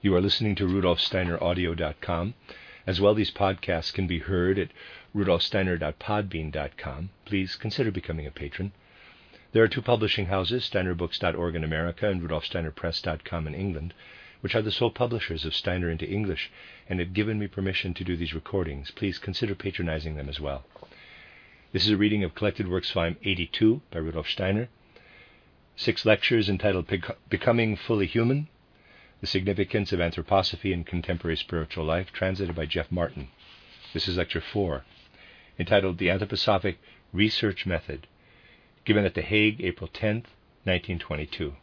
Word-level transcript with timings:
You 0.00 0.14
are 0.14 0.20
listening 0.20 0.54
to 0.56 0.64
rudolfsteineraudio.com. 0.64 2.34
As 2.86 3.00
well, 3.00 3.14
these 3.14 3.32
podcasts 3.32 3.92
can 3.92 4.06
be 4.06 4.20
heard 4.20 4.56
at 4.56 4.68
rudolfsteiner.podbean.com. 5.14 7.10
Please 7.24 7.56
consider 7.56 7.90
becoming 7.90 8.24
a 8.24 8.30
patron. 8.30 8.70
There 9.50 9.64
are 9.64 9.68
two 9.68 9.82
publishing 9.82 10.26
houses, 10.26 10.70
steinerbooks.org 10.70 11.56
in 11.56 11.64
America 11.64 12.08
and 12.08 12.22
rudolfsteinerpress.com 12.22 13.48
in 13.48 13.54
England, 13.56 13.92
which 14.40 14.54
are 14.54 14.62
the 14.62 14.70
sole 14.70 14.92
publishers 14.92 15.44
of 15.44 15.52
Steiner 15.52 15.90
into 15.90 16.08
English 16.08 16.50
and 16.88 17.00
have 17.00 17.12
given 17.12 17.40
me 17.40 17.48
permission 17.48 17.92
to 17.94 18.04
do 18.04 18.16
these 18.16 18.34
recordings. 18.34 18.92
Please 18.92 19.18
consider 19.18 19.56
patronizing 19.56 20.14
them 20.14 20.28
as 20.28 20.38
well. 20.38 20.64
This 21.72 21.86
is 21.86 21.90
a 21.90 21.96
reading 21.96 22.22
of 22.22 22.36
Collected 22.36 22.68
Works 22.68 22.92
Volume 22.92 23.16
82 23.24 23.82
by 23.90 23.98
Rudolf 23.98 24.28
Steiner. 24.28 24.68
Six 25.74 26.06
lectures 26.06 26.48
entitled 26.48 26.86
Becoming 27.28 27.74
Fully 27.74 28.06
Human, 28.06 28.48
The 29.20 29.26
Significance 29.26 29.92
of 29.92 29.98
Anthroposophy 29.98 30.72
in 30.72 30.84
Contemporary 30.84 31.36
Spiritual 31.36 31.84
Life, 31.84 32.12
translated 32.12 32.54
by 32.54 32.66
Jeff 32.66 32.92
Martin. 32.92 33.30
This 33.92 34.06
is 34.06 34.16
Lecture 34.16 34.40
4, 34.40 34.84
entitled 35.58 35.98
The 35.98 36.06
Anthroposophic 36.06 36.76
Research 37.12 37.66
Method, 37.66 38.06
given 38.84 39.04
at 39.04 39.14
The 39.14 39.22
Hague, 39.22 39.60
April 39.60 39.90
10, 39.92 40.18
1922. 40.62 41.56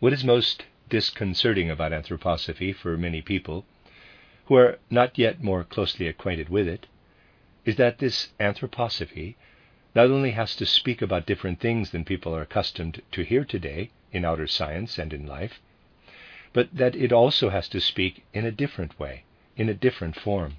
What 0.00 0.14
is 0.14 0.24
most 0.24 0.64
disconcerting 0.88 1.70
about 1.70 1.92
anthroposophy 1.92 2.74
for 2.74 2.96
many 2.96 3.20
people 3.20 3.66
who 4.46 4.54
are 4.54 4.78
not 4.88 5.18
yet 5.18 5.42
more 5.42 5.64
closely 5.64 6.08
acquainted 6.08 6.48
with 6.48 6.66
it, 6.66 6.86
is 7.66 7.76
that 7.76 7.98
this 7.98 8.28
anthroposophy 8.40 9.34
not 9.94 10.10
only 10.10 10.32
has 10.32 10.56
to 10.56 10.66
speak 10.66 11.00
about 11.00 11.26
different 11.26 11.60
things 11.60 11.90
than 11.90 12.04
people 12.04 12.34
are 12.34 12.42
accustomed 12.42 13.00
to 13.12 13.22
hear 13.22 13.44
today 13.44 13.90
in 14.12 14.24
outer 14.24 14.46
science 14.46 14.98
and 14.98 15.12
in 15.12 15.26
life, 15.26 15.60
but 16.52 16.68
that 16.74 16.96
it 16.96 17.12
also 17.12 17.50
has 17.50 17.68
to 17.68 17.80
speak 17.80 18.24
in 18.32 18.44
a 18.44 18.50
different 18.50 18.98
way, 18.98 19.24
in 19.56 19.68
a 19.68 19.74
different 19.74 20.16
form. 20.16 20.56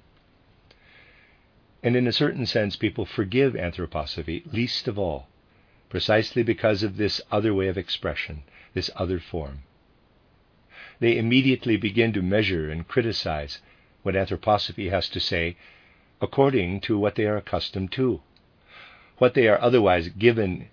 And 1.82 1.96
in 1.96 2.06
a 2.06 2.12
certain 2.12 2.46
sense, 2.46 2.76
people 2.76 3.04
forgive 3.04 3.52
anthroposophy 3.52 4.50
least 4.52 4.88
of 4.88 4.98
all, 4.98 5.28
precisely 5.88 6.42
because 6.42 6.82
of 6.82 6.96
this 6.96 7.20
other 7.30 7.54
way 7.54 7.68
of 7.68 7.78
expression, 7.78 8.42
this 8.74 8.90
other 8.96 9.20
form. 9.20 9.62
They 10.98 11.18
immediately 11.18 11.76
begin 11.76 12.12
to 12.14 12.22
measure 12.22 12.70
and 12.70 12.88
criticize 12.88 13.60
what 14.02 14.14
anthroposophy 14.14 14.90
has 14.90 15.08
to 15.10 15.20
say 15.20 15.56
according 16.20 16.80
to 16.80 16.98
what 16.98 17.14
they 17.14 17.26
are 17.26 17.36
accustomed 17.36 17.92
to, 17.92 18.20
what 19.18 19.34
they 19.34 19.48
are 19.48 19.60
otherwise 19.60 20.08
given 20.08 20.68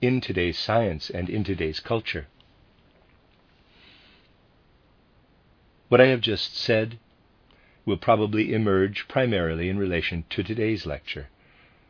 in 0.00 0.20
today's 0.20 0.58
science 0.58 1.10
and 1.10 1.28
in 1.28 1.44
today's 1.44 1.80
culture. 1.80 2.26
What 5.88 6.00
I 6.00 6.06
have 6.06 6.20
just 6.20 6.56
said 6.56 6.98
will 7.86 7.96
probably 7.96 8.52
emerge 8.52 9.06
primarily 9.08 9.68
in 9.68 9.78
relation 9.78 10.24
to 10.30 10.42
today's 10.42 10.86
lecture, 10.86 11.28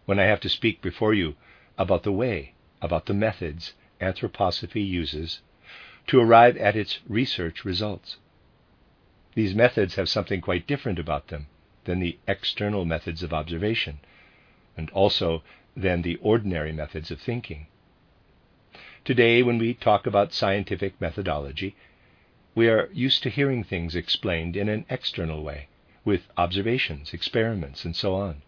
when 0.05 0.19
I 0.19 0.25
have 0.25 0.41
to 0.41 0.49
speak 0.49 0.83
before 0.83 1.15
you 1.15 1.37
about 1.79 2.03
the 2.03 2.13
way, 2.13 2.55
about 2.83 3.07
the 3.07 3.15
methods 3.15 3.73
anthroposophy 4.01 4.87
uses 4.87 5.41
to 6.09 6.21
arrive 6.21 6.57
at 6.59 6.77
its 6.77 6.99
research 7.09 7.65
results. 7.65 8.19
These 9.35 9.55
methods 9.55 9.95
have 9.95 10.09
something 10.09 10.41
quite 10.41 10.67
different 10.67 10.99
about 10.99 11.29
them 11.29 11.47
than 11.85 12.01
the 12.01 12.19
external 12.29 12.85
methods 12.85 13.23
of 13.23 13.33
observation, 13.33 14.01
and 14.77 14.91
also 14.91 15.43
than 15.77 16.03
the 16.03 16.17
ordinary 16.17 16.73
methods 16.73 17.11
of 17.11 17.21
thinking. 17.21 17.67
Today, 19.05 19.43
when 19.43 19.59
we 19.59 19.75
talk 19.75 20.07
about 20.07 20.33
scientific 20.33 21.01
methodology, 21.01 21.77
we 22.55 22.69
are 22.69 22.89
used 22.93 23.23
to 23.23 23.31
hearing 23.31 23.65
things 23.65 23.95
explained 23.95 24.57
in 24.57 24.69
an 24.69 24.87
external 24.89 25.43
way, 25.43 25.69
with 26.05 26.29
observations, 26.37 27.13
experiments, 27.13 27.85
and 27.85 27.95
so 27.95 28.15
on. 28.15 28.43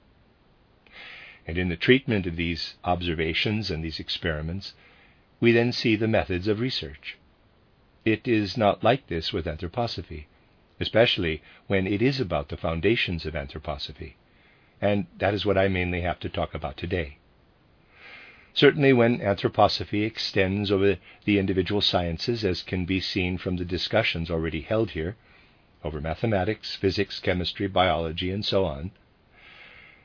And 1.46 1.58
in 1.58 1.68
the 1.68 1.76
treatment 1.76 2.26
of 2.26 2.36
these 2.36 2.76
observations 2.84 3.70
and 3.70 3.84
these 3.84 4.00
experiments, 4.00 4.74
we 5.40 5.52
then 5.52 5.72
see 5.72 5.96
the 5.96 6.08
methods 6.08 6.48
of 6.48 6.60
research. 6.60 7.18
It 8.04 8.26
is 8.26 8.56
not 8.56 8.84
like 8.84 9.08
this 9.08 9.32
with 9.32 9.46
anthroposophy 9.46 10.26
especially 10.80 11.42
when 11.66 11.86
it 11.86 12.02
is 12.02 12.20
about 12.20 12.48
the 12.48 12.56
foundations 12.56 13.24
of 13.24 13.34
anthroposophy. 13.34 14.14
And 14.80 15.06
that 15.18 15.34
is 15.34 15.46
what 15.46 15.56
I 15.56 15.68
mainly 15.68 16.02
have 16.02 16.20
to 16.20 16.28
talk 16.28 16.54
about 16.54 16.76
today. 16.76 17.18
Certainly, 18.52 18.94
when 18.94 19.20
anthroposophy 19.20 20.04
extends 20.04 20.70
over 20.70 20.96
the 21.24 21.38
individual 21.38 21.80
sciences, 21.80 22.44
as 22.44 22.62
can 22.62 22.84
be 22.84 23.00
seen 23.00 23.36
from 23.36 23.56
the 23.56 23.64
discussions 23.64 24.30
already 24.30 24.62
held 24.62 24.92
here, 24.92 25.16
over 25.84 26.00
mathematics, 26.00 26.74
physics, 26.74 27.20
chemistry, 27.20 27.66
biology, 27.66 28.30
and 28.30 28.44
so 28.44 28.64
on, 28.64 28.92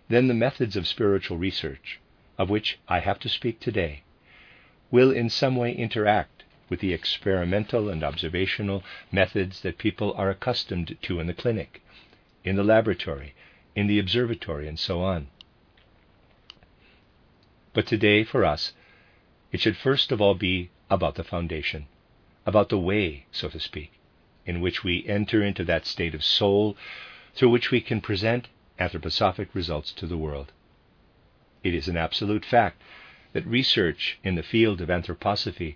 then 0.09 0.27
the 0.27 0.33
methods 0.33 0.75
of 0.75 0.85
spiritual 0.85 1.37
research, 1.37 1.99
of 2.37 2.49
which 2.49 2.77
I 2.87 2.99
have 2.99 3.19
to 3.19 3.29
speak 3.29 3.59
today, 3.59 4.03
will 4.91 5.11
in 5.11 5.29
some 5.29 5.55
way 5.55 5.73
interact 5.73 6.43
with 6.67 6.81
the 6.81 6.93
experimental 6.93 7.89
and 7.89 8.03
observational 8.03 8.83
methods 9.11 9.61
that 9.61 9.77
people 9.77 10.13
are 10.13 10.29
accustomed 10.29 10.97
to 11.01 11.19
in 11.19 11.27
the 11.27 11.33
clinic, 11.33 11.81
in 12.43 12.57
the 12.57 12.63
laboratory, 12.63 13.33
in 13.75 13.87
the 13.87 13.99
observatory, 13.99 14.67
and 14.67 14.77
so 14.77 15.01
on. 15.01 15.27
But 17.73 17.87
today, 17.87 18.23
for 18.23 18.43
us, 18.43 18.73
it 19.51 19.59
should 19.59 19.77
first 19.77 20.11
of 20.11 20.21
all 20.21 20.35
be 20.35 20.69
about 20.89 21.15
the 21.15 21.23
foundation, 21.23 21.87
about 22.45 22.69
the 22.69 22.77
way, 22.77 23.25
so 23.31 23.49
to 23.49 23.59
speak, 23.59 23.93
in 24.45 24.59
which 24.59 24.83
we 24.83 25.07
enter 25.07 25.43
into 25.43 25.63
that 25.63 25.85
state 25.85 26.13
of 26.13 26.23
soul 26.23 26.75
through 27.33 27.49
which 27.49 27.71
we 27.71 27.79
can 27.79 28.01
present 28.01 28.49
anthroposophic 28.79 29.47
results 29.53 29.93
to 29.93 30.05
the 30.05 30.17
world. 30.17 30.51
It 31.63 31.73
is 31.73 31.87
an 31.87 31.95
absolute 31.95 32.43
fact 32.43 32.81
that 33.33 33.45
research 33.45 34.17
in 34.23 34.35
the 34.35 34.43
field 34.43 34.81
of 34.81 34.89
anthroposophy 34.89 35.75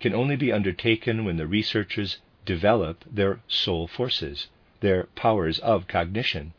can 0.00 0.14
only 0.14 0.36
be 0.36 0.52
undertaken 0.52 1.24
when 1.24 1.36
the 1.36 1.46
researchers 1.46 2.18
develop 2.46 3.04
their 3.10 3.40
soul 3.48 3.86
forces, 3.86 4.48
their 4.80 5.04
powers 5.14 5.58
of 5.58 5.88
cognition, 5.88 6.52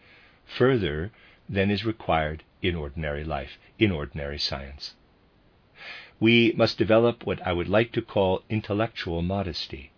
further 0.46 1.12
than 1.50 1.70
is 1.70 1.86
required 1.86 2.44
in 2.62 2.76
ordinary 2.76 3.24
life, 3.24 3.58
in 3.78 3.92
ordinary 3.92 4.40
science. 4.40 4.96
We 6.20 6.54
must 6.54 6.78
develop 6.78 7.26
what 7.26 7.46
I 7.46 7.52
would 7.52 7.68
like 7.68 7.92
to 7.92 8.02
call 8.02 8.44
intellectual 8.50 9.22
modesty. 9.22 9.92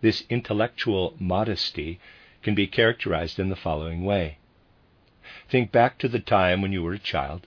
This 0.00 0.24
intellectual 0.28 1.14
modesty 1.18 2.00
can 2.42 2.54
be 2.54 2.66
characterized 2.66 3.38
in 3.38 3.48
the 3.48 3.56
following 3.56 4.04
way. 4.04 4.38
Think 5.48 5.70
back 5.70 5.98
to 5.98 6.08
the 6.08 6.18
time 6.18 6.62
when 6.62 6.72
you 6.72 6.82
were 6.82 6.94
a 6.94 6.98
child. 6.98 7.46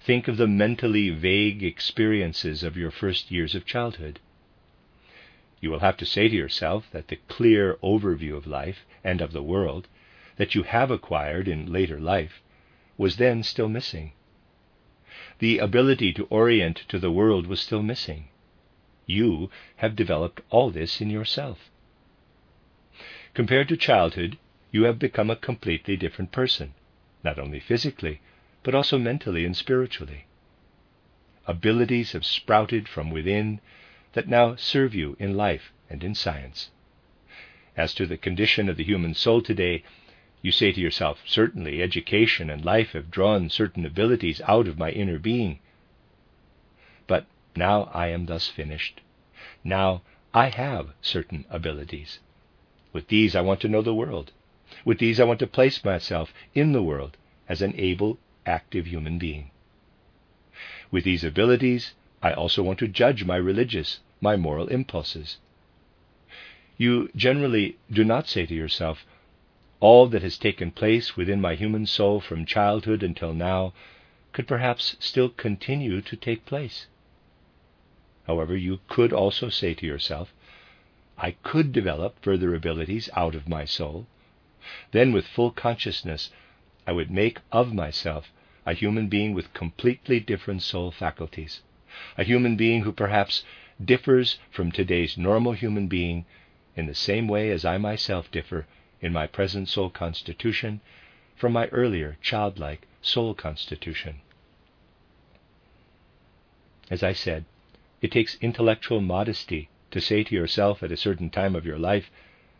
Think 0.00 0.28
of 0.28 0.36
the 0.36 0.46
mentally 0.46 1.10
vague 1.10 1.62
experiences 1.62 2.62
of 2.62 2.76
your 2.76 2.90
first 2.90 3.30
years 3.30 3.54
of 3.54 3.66
childhood. 3.66 4.20
You 5.60 5.70
will 5.70 5.80
have 5.80 5.96
to 5.96 6.06
say 6.06 6.28
to 6.28 6.36
yourself 6.36 6.88
that 6.92 7.08
the 7.08 7.16
clear 7.28 7.74
overview 7.82 8.36
of 8.36 8.46
life 8.46 8.84
and 9.02 9.20
of 9.20 9.32
the 9.32 9.42
world 9.42 9.88
that 10.36 10.54
you 10.54 10.62
have 10.62 10.90
acquired 10.90 11.48
in 11.48 11.72
later 11.72 11.98
life 11.98 12.42
was 12.96 13.16
then 13.16 13.42
still 13.42 13.68
missing. 13.68 14.12
The 15.38 15.58
ability 15.58 16.12
to 16.14 16.26
orient 16.30 16.76
to 16.88 16.98
the 16.98 17.10
world 17.10 17.46
was 17.46 17.60
still 17.60 17.82
missing. 17.82 18.28
You 19.06 19.50
have 19.76 19.96
developed 19.96 20.40
all 20.50 20.70
this 20.70 21.00
in 21.00 21.10
yourself. 21.10 21.70
Compared 23.34 23.68
to 23.68 23.76
childhood, 23.76 24.38
you 24.70 24.84
have 24.84 24.98
become 24.98 25.30
a 25.30 25.36
completely 25.36 25.96
different 25.96 26.32
person, 26.32 26.74
not 27.22 27.38
only 27.38 27.60
physically, 27.60 28.20
but 28.62 28.74
also 28.74 28.98
mentally 28.98 29.44
and 29.44 29.56
spiritually. 29.56 30.26
Abilities 31.46 32.12
have 32.12 32.24
sprouted 32.24 32.88
from 32.88 33.10
within 33.10 33.60
that 34.14 34.28
now 34.28 34.56
serve 34.56 34.94
you 34.94 35.16
in 35.18 35.36
life 35.36 35.72
and 35.88 36.02
in 36.02 36.14
science. 36.14 36.70
As 37.76 37.94
to 37.94 38.06
the 38.06 38.16
condition 38.16 38.68
of 38.68 38.76
the 38.76 38.84
human 38.84 39.14
soul 39.14 39.42
today, 39.42 39.84
you 40.46 40.52
say 40.52 40.70
to 40.70 40.80
yourself, 40.80 41.24
certainly 41.26 41.82
education 41.82 42.48
and 42.48 42.64
life 42.64 42.92
have 42.92 43.10
drawn 43.10 43.50
certain 43.50 43.84
abilities 43.84 44.40
out 44.46 44.68
of 44.68 44.78
my 44.78 44.90
inner 44.92 45.18
being. 45.18 45.58
But 47.08 47.26
now 47.56 47.90
I 47.92 48.10
am 48.10 48.26
thus 48.26 48.46
finished. 48.46 49.00
Now 49.64 50.02
I 50.32 50.50
have 50.50 50.90
certain 51.02 51.46
abilities. 51.50 52.20
With 52.92 53.08
these 53.08 53.34
I 53.34 53.40
want 53.40 53.60
to 53.62 53.68
know 53.68 53.82
the 53.82 53.92
world. 53.92 54.30
With 54.84 55.00
these 55.00 55.18
I 55.18 55.24
want 55.24 55.40
to 55.40 55.48
place 55.48 55.84
myself 55.84 56.32
in 56.54 56.70
the 56.70 56.82
world 56.82 57.16
as 57.48 57.60
an 57.60 57.74
able, 57.76 58.20
active 58.46 58.86
human 58.86 59.18
being. 59.18 59.50
With 60.92 61.02
these 61.02 61.24
abilities, 61.24 61.94
I 62.22 62.32
also 62.32 62.62
want 62.62 62.78
to 62.78 62.86
judge 62.86 63.24
my 63.24 63.36
religious, 63.36 63.98
my 64.20 64.36
moral 64.36 64.68
impulses. 64.68 65.38
You 66.78 67.10
generally 67.16 67.78
do 67.90 68.04
not 68.04 68.28
say 68.28 68.46
to 68.46 68.54
yourself, 68.54 69.04
all 69.80 70.06
that 70.08 70.22
has 70.22 70.38
taken 70.38 70.70
place 70.70 71.16
within 71.16 71.40
my 71.40 71.54
human 71.54 71.84
soul 71.86 72.20
from 72.20 72.46
childhood 72.46 73.02
until 73.02 73.34
now 73.34 73.72
could 74.32 74.48
perhaps 74.48 74.96
still 74.98 75.28
continue 75.28 76.00
to 76.00 76.16
take 76.16 76.46
place. 76.46 76.86
However, 78.26 78.56
you 78.56 78.80
could 78.88 79.12
also 79.12 79.48
say 79.48 79.74
to 79.74 79.86
yourself, 79.86 80.32
I 81.18 81.32
could 81.42 81.72
develop 81.72 82.22
further 82.22 82.54
abilities 82.54 83.08
out 83.14 83.34
of 83.34 83.48
my 83.48 83.64
soul, 83.64 84.06
then 84.92 85.12
with 85.12 85.26
full 85.26 85.50
consciousness, 85.50 86.30
I 86.86 86.92
would 86.92 87.10
make 87.10 87.38
of 87.52 87.72
myself 87.72 88.32
a 88.64 88.72
human 88.72 89.08
being 89.08 89.32
with 89.32 89.54
completely 89.54 90.20
different 90.20 90.62
soul 90.62 90.90
faculties, 90.90 91.62
a 92.18 92.24
human 92.24 92.56
being 92.56 92.82
who 92.82 92.92
perhaps 92.92 93.44
differs 93.82 94.38
from 94.50 94.72
today's 94.72 95.16
normal 95.16 95.52
human 95.52 95.86
being 95.86 96.24
in 96.74 96.86
the 96.86 96.94
same 96.94 97.28
way 97.28 97.50
as 97.50 97.64
I 97.64 97.78
myself 97.78 98.30
differ 98.30 98.66
in 99.06 99.12
my 99.12 99.26
present 99.26 99.68
soul 99.68 99.88
constitution 99.88 100.80
from 101.36 101.52
my 101.52 101.68
earlier 101.68 102.18
childlike 102.20 102.88
soul 103.00 103.34
constitution. 103.34 104.16
As 106.90 107.04
I 107.04 107.12
said, 107.12 107.44
it 108.02 108.10
takes 108.10 108.36
intellectual 108.40 109.00
modesty 109.00 109.68
to 109.92 110.00
say 110.00 110.24
to 110.24 110.34
yourself 110.34 110.82
at 110.82 110.90
a 110.90 110.96
certain 110.96 111.30
time 111.30 111.54
of 111.54 111.64
your 111.64 111.78
life 111.78 112.10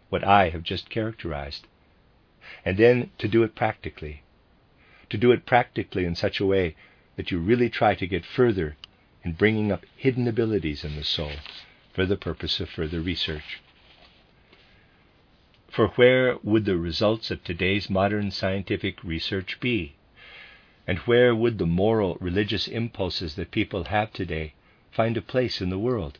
what 0.08 0.22
I 0.22 0.50
have 0.50 0.62
just 0.62 0.88
characterized, 0.88 1.66
and 2.64 2.78
then 2.78 3.10
to 3.18 3.26
do 3.26 3.42
it 3.42 3.56
practically. 3.56 4.22
To 5.10 5.18
do 5.18 5.32
it 5.32 5.46
practically 5.46 6.04
in 6.04 6.14
such 6.14 6.38
a 6.38 6.46
way 6.46 6.76
that 7.16 7.32
you 7.32 7.40
really 7.40 7.68
try 7.68 7.96
to 7.96 8.06
get 8.06 8.24
further 8.24 8.76
in 9.24 9.32
bringing 9.32 9.72
up 9.72 9.84
hidden 9.96 10.28
abilities 10.28 10.84
in 10.84 10.94
the 10.94 11.02
soul 11.02 11.32
for 11.92 12.06
the 12.06 12.16
purpose 12.16 12.60
of 12.60 12.70
further 12.70 13.00
research. 13.00 13.60
For 15.76 15.88
where 15.88 16.38
would 16.42 16.64
the 16.64 16.78
results 16.78 17.30
of 17.30 17.44
today's 17.44 17.90
modern 17.90 18.30
scientific 18.30 19.04
research 19.04 19.60
be? 19.60 19.92
And 20.86 21.00
where 21.00 21.34
would 21.34 21.58
the 21.58 21.66
moral, 21.66 22.16
religious 22.18 22.66
impulses 22.66 23.34
that 23.34 23.50
people 23.50 23.84
have 23.84 24.10
today 24.10 24.54
find 24.90 25.18
a 25.18 25.20
place 25.20 25.60
in 25.60 25.68
the 25.68 25.78
world 25.78 26.18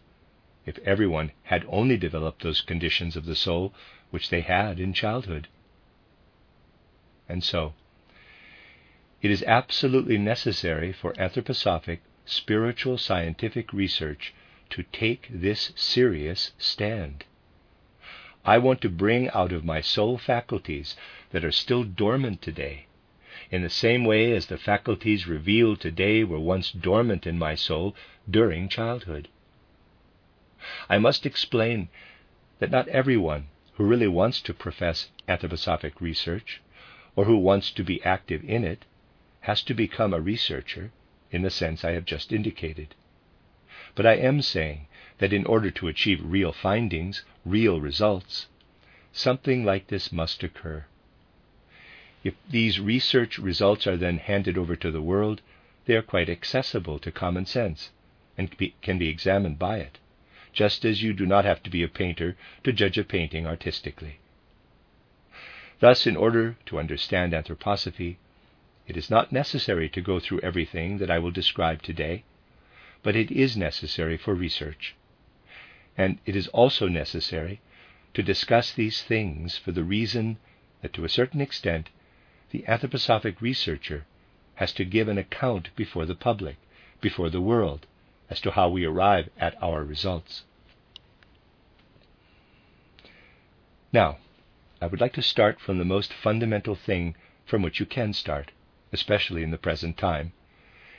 if 0.67 0.76
everyone 0.81 1.32
had 1.44 1.64
only 1.69 1.97
developed 1.97 2.43
those 2.43 2.61
conditions 2.61 3.17
of 3.17 3.25
the 3.25 3.35
soul 3.35 3.73
which 4.11 4.29
they 4.29 4.43
had 4.43 4.79
in 4.79 4.93
childhood? 4.93 5.49
And 7.26 7.43
so, 7.43 7.73
it 9.23 9.31
is 9.31 9.43
absolutely 9.44 10.19
necessary 10.19 10.93
for 10.93 11.14
anthroposophic 11.14 12.00
spiritual 12.26 12.99
scientific 12.99 13.73
research 13.73 14.35
to 14.69 14.82
take 14.93 15.29
this 15.31 15.73
serious 15.76 16.52
stand. 16.59 17.25
I 18.49 18.59
want 18.59 18.81
to 18.83 18.89
bring 18.89 19.29
out 19.31 19.51
of 19.51 19.65
my 19.65 19.81
soul 19.81 20.19
faculties 20.19 20.95
that 21.33 21.45
are 21.45 21.51
still 21.51 21.83
dormant 21.83 22.41
today, 22.43 22.87
in 23.51 23.63
the 23.63 23.69
same 23.69 24.05
way 24.05 24.31
as 24.31 24.47
the 24.47 24.57
faculties 24.57 25.27
revealed 25.27 25.81
today 25.81 26.23
were 26.23 26.39
once 26.39 26.71
dormant 26.71 27.27
in 27.27 27.41
my 27.41 27.57
soul 27.57 27.97
during 28.31 28.69
childhood. 28.69 29.27
I 30.89 30.99
must 30.99 31.27
explain 31.27 31.89
that 32.61 32.71
not 32.71 32.87
everyone 32.87 33.49
who 33.73 33.85
really 33.85 34.07
wants 34.07 34.41
to 34.43 34.55
profess 34.55 35.11
anthroposophic 35.29 36.01
research, 36.01 36.63
or 37.17 37.25
who 37.25 37.39
wants 37.39 37.73
to 37.73 37.83
be 37.83 38.01
active 38.05 38.45
in 38.49 38.63
it, 38.63 38.85
has 39.41 39.61
to 39.65 39.75
become 39.75 40.15
a 40.15 40.21
researcher 40.21 40.93
in 41.33 41.43
the 41.43 41.51
sense 41.51 41.85
I 41.85 41.91
have 41.95 42.05
just 42.05 42.33
indicated. 42.33 42.95
But 43.97 44.07
I 44.07 44.15
am 44.15 44.41
saying 44.41 44.87
that 45.19 45.33
in 45.33 45.47
order 45.47 45.71
to 45.71 45.89
achieve 45.89 46.21
real 46.23 46.53
findings, 46.53 47.23
real 47.45 47.81
results, 47.81 48.47
something 49.13 49.65
like 49.65 49.87
this 49.87 50.13
must 50.13 50.43
occur. 50.43 50.85
If 52.23 52.35
these 52.51 52.81
research 52.81 53.39
results 53.39 53.87
are 53.87 53.97
then 53.97 54.19
handed 54.19 54.59
over 54.59 54.77
to 54.77 54.91
the 54.91 55.01
world, 55.01 55.41
they 55.87 55.95
are 55.95 56.03
quite 56.03 56.29
accessible 56.29 56.99
to 56.99 57.13
common 57.13 57.47
sense 57.47 57.91
and 58.37 58.55
can 58.83 58.99
be 58.99 59.09
examined 59.09 59.59
by 59.59 59.79
it, 59.79 59.99
just 60.53 60.85
as 60.85 61.03
you 61.03 61.13
do 61.13 61.25
not 61.25 61.45
have 61.45 61.62
to 61.62 61.71
be 61.71 61.83
a 61.83 61.89
painter 61.89 62.37
to 62.65 62.73
judge 62.73 62.99
a 62.99 63.05
painting 63.05 63.47
artistically. 63.47 64.19
Thus, 65.79 66.07
in 66.07 66.17
order 66.17 66.57
to 66.67 66.79
understand 66.79 67.33
anthroposophy, 67.33 68.17
it 68.87 68.97
is 68.97 69.11
not 69.11 69.33
necessary 69.33 69.89
to 69.91 70.01
go 70.01 70.21
through 70.21 70.41
everything 70.41 70.99
that 70.99 71.11
I 71.11 71.19
will 71.19 71.31
describe 71.31 71.83
today, 71.83 72.25
but 73.03 73.17
it 73.17 73.31
is 73.31 73.57
necessary 73.57 74.17
for 74.17 74.35
research. 74.35 74.95
And 75.97 76.19
it 76.27 76.37
is 76.37 76.49
also 76.49 76.89
necessary 76.89 77.61
to 78.15 78.23
discuss 78.23 78.73
these 78.73 79.03
things 79.03 79.57
for 79.57 79.73
the 79.73 79.85
reason 79.85 80.39
that, 80.83 80.93
to 80.95 81.05
a 81.05 81.09
certain 81.09 81.41
extent, 81.41 81.89
the 82.51 82.65
anthroposophic 82.69 83.41
researcher 83.41 84.07
has 84.57 84.73
to 84.75 84.85
give 84.85 85.09
an 85.09 85.19
account 85.19 85.71
before 85.77 86.07
the 86.07 86.15
public, 86.15 86.57
before 87.01 87.31
the 87.31 87.41
world, 87.41 87.87
as 88.31 88.41
to 88.41 88.51
how 88.53 88.69
we 88.69 88.85
arrive 88.85 89.29
at 89.39 89.61
our 89.63 89.85
results. 89.85 90.45
Now, 93.93 94.19
I 94.81 94.87
would 94.87 95.01
like 95.01 95.15
to 95.15 95.23
start 95.23 95.61
from 95.61 95.79
the 95.79 95.85
most 95.85 96.13
fundamental 96.13 96.75
thing 96.75 97.15
from 97.45 97.63
which 97.63 97.81
you 97.81 97.87
can 97.87 98.13
start 98.13 98.53
especially 98.93 99.43
in 99.43 99.51
the 99.51 99.59
present 99.59 99.97
time, 99.97 100.33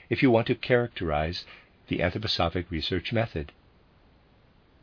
if 0.09 0.21
you 0.21 0.29
want 0.29 0.47
to 0.47 0.55
characterize 0.55 1.45
the 1.87 1.99
anthroposophic 1.99 2.69
research 2.69 3.13
method. 3.13 3.51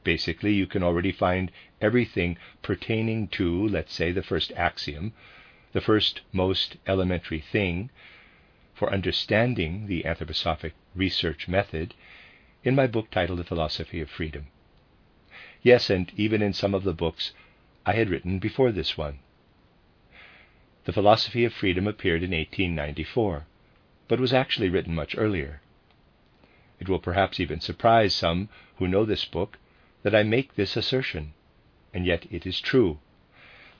Basically, 0.04 0.52
you 0.52 0.66
can 0.66 0.82
already 0.82 1.12
find 1.12 1.50
everything 1.80 2.36
pertaining 2.62 3.28
to, 3.28 3.66
let's 3.68 3.94
say, 3.94 4.12
the 4.12 4.22
first 4.22 4.52
axiom, 4.52 5.14
the 5.72 5.80
first 5.80 6.20
most 6.30 6.76
elementary 6.86 7.40
thing 7.40 7.90
for 8.74 8.92
understanding 8.92 9.86
the 9.86 10.02
anthroposophic 10.04 10.72
research 10.94 11.48
method 11.48 11.94
in 12.62 12.74
my 12.74 12.86
book 12.86 13.10
titled 13.10 13.38
The 13.38 13.44
Philosophy 13.44 14.00
of 14.00 14.10
Freedom. 14.10 14.46
Yes, 15.62 15.88
and 15.88 16.12
even 16.16 16.42
in 16.42 16.52
some 16.52 16.74
of 16.74 16.84
the 16.84 16.92
books 16.92 17.32
I 17.86 17.94
had 17.94 18.10
written 18.10 18.38
before 18.38 18.72
this 18.72 18.98
one. 18.98 19.20
The 20.84 20.92
Philosophy 20.92 21.44
of 21.46 21.54
Freedom 21.54 21.86
appeared 21.86 22.22
in 22.22 22.30
1894, 22.32 23.46
but 24.06 24.20
was 24.20 24.34
actually 24.34 24.68
written 24.68 24.94
much 24.94 25.16
earlier. 25.16 25.62
It 26.78 26.88
will 26.88 26.98
perhaps 26.98 27.40
even 27.40 27.60
surprise 27.60 28.14
some 28.14 28.50
who 28.76 28.86
know 28.86 29.06
this 29.06 29.24
book 29.24 29.58
that 30.04 30.14
I 30.14 30.22
make 30.22 30.54
this 30.54 30.76
assertion, 30.76 31.32
and 31.92 32.06
yet 32.06 32.26
it 32.30 32.46
is 32.46 32.60
true. 32.60 32.98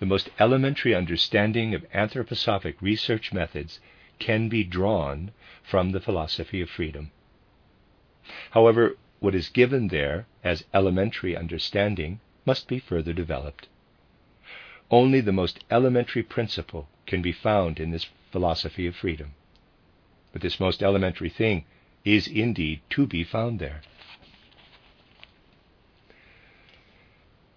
The 0.00 0.06
most 0.06 0.30
elementary 0.40 0.94
understanding 0.94 1.74
of 1.74 1.88
anthroposophic 1.92 2.74
research 2.80 3.32
methods 3.32 3.78
can 4.18 4.48
be 4.48 4.64
drawn 4.64 5.30
from 5.62 5.90
the 5.90 6.00
philosophy 6.00 6.60
of 6.60 6.70
freedom. 6.70 7.12
However, 8.50 8.96
what 9.20 9.34
is 9.34 9.48
given 9.48 9.88
there 9.88 10.26
as 10.42 10.64
elementary 10.74 11.36
understanding 11.36 12.20
must 12.44 12.68
be 12.68 12.78
further 12.78 13.12
developed. 13.12 13.68
Only 14.90 15.20
the 15.20 15.32
most 15.32 15.62
elementary 15.70 16.22
principle 16.22 16.88
can 17.06 17.22
be 17.22 17.32
found 17.32 17.78
in 17.78 17.90
this 17.90 18.06
philosophy 18.32 18.86
of 18.86 18.96
freedom. 18.96 19.34
But 20.32 20.42
this 20.42 20.58
most 20.58 20.82
elementary 20.82 21.30
thing 21.30 21.64
is 22.04 22.26
indeed 22.26 22.80
to 22.90 23.06
be 23.06 23.24
found 23.24 23.58
there. 23.58 23.82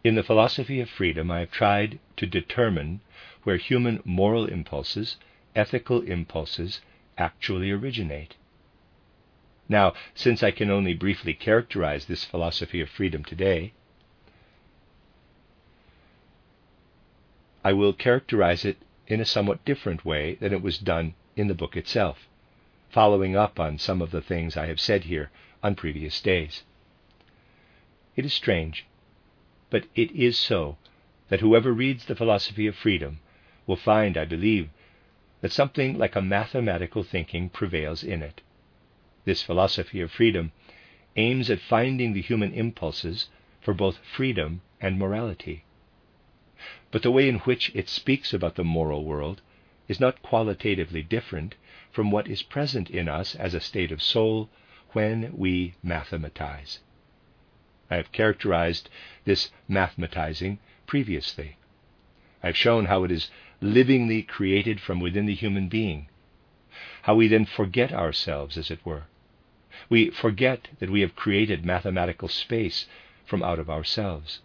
In 0.08 0.16
the 0.16 0.24
philosophy 0.24 0.80
of 0.80 0.90
freedom, 0.90 1.30
I 1.30 1.42
have 1.42 1.52
tried 1.52 2.00
to 2.16 2.26
determine 2.26 3.02
where 3.44 3.58
human 3.58 4.02
moral 4.06 4.46
impulses, 4.46 5.18
ethical 5.54 6.00
impulses, 6.02 6.80
actually 7.18 7.72
originate. 7.72 8.36
Now, 9.68 9.94
since 10.16 10.42
I 10.44 10.52
can 10.52 10.70
only 10.72 10.94
briefly 10.94 11.34
characterize 11.34 12.06
this 12.06 12.24
philosophy 12.24 12.80
of 12.80 12.88
freedom 12.90 13.26
today, 13.26 13.74
I 17.62 17.74
will 17.74 17.92
characterize 17.92 18.64
it 18.64 18.78
in 19.08 19.20
a 19.20 19.26
somewhat 19.26 19.66
different 19.66 20.06
way 20.06 20.36
than 20.36 20.54
it 20.54 20.62
was 20.62 20.78
done 20.78 21.16
in 21.36 21.50
the 21.50 21.54
book 21.54 21.76
itself, 21.76 22.30
following 22.90 23.36
up 23.36 23.60
on 23.60 23.78
some 23.78 24.02
of 24.02 24.12
the 24.12 24.22
things 24.22 24.56
I 24.56 24.68
have 24.68 24.80
said 24.80 25.04
here 25.04 25.32
on 25.62 25.76
previous 25.76 26.22
days. 26.22 26.64
It 28.16 28.24
is 28.24 28.34
strange, 28.34 28.86
but 29.70 29.86
it 29.96 30.12
is 30.12 30.38
so 30.38 30.78
that 31.30 31.42
whoever 31.42 31.74
reads 31.74 32.06
the 32.06 32.16
philosophy 32.16 32.68
of 32.68 32.76
freedom 32.76 33.20
will 33.66 33.76
find, 33.76 34.18
I 34.18 34.26
believe, 34.26 34.70
that 35.42 35.52
something 35.52 35.98
like 35.98 36.16
a 36.16 36.22
mathematical 36.22 37.04
thinking 37.04 37.50
prevails 37.50 38.04
in 38.04 38.22
it. 38.22 38.42
This 39.26 39.44
philosophy 39.44 40.00
of 40.02 40.12
freedom 40.12 40.52
aims 41.16 41.50
at 41.50 41.60
finding 41.60 42.14
the 42.14 42.22
human 42.22 42.54
impulses 42.54 43.30
for 43.60 43.74
both 43.74 43.98
freedom 43.98 44.62
and 44.80 44.98
morality. 44.98 45.64
But 46.92 47.04
the 47.04 47.12
way 47.12 47.28
in 47.28 47.40
which 47.40 47.72
it 47.76 47.90
speaks 47.90 48.34
about 48.34 48.56
the 48.56 48.64
moral 48.64 49.04
world 49.04 49.42
is 49.88 50.00
not 50.00 50.22
qualitatively 50.22 51.04
different 51.04 51.56
from 51.92 52.12
what 52.12 52.28
is 52.28 52.42
present 52.44 52.90
in 52.90 53.08
us 53.10 53.36
as 53.36 53.54
a 53.54 53.60
state 53.60 53.92
of 53.92 54.02
soul 54.02 54.50
when 54.94 55.36
we 55.36 55.74
mathematize. 55.84 56.80
I 57.90 57.96
have 57.96 58.12
characterized 58.12 58.90
this 59.26 59.52
mathematizing 59.70 60.58
previously. 60.86 61.58
I 62.44 62.48
have 62.48 62.58
shown 62.58 62.86
how 62.86 63.04
it 63.04 63.12
is 63.12 63.30
livingly 63.62 64.22
created 64.22 64.80
from 64.80 65.00
within 65.00 65.26
the 65.26 65.34
human 65.34 65.68
being, 65.70 66.08
how 67.04 67.16
we 67.16 67.28
then 67.28 67.46
forget 67.46 67.92
ourselves, 67.92 68.58
as 68.58 68.70
it 68.70 68.86
were. 68.86 69.04
We 69.90 70.10
forget 70.10 70.68
that 70.80 70.90
we 70.90 71.02
have 71.02 71.16
created 71.16 71.66
mathematical 71.66 72.28
space 72.28 72.88
from 73.26 73.44
out 73.44 73.60
of 73.60 73.70
ourselves. 73.70 74.42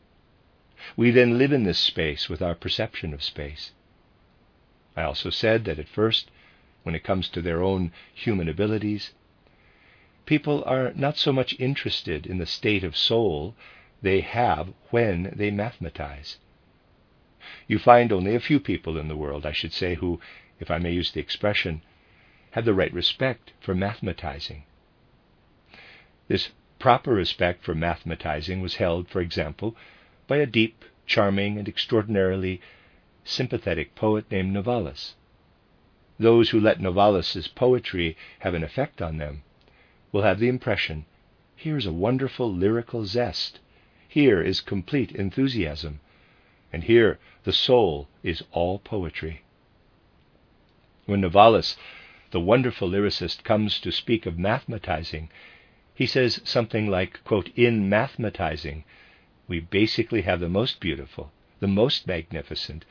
We 0.97 1.11
then 1.11 1.39
live 1.39 1.53
in 1.53 1.65
this 1.65 1.79
space 1.79 2.29
with 2.29 2.43
our 2.43 2.55
perception 2.55 3.13
of 3.15 3.23
space. 3.23 3.73
I 4.97 5.03
also 5.03 5.31
said 5.31 5.65
that 5.65 5.79
at 5.79 5.89
first, 5.89 6.31
when 6.83 6.95
it 6.95 7.05
comes 7.05 7.29
to 7.31 7.41
their 7.41 7.63
own 7.63 7.93
human 8.13 8.49
abilities, 8.49 9.13
people 10.26 10.62
are 10.64 10.93
not 10.95 11.17
so 11.17 11.33
much 11.33 11.59
interested 11.59 12.26
in 12.26 12.38
the 12.38 12.47
state 12.47 12.85
of 12.85 12.97
soul 12.97 13.55
they 14.02 14.21
have 14.21 14.73
when 14.91 15.33
they 15.37 15.50
mathematize. 15.50 16.38
You 17.67 17.79
find 17.79 18.12
only 18.12 18.35
a 18.35 18.41
few 18.41 18.61
people 18.61 18.97
in 18.99 19.09
the 19.09 19.17
world, 19.17 19.45
I 19.45 19.52
should 19.52 19.73
say, 19.73 19.95
who, 19.95 20.21
if 20.61 20.71
I 20.71 20.79
may 20.79 20.93
use 20.93 21.11
the 21.11 21.21
expression, 21.21 21.83
have 22.52 22.64
the 22.64 22.75
right 22.75 22.93
respect 22.93 23.52
for 23.61 23.75
mathematizing. 23.75 24.62
This 26.29 26.50
proper 26.79 27.12
respect 27.12 27.64
for 27.64 27.75
mathematizing 27.75 28.61
was 28.61 28.76
held, 28.76 29.09
for 29.09 29.21
example, 29.21 29.76
by 30.26 30.37
a 30.37 30.47
deep, 30.47 30.85
charming, 31.07 31.59
and 31.59 31.69
extraordinarily 31.69 32.61
sympathetic 33.25 33.95
poet 33.95 34.31
named 34.31 34.52
Novalis. 34.52 35.14
Those 36.19 36.50
who 36.50 36.61
let 36.61 36.81
Novalis's 36.81 37.49
poetry 37.49 38.17
have 38.41 38.55
an 38.55 38.62
effect 38.62 39.02
on 39.02 39.19
them 39.19 39.43
will 40.12 40.23
have 40.23 40.38
the 40.38 40.49
impression 40.49 41.04
here 41.62 41.76
is 41.76 41.87
a 41.87 41.92
wonderful 41.92 42.52
lyrical 42.52 43.07
zest, 43.07 43.61
here 44.09 44.42
is 44.42 44.61
complete 44.61 45.12
enthusiasm, 45.12 46.00
and 46.73 46.83
here 46.83 47.21
the 47.45 47.52
soul 47.52 48.09
is 48.25 48.42
all 48.50 48.81
poetry. 48.81 49.42
When 51.07 51.21
Novalis, 51.21 51.76
the 52.33 52.40
wonderful 52.40 52.90
lyricist, 52.90 53.45
comes 53.45 53.78
to 53.78 53.92
speak 53.92 54.26
of 54.26 54.35
mathematizing, 54.35 55.28
he 55.95 56.07
says 56.07 56.40
something 56.42 56.88
like, 56.88 57.23
quote, 57.23 57.49
In 57.54 57.88
mathematizing, 57.88 58.83
we 59.47 59.61
basically 59.61 60.23
have 60.23 60.40
the 60.40 60.49
most 60.49 60.81
beautiful, 60.81 61.31
the 61.61 61.69
most 61.69 62.09
magnificent, 62.09 62.85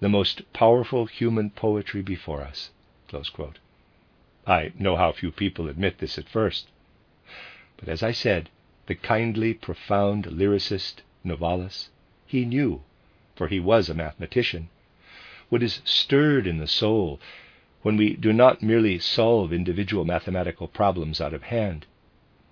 the 0.00 0.10
most 0.10 0.52
powerful 0.52 1.06
human 1.06 1.48
poetry 1.48 2.02
before 2.02 2.42
us. 2.42 2.72
I 4.50 4.72
know 4.78 4.96
how 4.96 5.12
few 5.12 5.30
people 5.30 5.68
admit 5.68 5.98
this 5.98 6.16
at 6.16 6.26
first. 6.26 6.68
But 7.76 7.86
as 7.86 8.02
I 8.02 8.12
said, 8.12 8.48
the 8.86 8.94
kindly, 8.94 9.52
profound 9.52 10.24
lyricist 10.24 11.02
Novalis, 11.22 11.90
he 12.26 12.46
knew, 12.46 12.80
for 13.36 13.48
he 13.48 13.60
was 13.60 13.90
a 13.90 13.94
mathematician, 13.94 14.70
what 15.50 15.62
is 15.62 15.82
stirred 15.84 16.46
in 16.46 16.56
the 16.56 16.66
soul 16.66 17.20
when 17.82 17.98
we 17.98 18.16
do 18.16 18.32
not 18.32 18.62
merely 18.62 18.98
solve 18.98 19.52
individual 19.52 20.06
mathematical 20.06 20.66
problems 20.66 21.20
out 21.20 21.34
of 21.34 21.42
hand, 21.42 21.84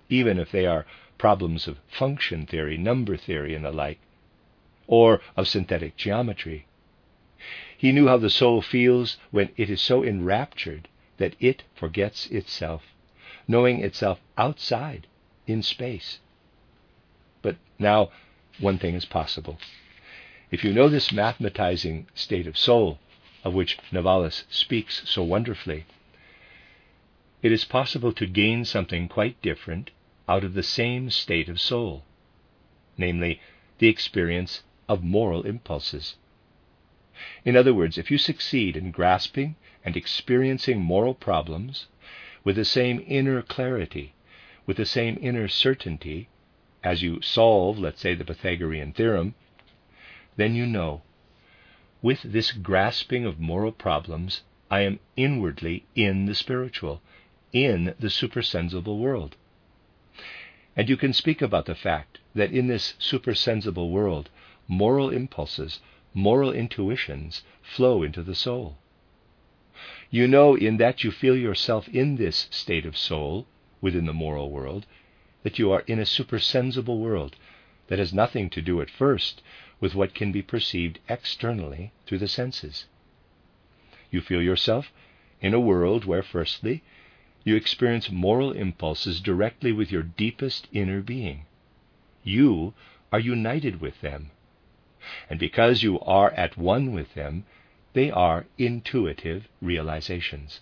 even 0.07 0.37
if 0.37 0.51
they 0.51 0.67
are 0.67 0.85
problems 1.17 1.67
of 1.67 1.79
function 1.87 2.45
theory, 2.45 2.77
number 2.77 3.17
theory, 3.17 3.55
and 3.55 3.65
the 3.65 3.71
like, 3.71 3.97
or 4.85 5.19
of 5.35 5.47
synthetic 5.47 5.97
geometry. 5.97 6.67
He 7.75 7.91
knew 7.91 8.07
how 8.07 8.17
the 8.17 8.29
soul 8.29 8.61
feels 8.61 9.17
when 9.31 9.49
it 9.57 9.67
is 9.67 9.81
so 9.81 10.03
enraptured 10.03 10.87
that 11.17 11.35
it 11.39 11.63
forgets 11.75 12.27
itself, 12.27 12.83
knowing 13.47 13.83
itself 13.83 14.19
outside 14.37 15.07
in 15.45 15.61
space. 15.61 16.19
But 17.41 17.57
now 17.79 18.11
one 18.59 18.77
thing 18.77 18.95
is 18.95 19.05
possible. 19.05 19.57
If 20.51 20.63
you 20.63 20.73
know 20.73 20.89
this 20.89 21.09
mathematizing 21.09 22.05
state 22.13 22.47
of 22.47 22.57
soul, 22.57 22.99
of 23.43 23.53
which 23.53 23.77
Novalis 23.91 24.43
speaks 24.49 25.03
so 25.09 25.23
wonderfully, 25.23 25.85
it 27.41 27.51
is 27.51 27.65
possible 27.65 28.11
to 28.13 28.25
gain 28.25 28.65
something 28.65 29.07
quite 29.07 29.41
different 29.41 29.91
out 30.27 30.43
of 30.43 30.53
the 30.53 30.63
same 30.63 31.09
state 31.09 31.49
of 31.49 31.61
soul, 31.61 32.03
namely, 32.97 33.39
the 33.79 33.87
experience 33.87 34.63
of 34.89 35.03
moral 35.03 35.43
impulses. 35.43 36.15
In 37.45 37.55
other 37.55 37.73
words, 37.73 37.97
if 37.97 38.09
you 38.11 38.17
succeed 38.17 38.75
in 38.75 38.91
grasping 38.91 39.55
and 39.87 39.95
experiencing 39.95 40.81
moral 40.81 41.13
problems 41.13 41.87
with 42.43 42.57
the 42.57 42.65
same 42.65 43.01
inner 43.07 43.41
clarity, 43.41 44.13
with 44.65 44.75
the 44.75 44.85
same 44.85 45.17
inner 45.21 45.47
certainty, 45.47 46.27
as 46.83 47.01
you 47.01 47.21
solve, 47.21 47.79
let's 47.79 48.01
say, 48.01 48.13
the 48.13 48.25
Pythagorean 48.25 48.91
theorem, 48.91 49.33
then 50.35 50.53
you 50.53 50.65
know, 50.65 51.03
with 52.01 52.21
this 52.21 52.51
grasping 52.51 53.23
of 53.23 53.39
moral 53.39 53.71
problems, 53.71 54.41
I 54.69 54.81
am 54.81 54.99
inwardly 55.15 55.85
in 55.95 56.25
the 56.25 56.35
spiritual, 56.35 57.01
in 57.53 57.95
the 57.97 58.09
supersensible 58.09 58.99
world. 58.99 59.37
And 60.75 60.89
you 60.89 60.97
can 60.97 61.13
speak 61.13 61.41
about 61.41 61.65
the 61.65 61.75
fact 61.75 62.19
that 62.35 62.51
in 62.51 62.67
this 62.67 62.95
supersensible 62.99 63.89
world, 63.89 64.29
moral 64.67 65.11
impulses, 65.11 65.79
moral 66.13 66.51
intuitions 66.51 67.43
flow 67.61 68.03
into 68.03 68.21
the 68.21 68.35
soul. 68.35 68.75
You 70.09 70.27
know, 70.27 70.55
in 70.55 70.77
that 70.77 71.03
you 71.03 71.11
feel 71.11 71.35
yourself 71.35 71.87
in 71.89 72.15
this 72.15 72.47
state 72.51 72.85
of 72.85 72.97
soul 72.97 73.45
within 73.81 74.05
the 74.05 74.13
moral 74.13 74.49
world, 74.49 74.85
that 75.43 75.59
you 75.59 75.71
are 75.71 75.83
in 75.87 75.99
a 75.99 76.05
supersensible 76.05 76.99
world 76.99 77.35
that 77.87 77.99
has 77.99 78.13
nothing 78.13 78.49
to 78.49 78.61
do 78.61 78.81
at 78.81 78.89
first 78.89 79.41
with 79.79 79.95
what 79.95 80.15
can 80.15 80.31
be 80.31 80.41
perceived 80.41 80.99
externally 81.07 81.91
through 82.05 82.17
the 82.17 82.27
senses. 82.27 82.85
You 84.09 84.21
feel 84.21 84.41
yourself 84.41 84.91
in 85.41 85.53
a 85.53 85.59
world 85.59 86.05
where, 86.05 86.23
firstly, 86.23 86.83
you 87.43 87.55
experience 87.55 88.09
moral 88.09 88.51
impulses 88.51 89.21
directly 89.21 89.71
with 89.71 89.91
your 89.91 90.03
deepest 90.03 90.67
inner 90.73 91.01
being. 91.01 91.45
You 92.23 92.73
are 93.11 93.19
united 93.19 93.79
with 93.79 94.01
them. 94.01 94.31
And 95.29 95.39
because 95.39 95.83
you 95.83 95.99
are 96.01 96.31
at 96.31 96.57
one 96.57 96.91
with 96.91 97.13
them, 97.13 97.45
they 97.97 98.11
are 98.11 98.45
intuitive 98.59 99.47
realizations. 99.59 100.59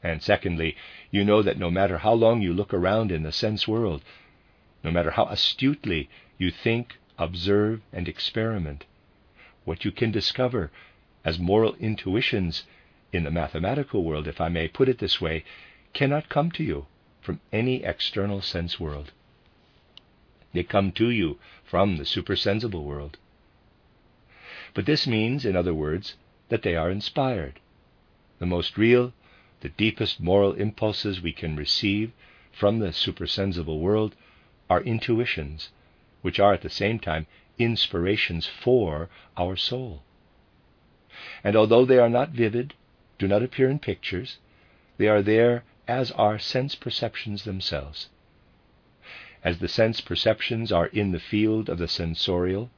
And 0.00 0.22
secondly, 0.22 0.76
you 1.10 1.24
know 1.24 1.42
that 1.42 1.58
no 1.58 1.72
matter 1.72 1.98
how 1.98 2.12
long 2.12 2.40
you 2.40 2.54
look 2.54 2.72
around 2.72 3.10
in 3.10 3.24
the 3.24 3.32
sense 3.32 3.66
world, 3.66 4.04
no 4.84 4.92
matter 4.92 5.10
how 5.10 5.24
astutely 5.26 6.08
you 6.38 6.52
think, 6.52 6.98
observe, 7.18 7.80
and 7.92 8.06
experiment, 8.06 8.84
what 9.64 9.84
you 9.84 9.90
can 9.90 10.12
discover 10.12 10.70
as 11.24 11.36
moral 11.36 11.74
intuitions 11.80 12.62
in 13.12 13.24
the 13.24 13.32
mathematical 13.32 14.04
world, 14.04 14.28
if 14.28 14.40
I 14.40 14.48
may 14.48 14.68
put 14.68 14.88
it 14.88 14.98
this 15.00 15.20
way, 15.20 15.42
cannot 15.94 16.28
come 16.28 16.52
to 16.52 16.62
you 16.62 16.86
from 17.20 17.40
any 17.52 17.82
external 17.82 18.40
sense 18.40 18.78
world. 18.78 19.10
They 20.52 20.62
come 20.62 20.92
to 20.92 21.10
you 21.10 21.40
from 21.64 21.96
the 21.96 22.04
supersensible 22.04 22.84
world. 22.84 23.18
But 24.74 24.86
this 24.86 25.08
means, 25.08 25.44
in 25.44 25.56
other 25.56 25.74
words, 25.74 26.14
that 26.48 26.62
they 26.62 26.76
are 26.76 26.90
inspired. 26.90 27.60
The 28.38 28.46
most 28.46 28.78
real, 28.78 29.12
the 29.60 29.68
deepest 29.70 30.20
moral 30.20 30.52
impulses 30.52 31.20
we 31.20 31.32
can 31.32 31.56
receive 31.56 32.12
from 32.52 32.78
the 32.78 32.92
supersensible 32.92 33.80
world 33.80 34.14
are 34.70 34.82
intuitions, 34.82 35.70
which 36.22 36.38
are 36.38 36.54
at 36.54 36.62
the 36.62 36.70
same 36.70 36.98
time 36.98 37.26
inspirations 37.58 38.46
for 38.46 39.08
our 39.36 39.56
soul. 39.56 40.02
And 41.42 41.56
although 41.56 41.84
they 41.84 41.98
are 41.98 42.08
not 42.08 42.30
vivid, 42.30 42.74
do 43.18 43.26
not 43.26 43.42
appear 43.42 43.68
in 43.68 43.78
pictures, 43.78 44.38
they 44.98 45.08
are 45.08 45.22
there 45.22 45.64
as 45.88 46.10
are 46.12 46.38
sense 46.38 46.74
perceptions 46.74 47.44
themselves. 47.44 48.08
As 49.42 49.58
the 49.58 49.68
sense 49.68 50.00
perceptions 50.00 50.72
are 50.72 50.86
in 50.86 51.12
the 51.12 51.20
field 51.20 51.68
of 51.68 51.78
the 51.78 51.88
sensorial, 51.88 52.70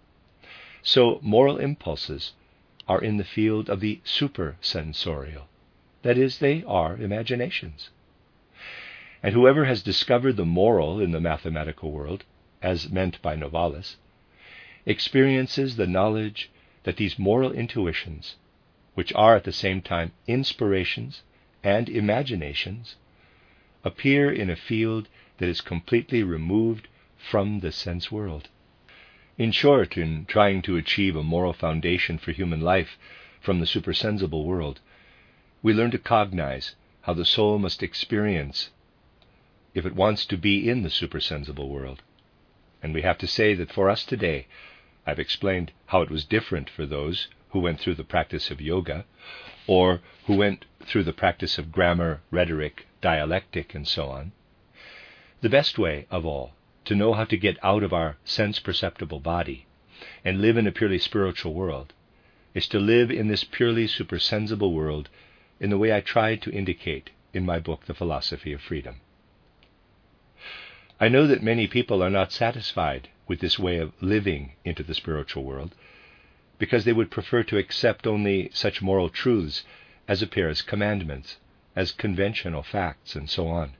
so 0.83 1.19
moral 1.23 1.59
impulses 1.59 2.33
are 2.89 3.01
in 3.01 3.19
the 3.19 3.25
field 3.25 3.69
of 3.69 3.81
the 3.81 4.01
supersensorial. 4.05 5.45
That 6.03 6.17
is, 6.17 6.39
they 6.39 6.65
are 6.65 6.97
imaginations. 6.97 7.91
And 9.23 9.35
whoever 9.35 9.65
has 9.67 9.83
discovered 9.83 10.37
the 10.37 10.45
moral 10.45 11.01
in 11.01 11.11
the 11.11 11.21
mathematical 11.21 11.91
world, 11.91 12.25
as 12.63 12.89
meant 12.89 13.21
by 13.21 13.37
Novalis, 13.37 13.97
experiences 14.87 15.77
the 15.77 15.87
knowledge 15.87 16.51
that 16.85 16.97
these 16.97 17.19
moral 17.19 17.53
intuitions, 17.53 18.37
which 18.95 19.13
are 19.15 19.37
at 19.37 19.45
the 19.45 19.53
same 19.53 19.83
time 19.83 20.13
inspirations 20.27 21.23
and 21.63 21.89
imaginations 21.89 22.97
appear 23.85 24.33
in 24.33 24.49
a 24.49 24.57
field 24.57 25.09
that 25.39 25.49
is 25.49 25.61
completely 25.61 26.23
removed 26.23 26.89
from 27.17 27.61
the 27.61 27.73
sense 27.73 28.11
world. 28.11 28.49
In 29.39 29.53
short, 29.53 29.97
in 29.97 30.25
trying 30.25 30.63
to 30.63 30.77
achieve 30.77 31.15
a 31.15 31.23
moral 31.23 31.53
foundation 31.53 32.19
for 32.19 32.33
human 32.33 32.61
life 32.61 32.99
from 33.41 33.61
the 33.61 33.67
supersensible 33.67 34.45
world, 34.45 34.81
we 35.63 35.73
learn 35.73 35.93
to 35.93 35.99
cognize 35.99 36.75
how 37.03 37.15
the 37.15 37.25
soul 37.25 37.57
must 37.57 37.81
experience 37.81 38.71
if 39.75 39.87
it 39.87 39.95
wants 39.95 40.27
to 40.27 40.37
be 40.37 40.69
in 40.69 40.83
the 40.83 40.91
supersensible 40.91 41.69
world. 41.69 42.03
And 42.83 42.93
we 42.93 43.03
have 43.03 43.17
to 43.19 43.29
say 43.29 43.55
that 43.55 43.71
for 43.71 43.89
us 43.89 44.05
today, 44.05 44.49
I've 45.07 45.21
explained 45.21 45.71
how 45.87 46.03
it 46.03 46.11
was 46.11 46.25
different 46.25 46.69
for 46.69 46.85
those 46.85 47.29
who 47.51 47.61
went 47.61 47.79
through 47.79 47.95
the 47.95 48.03
practice 48.03 48.51
of 48.51 48.61
yoga, 48.61 49.05
or 49.69 50.01
who 50.27 50.35
went 50.35 50.65
through 50.85 51.05
the 51.05 51.13
practice 51.13 51.59
of 51.59 51.71
grammar, 51.71 52.23
rhetoric, 52.33 52.89
dialectic, 53.01 53.73
and 53.73 53.87
so 53.87 54.09
on. 54.09 54.33
The 55.43 55.49
best 55.49 55.79
way 55.79 56.07
of 56.11 56.27
all 56.27 56.55
to 56.89 56.95
know 56.95 57.13
how 57.13 57.25
to 57.25 57.37
get 57.37 57.63
out 57.63 57.83
of 57.83 57.93
our 57.93 58.17
sense 58.25 58.59
perceptible 58.59 59.21
body 59.21 59.67
and 60.25 60.41
live 60.41 60.57
in 60.57 60.67
a 60.67 60.73
purely 60.73 60.99
spiritual 60.99 61.53
world 61.53 61.93
is 62.55 62.67
to 62.67 62.79
live 62.79 63.11
in 63.11 63.29
this 63.29 63.45
purely 63.45 63.87
supersensible 63.87 64.73
world 64.73 65.11
in 65.61 65.69
the 65.69 65.77
way 65.77 65.93
I 65.95 66.01
tried 66.01 66.41
to 66.43 66.51
indicate 66.51 67.11
in 67.35 67.45
my 67.45 67.59
book, 67.59 67.85
The 67.85 67.93
Philosophy 67.93 68.55
of 68.55 68.63
Freedom. 68.63 69.03
I 70.99 71.09
know 71.11 71.27
that 71.27 71.43
many 71.43 71.67
people 71.67 72.03
are 72.03 72.09
not 72.09 72.33
satisfied 72.33 73.11
with 73.27 73.41
this 73.41 73.59
way 73.59 73.77
of 73.77 73.93
living 74.01 74.53
into 74.65 74.83
the 74.83 74.95
spiritual 74.95 75.45
world 75.45 75.75
because 76.59 76.87
they 76.87 76.95
would 76.95 77.11
prefer 77.11 77.43
to 77.43 77.59
accept 77.59 78.07
only 78.07 78.49
such 78.55 78.81
moral 78.81 79.11
truths 79.11 79.63
as 80.09 80.23
appear 80.23 80.49
as 80.49 80.63
commandments, 80.63 81.37
as 81.77 81.93
conventional 81.93 82.63
facts, 82.63 83.15
and 83.15 83.29
so 83.29 83.47
on. 83.47 83.73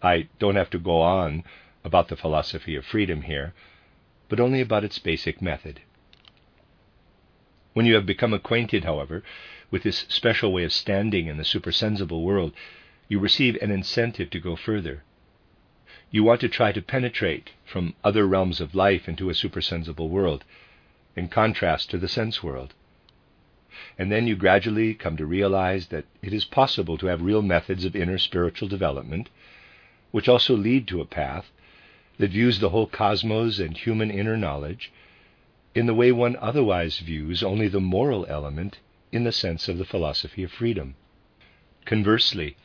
I 0.00 0.28
don't 0.38 0.54
have 0.54 0.70
to 0.70 0.78
go 0.78 1.00
on 1.00 1.42
about 1.86 2.08
the 2.08 2.16
philosophy 2.16 2.74
of 2.74 2.84
freedom 2.84 3.22
here, 3.22 3.54
but 4.28 4.40
only 4.40 4.60
about 4.60 4.82
its 4.82 4.98
basic 4.98 5.40
method. 5.40 5.80
When 7.74 7.86
you 7.86 7.94
have 7.94 8.04
become 8.04 8.34
acquainted, 8.34 8.82
however, 8.82 9.22
with 9.70 9.84
this 9.84 10.04
special 10.08 10.52
way 10.52 10.64
of 10.64 10.72
standing 10.72 11.28
in 11.28 11.36
the 11.36 11.44
supersensible 11.44 12.24
world, 12.24 12.52
you 13.08 13.20
receive 13.20 13.56
an 13.62 13.70
incentive 13.70 14.30
to 14.30 14.40
go 14.40 14.56
further. 14.56 15.04
You 16.10 16.24
want 16.24 16.40
to 16.40 16.48
try 16.48 16.72
to 16.72 16.82
penetrate 16.82 17.52
from 17.64 17.94
other 18.02 18.26
realms 18.26 18.60
of 18.60 18.74
life 18.74 19.08
into 19.08 19.30
a 19.30 19.34
supersensible 19.34 20.08
world, 20.08 20.44
in 21.14 21.28
contrast 21.28 21.90
to 21.90 21.98
the 21.98 22.08
sense 22.08 22.42
world. 22.42 22.74
And 23.96 24.10
then 24.10 24.26
you 24.26 24.34
gradually 24.34 24.92
come 24.94 25.16
to 25.18 25.26
realize 25.26 25.88
that 25.88 26.06
it 26.20 26.32
is 26.32 26.44
possible 26.44 26.98
to 26.98 27.06
have 27.06 27.22
real 27.22 27.42
methods 27.42 27.84
of 27.84 27.94
inner 27.94 28.18
spiritual 28.18 28.68
development, 28.68 29.28
which 30.10 30.28
also 30.28 30.56
lead 30.56 30.88
to 30.88 31.00
a 31.00 31.04
path 31.04 31.52
that 32.18 32.30
views 32.30 32.58
the 32.58 32.70
whole 32.70 32.86
cosmos 32.86 33.58
and 33.58 33.76
human 33.76 34.10
inner 34.10 34.36
knowledge 34.36 34.92
in 35.74 35.86
the 35.86 35.94
way 35.94 36.10
one 36.10 36.36
otherwise 36.36 36.98
views 36.98 37.42
only 37.42 37.68
the 37.68 37.80
moral 37.80 38.24
element 38.28 38.78
in 39.12 39.24
the 39.24 39.32
sense 39.32 39.68
of 39.68 39.78
the 39.78 39.84
philosophy 39.84 40.42
of 40.42 40.50
freedom. 40.50 40.94
Conversely, 41.84 42.56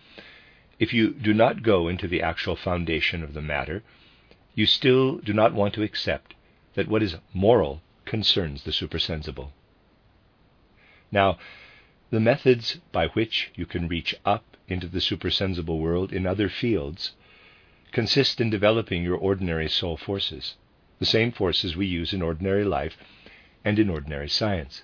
if 0.79 0.93
you 0.93 1.13
do 1.13 1.33
not 1.33 1.61
go 1.61 1.87
into 1.87 2.07
the 2.07 2.21
actual 2.21 2.55
foundation 2.55 3.21
of 3.21 3.33
the 3.33 3.41
matter, 3.41 3.83
you 4.55 4.65
still 4.65 5.17
do 5.17 5.33
not 5.33 5.53
want 5.53 5.73
to 5.73 5.83
accept 5.83 6.33
that 6.73 6.87
what 6.87 7.03
is 7.03 7.17
moral 7.33 7.81
concerns 8.05 8.63
the 8.63 8.71
supersensible. 8.71 9.53
Now, 11.11 11.37
the 12.09 12.19
methods 12.19 12.79
by 12.91 13.07
which 13.07 13.51
you 13.55 13.65
can 13.65 13.87
reach 13.87 14.15
up 14.25 14.57
into 14.67 14.87
the 14.87 15.01
supersensible 15.01 15.79
world 15.79 16.13
in 16.13 16.25
other 16.25 16.49
fields 16.49 17.11
consist 17.91 18.39
in 18.41 18.49
developing 18.49 19.03
your 19.03 19.17
ordinary 19.17 19.69
soul 19.69 19.97
forces 19.97 20.55
the 21.01 21.05
same 21.05 21.31
forces 21.31 21.75
we 21.75 21.87
use 21.87 22.13
in 22.13 22.21
ordinary 22.21 22.63
life 22.63 22.95
and 23.65 23.79
in 23.79 23.89
ordinary 23.89 24.29
science. 24.29 24.83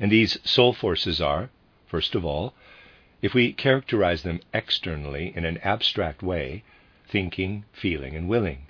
And 0.00 0.10
these 0.10 0.38
soul 0.48 0.72
forces 0.72 1.20
are, 1.20 1.50
first 1.86 2.14
of 2.14 2.24
all, 2.24 2.54
if 3.20 3.34
we 3.34 3.52
characterize 3.52 4.22
them 4.22 4.40
externally 4.54 5.34
in 5.36 5.44
an 5.44 5.58
abstract 5.58 6.22
way, 6.22 6.64
thinking, 7.06 7.66
feeling, 7.70 8.16
and 8.16 8.30
willing. 8.30 8.66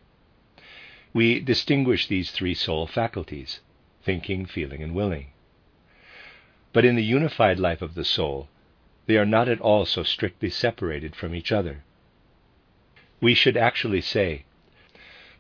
We 1.13 1.39
distinguish 1.39 2.09
these 2.09 2.33
three 2.33 2.55
soul 2.55 2.89
faculties 2.89 3.61
thinking, 4.03 4.45
feeling, 4.45 4.83
and 4.83 4.93
willing. 4.93 5.29
But 6.73 6.85
in 6.85 6.97
the 6.97 7.05
unified 7.05 7.61
life 7.61 7.81
of 7.81 7.95
the 7.95 8.05
soul, 8.05 8.49
they 9.07 9.17
are 9.17 9.25
not 9.25 9.49
at 9.49 9.61
all 9.61 9.87
so 9.87 10.03
strictly 10.03 10.51
separated 10.51 11.15
from 11.15 11.33
each 11.33 11.53
other. 11.53 11.85
We 13.21 13.35
should 13.35 13.57
actually 13.57 14.03
say 14.03 14.45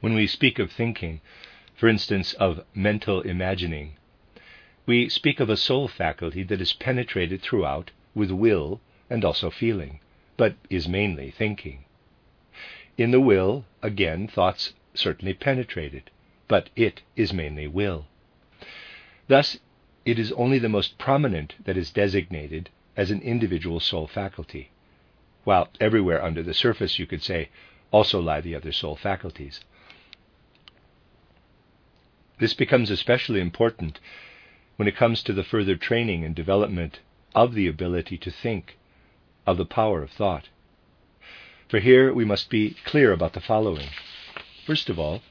when 0.00 0.14
we 0.14 0.26
speak 0.26 0.59
of 0.59 0.73
thinking, 0.73 1.21
for 1.75 1.88
instance, 1.88 2.33
of 2.35 2.64
mental 2.75 3.21
imagining, 3.21 3.97
we 4.86 5.08
speak 5.08 5.41
of 5.41 5.50
a 5.50 5.56
soul 5.56 5.89
faculty 5.89 6.43
that 6.45 6.60
is 6.60 6.73
penetrated 6.73 7.43
throughout 7.43 7.91
with 8.15 8.30
will 8.30 8.80
and 9.10 9.25
also 9.25 9.50
feeling, 9.50 10.00
but 10.36 10.54
is 10.71 10.89
mainly 10.89 11.30
thinking. 11.30 11.84
In 12.97 13.10
the 13.10 13.21
will, 13.21 13.67
again, 13.82 14.26
thoughts 14.26 14.73
certainly 14.95 15.34
penetrated, 15.34 16.10
but 16.49 16.71
it 16.76 17.02
is 17.15 17.32
mainly 17.32 17.67
will. 17.67 18.06
Thus, 19.28 19.58
it 20.04 20.19
is 20.19 20.32
only 20.32 20.58
the 20.58 20.69
most 20.69 20.97
prominent 20.97 21.56
that 21.65 21.76
is 21.76 21.91
designated 21.91 22.71
as 22.97 23.10
an 23.10 23.21
individual 23.21 23.80
soul 23.80 24.06
faculty, 24.06 24.71
while 25.47 25.69
everywhere 25.80 26.21
under 26.21 26.43
the 26.43 26.52
surface, 26.52 26.99
you 26.99 27.06
could 27.06 27.23
say, 27.23 27.49
also 27.93 28.21
lie 28.21 28.41
the 28.41 28.56
other 28.56 28.73
soul 28.73 28.97
faculties. 28.97 29.61
This 32.41 32.52
becomes 32.52 32.91
especially 32.91 33.41
important 33.41 34.00
when 34.75 34.89
it 34.89 34.97
comes 34.97 35.23
to 35.23 35.32
the 35.32 35.45
further 35.45 35.76
training 35.76 36.25
and 36.25 36.35
development 36.35 36.99
of 37.32 37.54
the 37.54 37.69
ability 37.69 38.19
to 38.19 38.30
think, 38.32 38.76
of 39.47 39.56
the 39.56 39.65
power 39.65 40.02
of 40.02 40.11
thought. 40.11 40.49
For 41.69 41.78
here 41.78 42.13
we 42.13 42.25
must 42.25 42.50
be 42.50 42.75
clear 42.85 43.13
about 43.13 43.35
the 43.35 43.41
following. 43.41 43.91
First 44.67 44.91
of 44.91 44.99
all, 44.99 45.23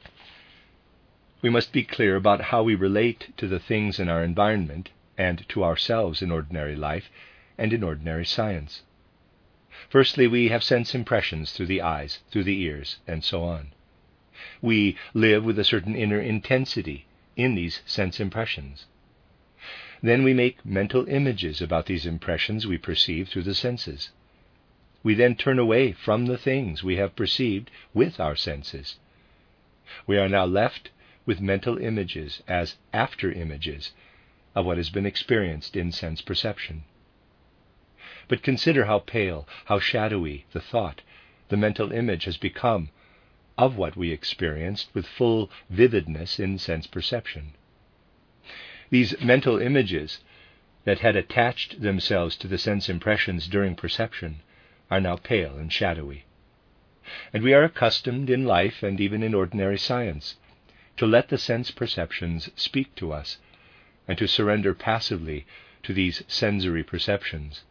we 1.42 1.50
must 1.50 1.74
be 1.74 1.84
clear 1.84 2.16
about 2.16 2.40
how 2.40 2.62
we 2.62 2.74
relate 2.74 3.34
to 3.36 3.46
the 3.46 3.60
things 3.60 4.00
in 4.00 4.08
our 4.08 4.24
environment 4.24 4.88
and 5.18 5.46
to 5.50 5.62
ourselves 5.62 6.22
in 6.22 6.30
ordinary 6.30 6.74
life 6.74 7.10
and 7.58 7.74
in 7.74 7.82
ordinary 7.82 8.24
science. 8.24 8.80
Firstly, 9.90 10.26
we 10.26 10.48
have 10.48 10.64
sense 10.64 10.94
impressions 10.94 11.52
through 11.52 11.66
the 11.66 11.82
eyes, 11.82 12.20
through 12.30 12.44
the 12.44 12.62
ears, 12.62 12.98
and 13.06 13.22
so 13.22 13.44
on. 13.44 13.72
We 14.62 14.96
live 15.12 15.44
with 15.44 15.58
a 15.58 15.64
certain 15.64 15.94
inner 15.94 16.20
intensity 16.20 17.04
in 17.36 17.54
these 17.54 17.82
sense 17.84 18.18
impressions. 18.18 18.86
Then 20.02 20.22
we 20.22 20.32
make 20.32 20.64
mental 20.64 21.06
images 21.08 21.60
about 21.60 21.86
these 21.86 22.06
impressions 22.06 22.66
we 22.66 22.78
perceive 22.78 23.28
through 23.28 23.42
the 23.42 23.54
senses. 23.54 24.12
We 25.02 25.14
then 25.14 25.36
turn 25.36 25.58
away 25.58 25.92
from 25.92 26.26
the 26.26 26.38
things 26.38 26.82
we 26.82 26.96
have 26.96 27.14
perceived 27.14 27.70
with 27.92 28.18
our 28.18 28.36
senses. 28.36 28.96
We 30.06 30.18
are 30.18 30.28
now 30.28 30.46
left 30.46 30.90
with 31.26 31.40
mental 31.40 31.78
images 31.78 32.42
as 32.48 32.76
after 32.92 33.30
images 33.30 33.92
of 34.54 34.64
what 34.64 34.78
has 34.78 34.90
been 34.90 35.06
experienced 35.06 35.76
in 35.76 35.92
sense 35.92 36.22
perception. 36.22 36.84
But 38.28 38.42
consider 38.42 38.86
how 38.86 38.98
pale, 38.98 39.46
how 39.66 39.78
shadowy 39.78 40.46
the 40.50 40.60
thought, 40.60 41.02
the 41.48 41.56
mental 41.56 41.92
image 41.92 42.24
has 42.24 42.36
become 42.36 42.88
of 43.56 43.76
what 43.76 43.96
we 43.96 44.10
experienced 44.10 44.88
with 44.92 45.06
full 45.06 45.48
vividness 45.70 46.40
in 46.40 46.58
sense 46.58 46.88
perception. 46.88 47.52
These 48.90 49.20
mental 49.20 49.62
images 49.62 50.24
that 50.82 50.98
had 50.98 51.14
attached 51.14 51.80
themselves 51.80 52.36
to 52.38 52.48
the 52.48 52.58
sense 52.58 52.88
impressions 52.88 53.46
during 53.46 53.76
perception 53.76 54.40
are 54.90 55.00
now 55.00 55.14
pale 55.14 55.56
and 55.56 55.72
shadowy. 55.72 56.24
And 57.32 57.44
we 57.44 57.54
are 57.54 57.62
accustomed 57.62 58.28
in 58.28 58.44
life 58.44 58.82
and 58.82 59.00
even 59.00 59.22
in 59.22 59.34
ordinary 59.34 59.78
science 59.78 60.34
to 60.96 61.06
let 61.06 61.28
the 61.28 61.38
sense 61.38 61.70
perceptions 61.70 62.50
speak 62.56 62.92
to 62.96 63.12
us 63.12 63.38
and 64.08 64.18
to 64.18 64.26
surrender 64.26 64.74
passively 64.74 65.46
to 65.84 65.92
these 65.92 66.24
sensory 66.26 66.82
perceptions 66.82 67.62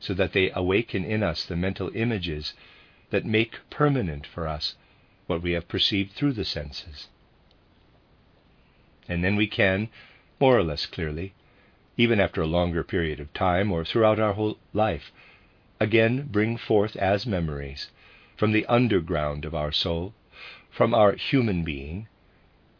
so 0.00 0.14
that 0.14 0.32
they 0.32 0.50
awaken 0.52 1.04
in 1.04 1.22
us 1.22 1.44
the 1.44 1.56
mental 1.56 1.90
images 1.94 2.54
that 3.10 3.24
make 3.24 3.58
permanent 3.68 4.26
for 4.26 4.48
us 4.48 4.74
what 5.26 5.42
we 5.42 5.52
have 5.52 5.68
perceived 5.68 6.12
through 6.12 6.32
the 6.32 6.44
senses. 6.44 7.08
And 9.08 9.22
then 9.22 9.36
we 9.36 9.46
can, 9.46 9.88
more 10.40 10.56
or 10.56 10.64
less 10.64 10.86
clearly, 10.86 11.34
even 11.96 12.18
after 12.18 12.40
a 12.40 12.46
longer 12.46 12.82
period 12.82 13.20
of 13.20 13.32
time 13.34 13.70
or 13.70 13.84
throughout 13.84 14.18
our 14.18 14.32
whole 14.32 14.58
life, 14.72 15.12
again 15.78 16.28
bring 16.30 16.56
forth 16.56 16.96
as 16.96 17.26
memories 17.26 17.90
from 18.36 18.52
the 18.52 18.64
underground 18.66 19.44
of 19.44 19.54
our 19.54 19.70
soul, 19.70 20.14
from 20.70 20.94
our 20.94 21.12
human 21.12 21.62
being, 21.62 22.08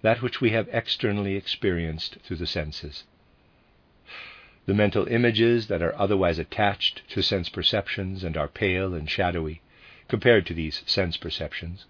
that 0.02 0.22
which 0.22 0.40
we 0.40 0.50
have 0.50 0.68
externally 0.72 1.36
experienced 1.36 2.16
through 2.22 2.36
the 2.36 2.46
senses. 2.46 3.04
The 4.70 4.76
mental 4.76 5.08
images 5.08 5.66
that 5.66 5.82
are 5.82 5.98
otherwise 5.98 6.38
attached 6.38 7.02
to 7.08 7.22
sense 7.22 7.48
perceptions 7.48 8.22
and 8.22 8.36
are 8.36 8.46
pale 8.46 8.94
and 8.94 9.10
shadowy 9.10 9.62
compared 10.06 10.46
to 10.46 10.54
these 10.54 10.84
sense 10.86 11.16
perceptions 11.16 11.86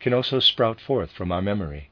can 0.00 0.12
also 0.12 0.40
sprout 0.40 0.80
forth 0.80 1.12
from 1.12 1.30
our 1.30 1.40
memory. 1.40 1.90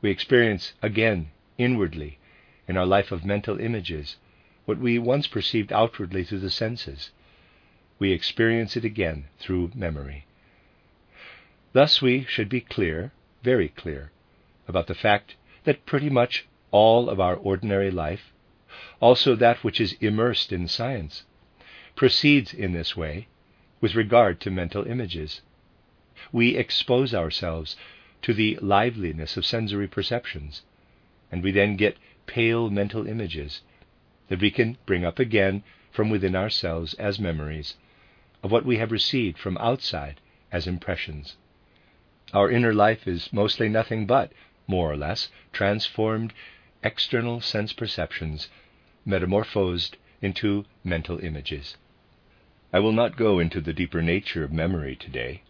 We 0.00 0.10
experience 0.10 0.74
again, 0.80 1.32
inwardly, 1.58 2.20
in 2.68 2.76
our 2.76 2.86
life 2.86 3.10
of 3.10 3.24
mental 3.24 3.58
images, 3.58 4.16
what 4.64 4.78
we 4.78 4.96
once 4.96 5.26
perceived 5.26 5.72
outwardly 5.72 6.22
through 6.22 6.38
the 6.38 6.48
senses. 6.48 7.10
We 7.98 8.12
experience 8.12 8.76
it 8.76 8.84
again 8.84 9.24
through 9.40 9.72
memory. 9.74 10.26
Thus, 11.72 12.00
we 12.00 12.26
should 12.26 12.48
be 12.48 12.60
clear, 12.60 13.10
very 13.42 13.70
clear, 13.70 14.12
about 14.68 14.86
the 14.86 14.94
fact 14.94 15.34
that 15.64 15.84
pretty 15.84 16.10
much 16.10 16.46
all 16.70 17.10
of 17.10 17.18
our 17.18 17.34
ordinary 17.34 17.90
life, 17.90 18.32
also 19.00 19.34
that 19.34 19.62
which 19.62 19.80
is 19.80 19.96
immersed 20.00 20.52
in 20.52 20.66
science, 20.68 21.24
proceeds 21.94 22.52
in 22.52 22.72
this 22.72 22.96
way 22.96 23.26
with 23.80 23.94
regard 23.94 24.40
to 24.40 24.50
mental 24.50 24.86
images 24.86 25.42
we 26.32 26.56
expose 26.56 27.14
ourselves 27.14 27.76
to 28.22 28.32
the 28.34 28.58
liveliness 28.60 29.36
of 29.36 29.44
sensory 29.46 29.86
perceptions, 29.86 30.62
and 31.30 31.42
we 31.42 31.52
then 31.52 31.76
get 31.76 31.98
pale 32.26 32.70
mental 32.70 33.06
images 33.06 33.62
that 34.28 34.40
we 34.40 34.50
can 34.50 34.76
bring 34.86 35.04
up 35.04 35.18
again 35.18 35.62
from 35.90 36.10
within 36.10 36.34
ourselves 36.34 36.94
as 36.94 37.18
memories 37.20 37.76
of 38.42 38.50
what 38.50 38.64
we 38.64 38.78
have 38.78 38.90
received 38.90 39.38
from 39.38 39.56
outside 39.58 40.20
as 40.50 40.66
impressions. 40.66 41.36
Our 42.32 42.50
inner 42.50 42.74
life 42.74 43.06
is 43.06 43.32
mostly 43.32 43.68
nothing 43.68 44.06
but, 44.06 44.32
more 44.66 44.90
or 44.90 44.96
less, 44.96 45.28
transformed 45.52 46.32
external 46.82 47.40
sense 47.40 47.72
perceptions 47.72 48.48
metamorphosed 49.06 49.96
into 50.20 50.64
mental 50.84 51.18
images. 51.20 51.76
I 52.72 52.80
will 52.80 52.92
not 52.92 53.16
go 53.16 53.38
into 53.38 53.60
the 53.60 53.72
deeper 53.72 54.02
nature 54.02 54.44
of 54.44 54.52
memory 54.52 54.96
today 54.96 55.42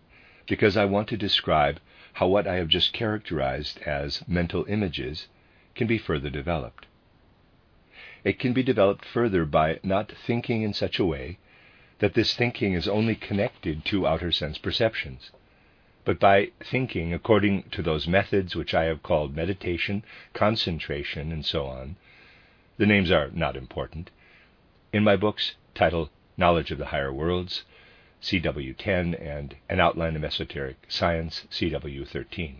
because 0.46 0.76
I 0.76 0.84
want 0.84 1.08
to 1.08 1.16
describe 1.16 1.80
how 2.12 2.28
what 2.28 2.46
I 2.46 2.56
have 2.56 2.68
just 2.68 2.92
characterized 2.92 3.80
as 3.80 4.22
mental 4.28 4.64
images 4.68 5.26
can 5.74 5.86
be 5.86 5.98
further 5.98 6.30
developed. 6.30 6.86
It 8.24 8.38
can 8.38 8.52
be 8.52 8.62
developed 8.62 9.04
further 9.04 9.44
by 9.44 9.80
not 9.82 10.12
thinking 10.12 10.62
in 10.62 10.72
such 10.72 10.98
a 10.98 11.04
way 11.04 11.38
that 11.98 12.14
this 12.14 12.34
thinking 12.34 12.74
is 12.74 12.86
only 12.86 13.14
connected 13.14 13.84
to 13.86 14.06
outer 14.06 14.30
sense 14.30 14.58
perceptions, 14.58 15.30
but 16.04 16.20
by 16.20 16.50
thinking 16.62 17.12
according 17.14 17.64
to 17.70 17.82
those 17.82 18.06
methods 18.06 18.54
which 18.54 18.74
I 18.74 18.84
have 18.84 19.02
called 19.02 19.34
meditation, 19.34 20.04
concentration, 20.32 21.32
and 21.32 21.44
so 21.44 21.66
on. 21.66 21.96
The 22.78 22.86
names 22.86 23.10
are 23.10 23.30
not 23.30 23.56
important. 23.56 24.10
In 24.92 25.02
my 25.02 25.16
books 25.16 25.54
titled 25.74 26.10
Knowledge 26.36 26.70
of 26.70 26.78
the 26.78 26.86
Higher 26.86 27.12
Worlds, 27.12 27.64
CW10, 28.22 29.20
and 29.20 29.56
An 29.68 29.80
Outline 29.80 30.16
of 30.16 30.24
Esoteric 30.24 30.76
Science, 30.88 31.46
CW13. 31.50 32.56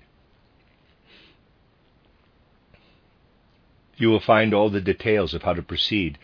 You 3.99 4.09
will 4.09 4.21
find 4.21 4.55
all 4.55 4.71
the 4.71 4.81
details 4.81 5.35
of 5.35 5.43
how 5.43 5.55
to 5.55 5.63
proceed 5.63 6.19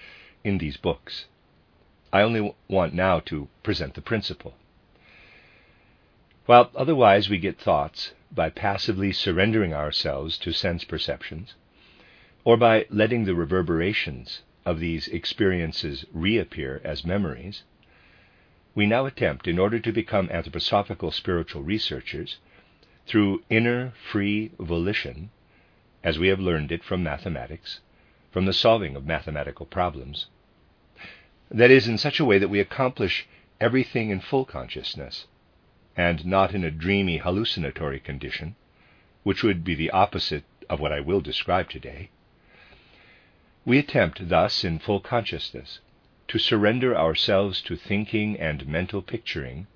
in 0.45 0.59
these 0.59 0.77
books. 0.77 1.27
I 2.13 2.23
only 2.23 2.55
want 2.69 2.95
now 2.95 3.21
to 3.21 3.49
present 3.63 3.95
the 3.95 4.03
principle. 4.03 4.55
While 6.47 6.71
otherwise 6.75 7.31
we 7.31 7.39
get 7.39 7.59
thoughts 7.59 8.13
by 8.31 8.51
passively 8.51 9.13
surrendering 9.13 9.73
ourselves 9.73 10.37
to 10.39 10.53
sense 10.53 10.85
perceptions, 10.85 11.55
or 12.45 12.57
by 12.57 12.85
letting 12.91 13.25
the 13.25 13.35
reverberations 13.35 14.43
of 14.65 14.81
these 14.81 15.09
experiences 15.09 16.05
reappear 16.13 16.81
as 16.85 17.05
memories, 17.05 17.63
we 18.75 18.87
now 18.87 19.07
attempt, 19.07 19.47
in 19.47 19.59
order 19.59 19.79
to 19.79 19.93
become 19.93 20.29
anthroposophical 20.29 21.13
spiritual 21.13 21.63
researchers, 21.63 22.39
through 23.07 23.43
inner 23.51 23.93
free 24.11 24.51
volition, 24.59 25.31
as 26.03 26.19
we 26.19 26.29
have 26.29 26.41
learned 26.41 26.73
it 26.73 26.83
from 26.83 27.03
mathematics, 27.03 27.81
from 28.31 28.47
the 28.47 28.53
solving 28.53 28.97
of 28.97 29.07
mathematical 29.07 29.67
problems, 29.67 30.27
that 31.51 31.71
is, 31.71 31.87
in 31.87 31.99
such 31.99 32.19
a 32.19 32.25
way 32.25 32.39
that 32.39 32.49
we 32.49 32.61
accomplish 32.61 33.27
everything 33.61 34.11
in 34.11 34.21
full 34.21 34.45
consciousness, 34.45 35.27
and 35.97 36.25
not 36.25 36.55
in 36.55 36.65
a 36.65 36.71
dreamy 36.71 37.19
hallucinatory 37.19 38.01
condition, 38.01 38.57
which 39.23 39.43
would 39.43 39.63
be 39.63 39.75
the 39.75 39.91
opposite 39.91 40.45
of 40.71 40.81
what 40.81 40.93
I 40.93 41.01
will 41.01 41.21
describe 41.21 41.69
today. 41.69 42.09
We 43.64 43.79
attempt 43.79 44.29
thus, 44.29 44.64
in 44.64 44.81
full 44.81 44.98
consciousness, 44.98 45.79
to 46.27 46.40
surrender 46.40 46.96
ourselves 46.96 47.62
to 47.62 47.77
thinking 47.77 48.37
and 48.40 48.66
mental 48.66 49.03
picturing, 49.03 49.68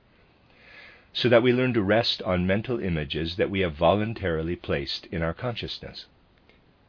so 1.12 1.28
that 1.28 1.44
we 1.44 1.52
learn 1.52 1.72
to 1.74 1.82
rest 1.82 2.20
on 2.22 2.48
mental 2.48 2.80
images 2.80 3.36
that 3.36 3.48
we 3.48 3.60
have 3.60 3.76
voluntarily 3.76 4.56
placed 4.56 5.06
in 5.12 5.22
our 5.22 5.32
consciousness. 5.32 6.06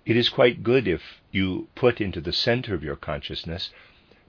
It 0.07 0.17
is 0.17 0.29
quite 0.29 0.63
good 0.63 0.87
if 0.87 1.21
you 1.31 1.67
put 1.75 2.01
into 2.01 2.19
the 2.19 2.33
center 2.33 2.73
of 2.73 2.83
your 2.83 2.95
consciousness 2.95 3.69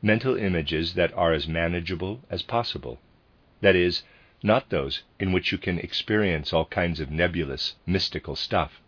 mental 0.03 0.37
images 0.37 0.93
that 0.93 1.15
are 1.15 1.33
as 1.33 1.49
manageable 1.49 2.21
as 2.29 2.43
possible. 2.43 3.01
That 3.63 3.77
is, 3.77 4.03
not 4.43 4.69
those 4.69 5.05
in 5.19 5.33
which 5.33 5.53
you 5.53 5.57
can 5.57 5.79
experience 5.79 6.53
all 6.53 6.67
kinds 6.67 7.01
of 7.01 7.11
nebulous, 7.11 7.77
mystical 7.87 8.37
stuff, 8.37 8.83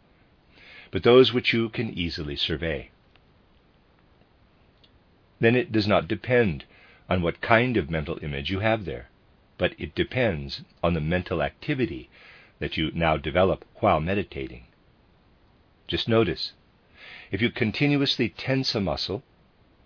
but 0.91 1.03
those 1.03 1.33
which 1.33 1.55
you 1.55 1.71
can 1.71 1.89
easily 1.89 2.37
survey 2.37 2.91
then 5.41 5.57
it 5.57 5.73
does 5.73 5.87
not 5.87 6.07
depend 6.07 6.65
on 7.09 7.23
what 7.23 7.41
kind 7.41 7.77
of 7.77 7.91
mental 7.91 8.19
image 8.23 8.51
you 8.51 8.61
have 8.61 8.85
there, 8.85 9.09
but 9.59 9.75
it 9.79 9.95
depends 9.95 10.63
on 10.83 10.95
the 10.95 11.01
mental 11.01 11.43
activity 11.43 12.09
that 12.61 12.77
you 12.77 12.91
now 12.95 13.17
develop 13.17 13.65
while 13.77 14.01
meditating. 14.01 14.67
Just 15.89 16.09
notice 16.09 16.53
if 17.33 17.41
you 17.41 17.51
continuously 17.51 18.29
tense 18.29 18.75
a 18.75 18.81
muscle, 18.81 19.23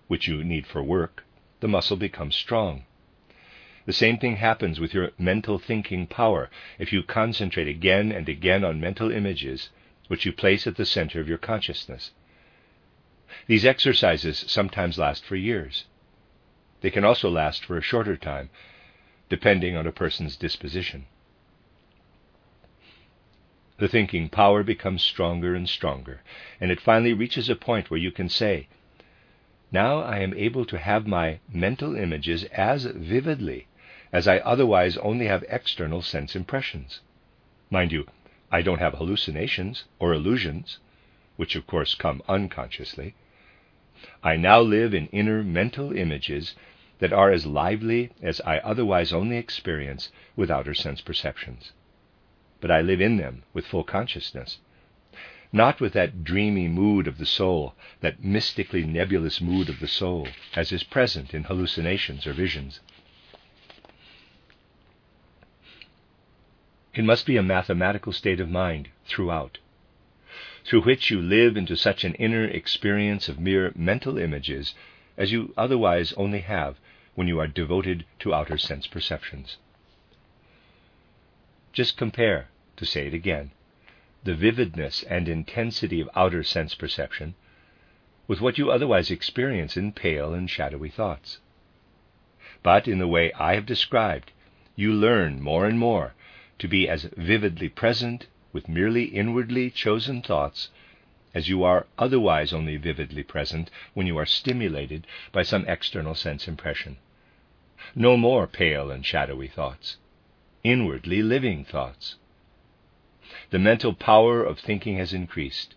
which 0.08 0.28
you 0.28 0.42
need 0.42 0.66
for 0.66 0.82
work, 0.82 1.24
the 1.60 1.68
muscle 1.68 1.96
becomes 1.96 2.34
strong. 2.34 2.84
The 3.86 3.92
same 3.92 4.18
thing 4.18 4.36
happens 4.36 4.80
with 4.80 4.92
your 4.92 5.12
mental 5.18 5.58
thinking 5.58 6.06
power 6.06 6.50
if 6.78 6.92
you 6.92 7.02
concentrate 7.02 7.68
again 7.68 8.12
and 8.12 8.28
again 8.28 8.64
on 8.64 8.80
mental 8.80 9.10
images 9.10 9.70
which 10.08 10.26
you 10.26 10.32
place 10.32 10.66
at 10.66 10.76
the 10.76 10.86
center 10.86 11.20
of 11.20 11.28
your 11.28 11.38
consciousness. 11.38 12.12
These 13.46 13.66
exercises 13.66 14.44
sometimes 14.46 14.96
last 14.96 15.24
for 15.24 15.36
years. 15.36 15.84
They 16.80 16.90
can 16.90 17.04
also 17.04 17.28
last 17.28 17.64
for 17.64 17.76
a 17.76 17.82
shorter 17.82 18.16
time, 18.16 18.48
depending 19.28 19.76
on 19.76 19.86
a 19.86 19.92
person's 19.92 20.36
disposition. 20.36 21.04
The 23.76 23.88
thinking 23.88 24.30
power 24.30 24.62
becomes 24.62 25.02
stronger 25.02 25.54
and 25.54 25.68
stronger, 25.68 26.22
and 26.60 26.70
it 26.70 26.80
finally 26.80 27.12
reaches 27.12 27.50
a 27.50 27.56
point 27.56 27.90
where 27.90 28.00
you 28.00 28.10
can 28.10 28.28
say, 28.30 28.68
Now 29.70 29.98
I 30.00 30.20
am 30.20 30.32
able 30.34 30.64
to 30.64 30.78
have 30.78 31.06
my 31.06 31.40
mental 31.52 31.96
images 31.96 32.44
as 32.44 32.84
vividly 32.84 33.66
as 34.10 34.26
I 34.28 34.38
otherwise 34.38 34.96
only 34.98 35.26
have 35.26 35.44
external 35.48 36.00
sense 36.00 36.34
impressions. 36.34 37.00
Mind 37.68 37.92
you, 37.92 38.06
I 38.50 38.62
don't 38.62 38.78
have 38.78 38.94
hallucinations 38.94 39.84
or 39.98 40.14
illusions, 40.14 40.78
which 41.36 41.56
of 41.56 41.66
course 41.66 41.94
come 41.94 42.22
unconsciously. 42.28 43.16
I 44.22 44.36
now 44.36 44.60
live 44.60 44.92
in 44.92 45.06
inner 45.06 45.42
mental 45.42 45.96
images 45.96 46.54
that 46.98 47.12
are 47.12 47.30
as 47.32 47.46
lively 47.46 48.10
as 48.20 48.40
I 48.42 48.58
otherwise 48.58 49.12
only 49.12 49.36
experience 49.36 50.10
with 50.36 50.50
outer 50.50 50.74
sense 50.74 51.00
perceptions. 51.00 51.72
But 52.60 52.70
I 52.70 52.80
live 52.82 53.00
in 53.00 53.16
them 53.16 53.44
with 53.52 53.66
full 53.66 53.84
consciousness, 53.84 54.58
not 55.52 55.80
with 55.80 55.92
that 55.94 56.22
dreamy 56.24 56.68
mood 56.68 57.06
of 57.06 57.18
the 57.18 57.26
soul, 57.26 57.74
that 58.00 58.22
mystically 58.22 58.84
nebulous 58.84 59.40
mood 59.40 59.68
of 59.68 59.80
the 59.80 59.88
soul, 59.88 60.28
as 60.54 60.72
is 60.72 60.82
present 60.82 61.32
in 61.32 61.44
hallucinations 61.44 62.26
or 62.26 62.32
visions. 62.32 62.80
It 66.94 67.04
must 67.04 67.26
be 67.26 67.36
a 67.36 67.42
mathematical 67.42 68.12
state 68.12 68.40
of 68.40 68.50
mind 68.50 68.88
throughout 69.06 69.58
through 70.64 70.82
which 70.82 71.10
you 71.10 71.20
live 71.20 71.56
into 71.56 71.76
such 71.76 72.04
an 72.04 72.14
inner 72.14 72.44
experience 72.44 73.28
of 73.28 73.38
mere 73.38 73.72
mental 73.76 74.18
images 74.18 74.74
as 75.16 75.30
you 75.30 75.52
otherwise 75.56 76.12
only 76.14 76.40
have 76.40 76.76
when 77.14 77.28
you 77.28 77.38
are 77.38 77.46
devoted 77.46 78.04
to 78.18 78.34
outer 78.34 78.58
sense 78.58 78.86
perceptions. 78.86 79.58
Just 81.72 81.96
compare, 81.96 82.48
to 82.76 82.84
say 82.86 83.06
it 83.06 83.14
again, 83.14 83.50
the 84.24 84.34
vividness 84.34 85.02
and 85.04 85.28
intensity 85.28 86.00
of 86.00 86.08
outer 86.16 86.42
sense 86.42 86.74
perception 86.74 87.34
with 88.26 88.40
what 88.40 88.56
you 88.56 88.70
otherwise 88.70 89.10
experience 89.10 89.76
in 89.76 89.92
pale 89.92 90.32
and 90.32 90.48
shadowy 90.48 90.88
thoughts. 90.88 91.40
But 92.62 92.88
in 92.88 92.98
the 92.98 93.08
way 93.08 93.32
I 93.34 93.54
have 93.54 93.66
described, 93.66 94.32
you 94.76 94.92
learn 94.92 95.42
more 95.42 95.66
and 95.66 95.78
more 95.78 96.14
to 96.58 96.66
be 96.66 96.88
as 96.88 97.04
vividly 97.16 97.68
present 97.68 98.26
with 98.54 98.68
merely 98.68 99.04
inwardly 99.04 99.70
chosen 99.70 100.22
thoughts 100.22 100.70
as 101.34 101.48
you 101.48 101.64
are 101.64 101.86
otherwise 101.98 102.52
only 102.52 102.76
vividly 102.76 103.24
present 103.24 103.68
when 103.92 104.06
you 104.06 104.16
are 104.16 104.24
stimulated 104.24 105.06
by 105.32 105.42
some 105.42 105.66
external 105.66 106.14
sense 106.14 106.46
impression. 106.46 106.96
No 107.94 108.16
more 108.16 108.46
pale 108.46 108.90
and 108.90 109.04
shadowy 109.04 109.48
thoughts, 109.48 109.96
inwardly 110.62 111.22
living 111.22 111.64
thoughts. 111.64 112.14
The 113.50 113.58
mental 113.58 113.92
power 113.92 114.44
of 114.44 114.60
thinking 114.60 114.96
has 114.98 115.12
increased. 115.12 115.74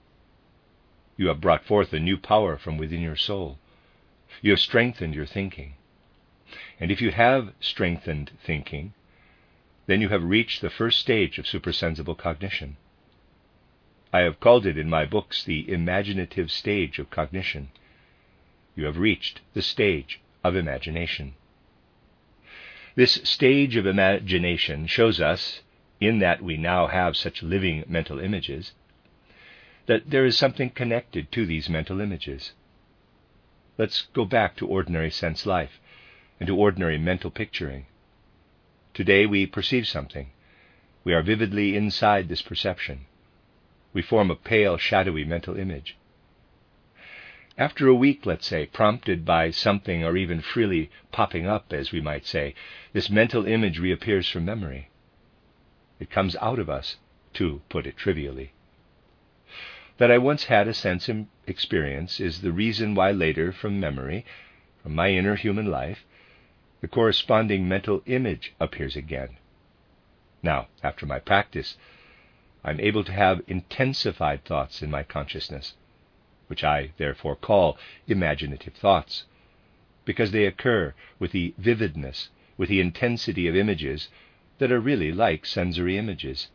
You 1.18 1.28
have 1.30 1.42
brought 1.42 1.66
forth 1.66 1.92
a 1.92 2.00
new 2.00 2.18
power 2.18 2.58
from 2.58 2.78
within 2.78 3.02
your 3.02 3.16
soul. 3.16 3.58
You 4.42 4.52
have 4.52 4.60
strengthened 4.60 5.16
your 5.16 5.26
thinking. 5.26 5.74
And 6.80 6.92
if 6.92 7.02
you 7.02 7.10
have 7.12 7.54
strengthened 7.60 8.32
thinking, 8.46 8.94
then 9.88 10.02
you 10.02 10.10
have 10.10 10.24
reached 10.24 10.62
the 10.62 10.70
first 10.70 11.00
stage 11.00 11.40
of 11.40 11.48
supersensible 11.48 12.16
cognition. 12.16 12.78
I 14.14 14.20
have 14.20 14.40
called 14.40 14.66
it 14.66 14.78
in 14.78 14.90
my 14.90 15.06
books 15.06 15.44
the 15.44 15.70
imaginative 15.72 16.52
stage 16.52 17.00
of 17.00 17.10
cognition. 17.10 17.70
You 18.76 18.86
have 18.86 18.98
reached 18.98 19.42
the 19.54 19.62
stage 19.62 20.20
of 20.44 20.56
imagination. 20.56 21.34
This 22.96 23.14
stage 23.24 23.76
of 23.76 23.86
imagination 23.86 24.88
shows 24.88 25.22
us, 25.22 25.62
in 26.00 26.20
that 26.20 26.42
we 26.42 26.58
now 26.58 26.88
have 26.88 27.18
such 27.18 27.44
living 27.44 27.84
mental 27.88 28.20
images, 28.20 28.74
that 29.88 30.10
there 30.10 30.26
is 30.26 30.38
something 30.38 30.70
connected 30.70 31.32
to 31.32 31.46
these 31.46 31.70
mental 31.70 32.02
images. 32.02 32.52
Let's 33.78 34.08
go 34.14 34.26
back 34.26 34.56
to 34.58 34.68
ordinary 34.68 35.12
sense 35.12 35.46
life 35.46 35.80
and 36.40 36.48
to 36.48 36.56
ordinary 36.56 36.98
mental 36.98 37.32
picturing. 37.32 37.86
Today 38.98 39.28
we 39.28 39.46
perceive 39.46 39.88
something. 39.88 40.32
We 41.04 41.14
are 41.14 41.22
vividly 41.22 41.76
inside 41.76 42.30
this 42.30 42.42
perception. 42.42 43.06
We 43.94 44.02
form 44.02 44.32
a 44.32 44.36
pale, 44.36 44.78
shadowy 44.78 45.24
mental 45.24 45.56
image. 45.56 45.98
After 47.60 47.88
a 47.88 47.94
week, 47.94 48.26
let's 48.26 48.48
say, 48.48 48.66
prompted 48.66 49.24
by 49.24 49.52
something 49.52 50.04
or 50.04 50.18
even 50.18 50.42
freely 50.42 50.90
popping 51.12 51.46
up, 51.46 51.72
as 51.74 51.92
we 51.92 52.02
might 52.02 52.26
say, 52.26 52.56
this 52.92 53.08
mental 53.08 53.46
image 53.46 53.78
reappears 53.78 54.28
from 54.28 54.46
memory. 54.46 54.90
It 56.00 56.10
comes 56.10 56.36
out 56.38 56.58
of 56.58 56.68
us, 56.68 56.98
to 57.36 57.62
put 57.70 57.86
it 57.86 57.98
trivially. 57.98 58.54
That 60.00 60.10
I 60.10 60.18
once 60.18 60.46
had 60.46 60.68
a 60.68 60.74
sense 60.74 61.08
experience 61.46 62.20
is 62.20 62.42
the 62.42 62.52
reason 62.52 62.96
why 62.96 63.12
later, 63.12 63.52
from 63.52 63.80
memory, 63.80 64.26
from 64.82 64.96
my 64.96 65.12
inner 65.12 65.36
human 65.36 65.68
life, 65.68 66.04
the 66.82 66.88
corresponding 66.88 67.68
mental 67.68 68.02
image 68.06 68.54
appears 68.60 68.96
again. 68.96 69.38
Now, 70.44 70.68
after 70.84 71.06
my 71.06 71.20
practice, 71.20 71.78
I'm 72.64 72.80
able 72.80 73.04
to 73.04 73.12
have 73.12 73.42
intensified 73.48 74.46
thoughts 74.46 74.82
in 74.82 74.92
my 74.92 75.04
consciousness 75.04 75.76
which 76.48 76.64
I 76.64 76.92
therefore 76.98 77.36
call 77.36 77.78
imaginative 78.08 78.74
thoughts, 78.74 79.26
because 80.06 80.32
they 80.32 80.46
occur 80.46 80.94
with 81.20 81.32
the 81.32 81.54
vividness, 81.58 82.30
with 82.56 82.70
the 82.70 82.80
intensity 82.80 83.48
of 83.48 83.56
images 83.56 84.08
that 84.58 84.72
are 84.72 84.80
really 84.80 85.12
like 85.12 85.46
sensory 85.46 85.98
images, 85.98 86.48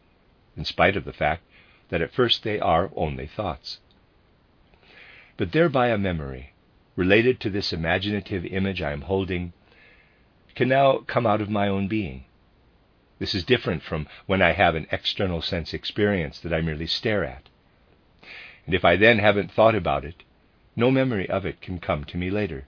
in 0.56 0.64
spite 0.64 0.96
of 0.96 1.04
the 1.04 1.12
fact 1.12 1.44
that 1.90 2.00
at 2.00 2.12
first 2.12 2.42
they 2.42 2.58
are 2.58 2.90
only 2.96 3.26
thoughts. 3.26 3.80
But 5.36 5.52
thereby 5.52 5.88
a 5.88 5.98
memory, 5.98 6.52
related 6.96 7.38
to 7.40 7.50
this 7.50 7.72
imaginative 7.72 8.44
image 8.46 8.80
I 8.80 8.92
am 8.92 9.02
holding, 9.02 9.52
can 10.54 10.68
now 10.68 10.98
come 10.98 11.26
out 11.26 11.40
of 11.40 11.50
my 11.50 11.68
own 11.68 11.88
being. 11.88 12.24
This 13.18 13.34
is 13.34 13.44
different 13.44 13.82
from 13.82 14.06
when 14.26 14.42
I 14.42 14.52
have 14.52 14.74
an 14.74 14.86
external 14.90 15.42
sense 15.42 15.72
experience 15.72 16.38
that 16.40 16.52
I 16.52 16.60
merely 16.60 16.86
stare 16.86 17.24
at 17.24 17.48
and 18.66 18.74
if 18.74 18.84
I 18.84 18.96
then 18.96 19.18
haven't 19.18 19.50
thought 19.50 19.74
about 19.74 20.04
it, 20.04 20.22
no 20.76 20.90
memory 20.90 21.28
of 21.28 21.44
it 21.44 21.60
can 21.60 21.78
come 21.78 22.04
to 22.04 22.16
me 22.16 22.30
later. 22.30 22.64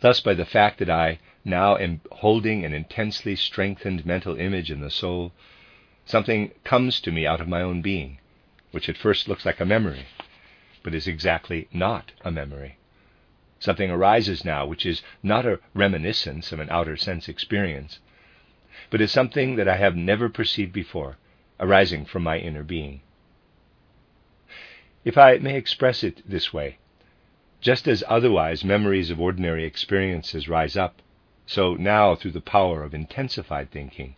Thus, 0.00 0.20
by 0.20 0.34
the 0.34 0.44
fact 0.44 0.78
that 0.78 0.90
I 0.90 1.18
now 1.44 1.76
am 1.76 2.02
holding 2.12 2.64
an 2.64 2.74
intensely 2.74 3.36
strengthened 3.36 4.04
mental 4.04 4.36
image 4.36 4.70
in 4.70 4.80
the 4.80 4.90
soul, 4.90 5.32
something 6.04 6.52
comes 6.64 7.00
to 7.00 7.12
me 7.12 7.26
out 7.26 7.40
of 7.40 7.48
my 7.48 7.62
own 7.62 7.80
being, 7.80 8.18
which 8.70 8.88
at 8.88 8.98
first 8.98 9.28
looks 9.28 9.46
like 9.46 9.60
a 9.60 9.66
memory, 9.66 10.06
but 10.82 10.94
is 10.94 11.08
exactly 11.08 11.68
not 11.72 12.12
a 12.22 12.30
memory. 12.30 12.76
Something 13.64 13.90
arises 13.90 14.44
now 14.44 14.66
which 14.66 14.84
is 14.84 15.00
not 15.22 15.46
a 15.46 15.58
reminiscence 15.72 16.52
of 16.52 16.60
an 16.60 16.68
outer 16.68 16.98
sense 16.98 17.30
experience, 17.30 17.98
but 18.90 19.00
is 19.00 19.10
something 19.10 19.56
that 19.56 19.66
I 19.66 19.78
have 19.78 19.96
never 19.96 20.28
perceived 20.28 20.70
before, 20.70 21.16
arising 21.58 22.04
from 22.04 22.24
my 22.24 22.36
inner 22.36 22.62
being. 22.62 23.00
If 25.02 25.16
I 25.16 25.38
may 25.38 25.56
express 25.56 26.04
it 26.04 26.20
this 26.28 26.52
way, 26.52 26.76
just 27.62 27.88
as 27.88 28.04
otherwise 28.06 28.66
memories 28.66 29.08
of 29.08 29.18
ordinary 29.18 29.64
experiences 29.64 30.46
rise 30.46 30.76
up, 30.76 31.00
so 31.46 31.72
now 31.72 32.14
through 32.14 32.32
the 32.32 32.42
power 32.42 32.82
of 32.82 32.92
intensified 32.92 33.70
thinking, 33.70 34.14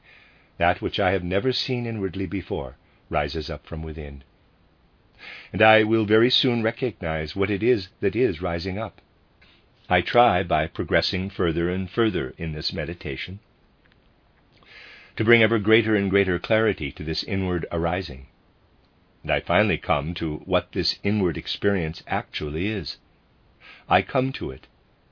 that 0.59 0.83
which 0.83 0.99
I 0.99 1.13
have 1.13 1.23
never 1.23 1.53
seen 1.53 1.87
inwardly 1.87 2.27
before 2.27 2.79
rises 3.09 3.49
up 3.49 3.65
from 3.65 3.85
within. 3.85 4.25
And 5.53 5.63
I 5.63 5.85
will 5.85 6.05
very 6.05 6.31
soon 6.31 6.65
recognize 6.65 7.37
what 7.37 7.49
it 7.49 7.63
is 7.63 7.91
that 8.01 8.17
is 8.17 8.43
rising 8.43 8.77
up. 8.77 9.01
I 9.89 10.01
try, 10.01 10.43
by 10.43 10.67
progressing 10.67 11.31
further 11.31 11.71
and 11.71 11.89
further 11.89 12.35
in 12.37 12.53
this 12.53 12.73
meditation, 12.73 13.39
to 15.17 15.25
bring 15.25 15.43
ever 15.43 15.59
greater 15.59 15.95
and 15.95 16.11
greater 16.11 16.39
clarity 16.39 16.91
to 16.93 17.05
this 17.05 17.23
inward 17.23 17.67
arising. 17.71 18.27
And 19.23 19.31
I 19.31 19.41
finally 19.41 19.79
come 19.79 20.13
to 20.15 20.39
what 20.45 20.73
this 20.73 20.99
inward 21.05 21.37
experience 21.37 22.03
actually 22.07 22.69
is. 22.69 22.99
I 23.89 24.03
come 24.03 24.33
to 24.33 24.51
it, 24.51 24.67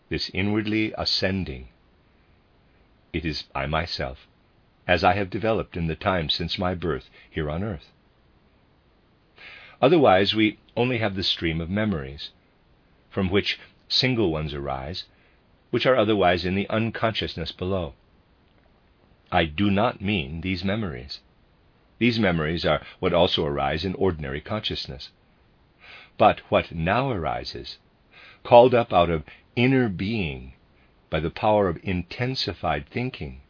this 0.08 0.30
inwardly 0.34 0.92
ascending. 0.98 1.68
It 3.12 3.24
is 3.24 3.44
I 3.54 3.66
myself, 3.66 4.26
as 4.88 5.04
I 5.04 5.14
have 5.14 5.30
developed 5.30 5.76
in 5.76 5.86
the 5.86 5.94
time 5.94 6.28
since 6.28 6.58
my 6.58 6.74
birth 6.74 7.08
here 7.30 7.48
on 7.48 7.62
earth. 7.62 7.92
Otherwise, 9.80 10.34
we 10.34 10.58
only 10.76 10.98
have 10.98 11.14
the 11.14 11.22
stream 11.22 11.60
of 11.60 11.70
memories, 11.70 12.30
from 13.10 13.30
which 13.30 13.58
single 13.88 14.30
ones 14.30 14.54
arise, 14.54 15.04
which 15.70 15.86
are 15.86 15.96
otherwise 15.96 16.44
in 16.44 16.54
the 16.54 16.68
unconsciousness 16.68 17.52
below. 17.52 17.94
I 19.30 19.44
do 19.44 19.70
not 19.70 20.00
mean 20.00 20.40
these 20.40 20.64
memories. 20.64 21.20
These 21.98 22.18
memories 22.18 22.64
are 22.64 22.82
what 22.98 23.12
also 23.12 23.44
arise 23.44 23.84
in 23.84 23.94
ordinary 23.94 24.40
consciousness. 24.40 25.10
But 26.16 26.40
what 26.50 26.72
now 26.72 27.10
arises, 27.10 27.78
called 28.42 28.74
up 28.74 28.92
out 28.92 29.10
of 29.10 29.24
inner 29.56 29.88
being 29.88 30.54
by 31.10 31.20
the 31.20 31.30
power 31.30 31.68
of 31.68 31.78
intensified 31.82 32.88
thinking, 32.88 33.40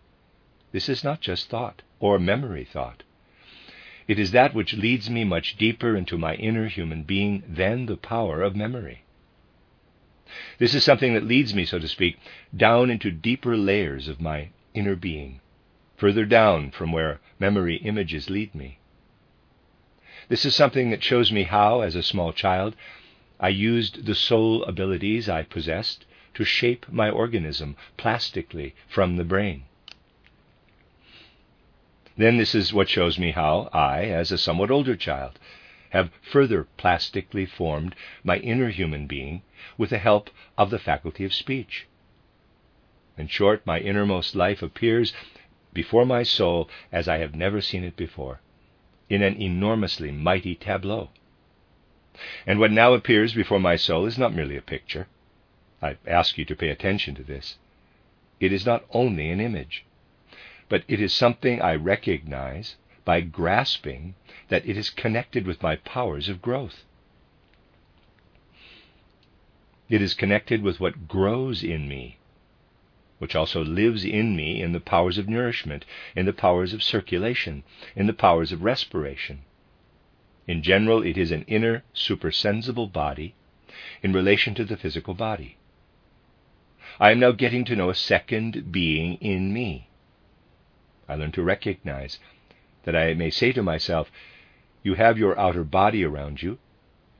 this 0.73 0.89
is 0.89 1.05
not 1.05 1.21
just 1.21 1.49
thought 1.49 1.83
or 2.01 2.19
memory 2.19 2.65
thought. 2.65 3.03
It 4.09 4.19
is 4.19 4.33
that 4.33 4.55
which 4.55 4.75
leads 4.75 5.09
me 5.09 5.25
much 5.25 5.57
deeper 5.57 5.97
into 5.97 6.19
my 6.19 6.35
inner 6.35 6.67
human 6.69 7.05
being 7.05 7.43
than 7.49 7.87
the 7.87 7.97
power 7.97 8.43
of 8.43 8.57
memory. 8.57 9.04
This 10.59 10.75
is 10.75 10.83
something 10.83 11.15
that 11.15 11.25
leads 11.25 11.55
me, 11.55 11.65
so 11.65 11.79
to 11.79 11.89
speak, 11.89 12.19
down 12.57 12.91
into 12.91 13.11
deeper 13.11 13.57
layers 13.57 14.09
of 14.09 14.21
my 14.21 14.49
inner 14.75 14.97
being, 14.97 15.41
further 15.97 16.25
down 16.25 16.71
from 16.71 16.91
where 16.93 17.21
memory 17.39 17.77
images 17.77 18.29
lead 18.29 18.55
me. 18.55 18.79
This 20.29 20.45
is 20.45 20.55
something 20.55 20.91
that 20.91 21.05
shows 21.05 21.31
me 21.31 21.45
how, 21.45 21.83
as 21.83 21.95
a 21.95 22.03
small 22.03 22.33
child, 22.33 22.75
I 23.39 23.49
used 23.51 24.07
the 24.07 24.15
soul 24.15 24.65
abilities 24.65 25.29
I 25.29 25.43
possessed 25.43 26.05
to 26.35 26.45
shape 26.45 26.87
my 26.91 27.11
organism 27.11 27.77
plastically 27.97 28.75
from 28.89 29.17
the 29.17 29.25
brain. 29.25 29.65
Then 32.17 32.37
this 32.37 32.55
is 32.55 32.73
what 32.73 32.89
shows 32.89 33.19
me 33.19 33.33
how 33.33 33.69
I, 33.73 34.05
as 34.05 34.33
a 34.33 34.39
somewhat 34.39 34.71
older 34.71 34.97
child, 34.97 35.39
have 35.95 36.11
further 36.21 36.67
plastically 36.77 37.47
formed 37.47 37.95
my 38.25 38.37
inner 38.39 38.69
human 38.69 39.07
being 39.07 39.43
with 39.79 39.91
the 39.91 39.99
help 39.99 40.29
of 40.59 40.71
the 40.71 40.79
faculty 40.79 41.25
of 41.25 41.33
speech. 41.33 41.87
In 43.17 43.29
short, 43.29 43.65
my 43.65 43.79
innermost 43.79 44.35
life 44.35 44.61
appears 44.61 45.13
before 45.73 46.05
my 46.05 46.25
soul 46.25 46.69
as 46.91 47.07
I 47.07 47.19
have 47.19 47.37
never 47.37 47.61
seen 47.61 47.85
it 47.85 47.97
before, 47.97 48.41
in 49.09 49.23
an 49.23 49.41
enormously 49.41 50.11
mighty 50.11 50.57
tableau. 50.57 51.11
And 52.45 52.59
what 52.59 52.73
now 52.73 52.93
appears 52.93 53.33
before 53.33 53.61
my 53.61 53.77
soul 53.77 54.05
is 54.05 54.19
not 54.19 54.35
merely 54.35 54.57
a 54.57 54.63
picture. 54.63 55.07
I 55.81 55.97
ask 56.09 56.37
you 56.37 56.45
to 56.47 56.57
pay 56.57 56.71
attention 56.71 57.15
to 57.15 57.23
this. 57.23 57.57
It 58.41 58.53
is 58.53 58.67
not 58.67 58.85
only 58.91 59.31
an 59.31 59.41
image, 59.41 59.85
but 60.69 60.83
it 60.89 61.01
is 61.01 61.13
something 61.13 61.63
I 61.63 61.77
recognize 61.77 62.75
by 63.05 63.21
grasping 63.21 64.15
that 64.49 64.67
it 64.67 64.77
is 64.77 64.91
connected 64.91 65.47
with 65.47 65.63
my 65.63 65.77
powers 65.77 66.29
of 66.29 66.43
growth. 66.43 66.85
It 69.89 70.01
is 70.01 70.15
connected 70.15 70.63
with 70.63 70.81
what 70.81 71.09
grows 71.09 71.63
in 71.63 71.89
me 71.89 72.19
which 73.25 73.35
also 73.35 73.65
lives 73.65 74.05
in 74.05 74.37
me 74.37 74.61
in 74.61 74.73
the 74.73 74.81
powers 74.81 75.19
of 75.19 75.29
nourishment, 75.29 75.85
in 76.15 76.27
the 76.27 76.33
powers 76.33 76.75
of 76.75 76.83
circulation, 76.83 77.63
in 77.97 78.07
the 78.07 78.13
powers 78.13 78.53
of 78.53 78.63
respiration. 78.63 79.43
In 80.47 80.63
general, 80.63 81.03
it 81.03 81.17
is 81.17 81.31
an 81.31 81.45
inner, 81.47 81.85
supersensible 81.95 82.89
body 82.89 83.35
in 84.03 84.13
relation 84.13 84.55
to 84.55 84.65
the 84.65 84.77
physical 84.77 85.15
body. 85.15 85.57
I 87.01 87.13
am 87.13 87.21
now 87.21 87.33
getting 87.33 87.65
to 87.65 87.77
know 87.77 87.89
a 87.89 87.95
second 87.95 88.71
being 88.71 89.15
in 89.23 89.53
me. 89.53 89.89
I 91.09 91.15
learn 91.15 91.33
to 91.33 91.43
recognize 91.43 92.19
that 92.85 92.97
I 92.97 93.15
may 93.15 93.31
say 93.31 93.53
to 93.53 93.63
myself, 93.63 94.11
You 94.83 94.95
have 94.95 95.19
your 95.19 95.39
outer 95.39 95.65
body 95.65 96.05
around 96.05 96.43
you, 96.43 96.59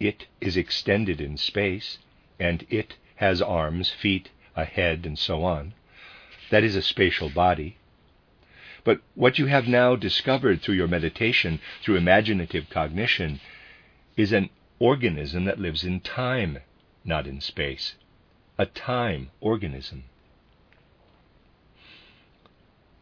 it 0.01 0.27
is 0.41 0.57
extended 0.57 1.21
in 1.21 1.37
space, 1.37 1.99
and 2.39 2.67
it 2.69 2.97
has 3.17 3.41
arms, 3.41 3.91
feet, 3.91 4.31
a 4.57 4.65
head, 4.65 5.07
and 5.07 5.19
so 5.19 5.45
on. 5.45 5.75
That 6.51 6.65
is 6.65 6.77
a 6.77 6.83
spatial 6.83 7.31
body. 7.31 7.77
But 8.85 9.01
what 9.15 9.39
you 9.39 9.47
have 9.47 9.67
now 9.67 9.97
discovered 9.97 10.61
through 10.61 10.75
your 10.75 10.89
meditation, 10.89 11.61
through 11.83 11.97
imaginative 11.97 12.69
cognition, 12.69 13.41
is 14.17 14.33
an 14.33 14.51
organism 14.79 15.45
that 15.47 15.59
lives 15.59 15.85
in 15.85 16.01
time, 16.01 16.59
not 17.05 17.27
in 17.27 17.41
space. 17.41 17.95
A 18.59 18.67
time 18.67 19.31
organism. 19.41 20.05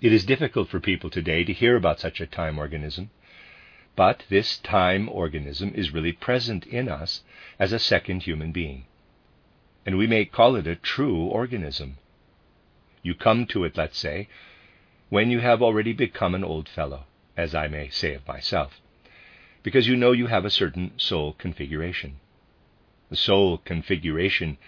It 0.03 0.13
is 0.13 0.25
difficult 0.25 0.69
for 0.69 0.81
people 0.81 1.11
today 1.11 1.45
to 1.45 1.53
hear 1.53 1.77
about 1.77 2.01
such 2.01 2.21
a 2.21 2.27
time 2.27 2.59
organism, 2.59 3.11
but 3.95 4.25
this 4.29 4.59
time 4.59 5.09
organism 5.09 5.73
is 5.77 5.93
really 5.93 6.11
present 6.11 6.67
in 6.67 6.89
us 6.89 7.23
as 7.57 7.73
a 7.73 7.79
second 7.79 8.25
human 8.25 8.51
being. 8.51 8.87
And 9.87 9.97
we 9.97 10.09
may 10.09 10.25
call 10.25 10.57
it 10.57 10.67
a 10.67 10.75
true 10.75 11.27
organism. 11.27 11.99
You 13.05 13.15
come 13.15 13.47
to 13.47 13.63
it, 13.63 13.77
let's 13.77 13.97
say, 13.97 14.29
when 15.09 15.31
you 15.31 15.39
have 15.39 15.63
already 15.63 15.93
become 15.93 16.35
an 16.35 16.43
old 16.43 16.69
fellow, 16.69 17.05
as 17.37 17.55
I 17.55 17.69
may 17.69 17.89
say 17.89 18.15
of 18.15 18.27
myself, 18.27 18.81
because 19.63 19.87
you 19.87 19.95
know 19.95 20.11
you 20.11 20.27
have 20.27 20.45
a 20.45 20.51
certain 20.51 20.99
soul 20.99 21.35
configuration. 21.35 22.19
The 23.09 23.15
soul 23.15 23.59
configuration 23.59 24.59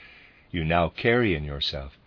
you 0.53 0.63
now 0.63 0.91
carry 0.91 1.35
in 1.35 1.43
yourself 1.43 1.99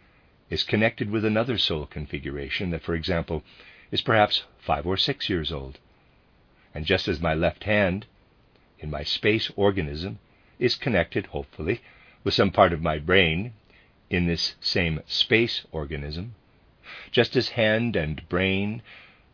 is 0.50 0.64
connected 0.64 1.10
with 1.10 1.26
another 1.26 1.58
soul 1.58 1.86
configuration 1.86 2.72
that, 2.72 2.84
for 2.84 2.96
example, 2.96 3.44
is 3.92 4.02
perhaps 4.02 4.44
five 4.60 4.86
or 4.86 4.98
six 4.98 5.30
years 5.30 5.52
old. 5.52 5.80
And 6.74 6.86
just 6.86 7.08
as 7.08 7.20
my 7.20 7.34
left 7.34 7.64
hand, 7.64 8.06
in 8.80 8.90
my 8.90 9.04
space 9.04 9.52
organism, 9.56 10.20
is 10.60 10.76
connected, 10.76 11.28
hopefully, 11.28 11.82
with 12.24 12.34
some 12.34 12.52
part 12.52 12.74
of 12.74 12.82
my 12.82 12.98
brain 13.00 13.54
in 14.10 14.28
this 14.28 14.56
same 14.60 15.02
space 15.06 15.66
organism, 15.72 16.36
just 17.12 17.36
as 17.36 17.50
hand 17.50 17.96
and 17.96 18.28
brain 18.30 18.82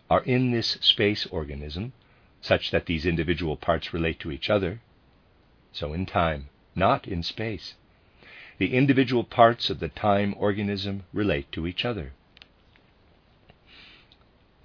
are 0.09 0.23
in 0.23 0.51
this 0.51 0.77
space 0.81 1.25
organism, 1.27 1.93
such 2.41 2.71
that 2.71 2.85
these 2.85 3.05
individual 3.05 3.55
parts 3.55 3.93
relate 3.93 4.19
to 4.19 4.31
each 4.31 4.49
other, 4.49 4.81
so 5.71 5.93
in 5.93 6.05
time, 6.05 6.49
not 6.75 7.07
in 7.07 7.23
space, 7.23 7.75
the 8.57 8.73
individual 8.73 9.23
parts 9.23 9.69
of 9.69 9.79
the 9.79 9.89
time 9.89 10.35
organism 10.37 11.03
relate 11.11 11.51
to 11.51 11.65
each 11.67 11.85
other. 11.85 12.13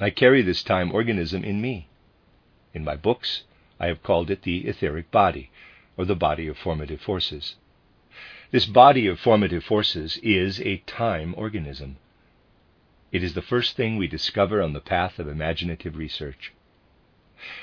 I 0.01 0.11
carry 0.11 0.43
this 0.43 0.63
time 0.63 0.93
organism 0.93 1.43
in 1.43 1.61
me. 1.61 1.89
In 2.73 2.85
my 2.85 2.97
books, 2.97 3.43
I 3.81 3.87
have 3.87 4.03
called 4.03 4.31
it 4.31 4.43
the 4.43 4.69
etheric 4.69 5.11
body, 5.11 5.51
or 5.97 6.05
the 6.05 6.15
body 6.15 6.47
of 6.47 6.57
formative 6.57 7.01
forces. 7.01 7.57
This 8.51 8.67
body 8.67 9.07
of 9.07 9.19
formative 9.19 9.65
forces 9.65 10.19
is 10.23 10.61
a 10.61 10.79
time 10.79 11.35
organism. 11.37 11.97
It 13.11 13.23
is 13.23 13.35
the 13.35 13.43
first 13.43 13.77
thing 13.77 13.97
we 13.97 14.07
discover 14.07 14.63
on 14.63 14.73
the 14.73 14.81
path 14.81 15.19
of 15.19 15.29
imaginative 15.29 15.97
research. 15.97 16.53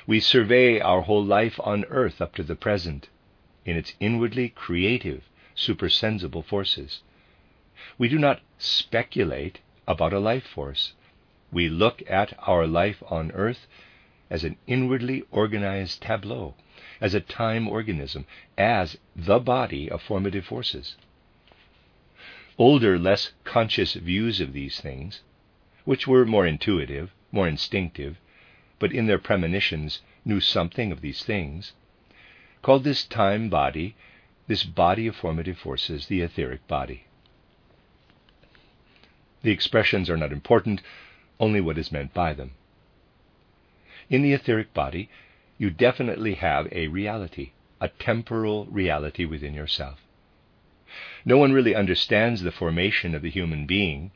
We 0.07 0.19
survey 0.19 0.79
our 0.79 1.01
whole 1.01 1.23
life 1.23 1.59
on 1.63 1.85
earth 1.85 2.21
up 2.21 2.35
to 2.35 2.43
the 2.43 2.55
present 2.55 3.09
in 3.65 3.77
its 3.77 3.93
inwardly 3.99 4.49
creative 4.49 5.23
supersensible 5.55 6.43
forces. 6.43 7.01
We 7.97 8.09
do 8.09 8.19
not 8.19 8.41
speculate 8.57 9.59
about 9.87 10.13
a 10.13 10.19
life 10.19 10.45
force. 10.45 10.93
We 11.51 11.69
look 11.69 12.03
at 12.09 12.37
our 12.47 12.67
life 12.67 13.01
on 13.07 13.31
earth 13.31 13.67
as 14.29 14.43
an 14.43 14.57
inwardly 14.67 15.23
organized 15.31 16.01
tableau, 16.01 16.55
as 16.99 17.13
a 17.13 17.19
time 17.19 17.67
organism, 17.67 18.25
as 18.57 18.97
the 19.15 19.39
body 19.39 19.89
of 19.89 20.01
formative 20.01 20.45
forces. 20.45 20.95
Older, 22.57 22.97
less 22.97 23.33
conscious 23.43 23.93
views 23.93 24.41
of 24.41 24.53
these 24.53 24.79
things, 24.79 25.21
which 25.83 26.07
were 26.07 26.25
more 26.25 26.47
intuitive, 26.47 27.11
more 27.31 27.47
instinctive, 27.47 28.17
but 28.79 28.91
in 28.91 29.07
their 29.07 29.19
premonitions 29.19 30.01
knew 30.23 30.39
something 30.39 30.91
of 30.91 31.01
these 31.01 31.23
things, 31.23 31.73
called 32.61 32.83
this 32.83 33.05
time 33.05 33.49
body 33.49 33.95
this 34.47 34.63
body 34.63 35.07
of 35.07 35.15
formative 35.15 35.57
forces, 35.57 36.07
the 36.07 36.21
etheric 36.21 36.67
body. 36.67 37.05
The 39.41 39.51
expressions 39.51 40.09
are 40.09 40.17
not 40.17 40.31
important, 40.31 40.81
only 41.39 41.61
what 41.61 41.77
is 41.77 41.91
meant 41.91 42.13
by 42.13 42.33
them. 42.33 42.51
In 44.09 44.21
the 44.21 44.33
etheric 44.33 44.73
body, 44.73 45.09
you 45.57 45.69
definitely 45.69 46.35
have 46.35 46.67
a 46.71 46.87
reality, 46.87 47.51
a 47.81 47.89
temporal 47.89 48.65
reality 48.65 49.25
within 49.25 49.53
yourself. 49.53 49.99
No 51.23 51.37
one 51.37 51.53
really 51.53 51.75
understands 51.75 52.41
the 52.41 52.51
formation 52.51 53.15
of 53.15 53.21
the 53.21 53.29
human 53.29 53.65
being 53.65 54.11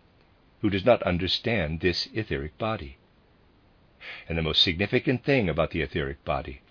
who 0.61 0.69
does 0.69 0.85
not 0.85 1.01
understand 1.03 1.79
this 1.79 2.07
etheric 2.13 2.57
body. 2.57 2.97
And 4.27 4.37
the 4.37 4.43
most 4.43 4.61
significant 4.61 5.23
thing 5.23 5.49
about 5.49 5.71
the 5.71 5.81
etheric 5.81 6.23
body 6.23 6.61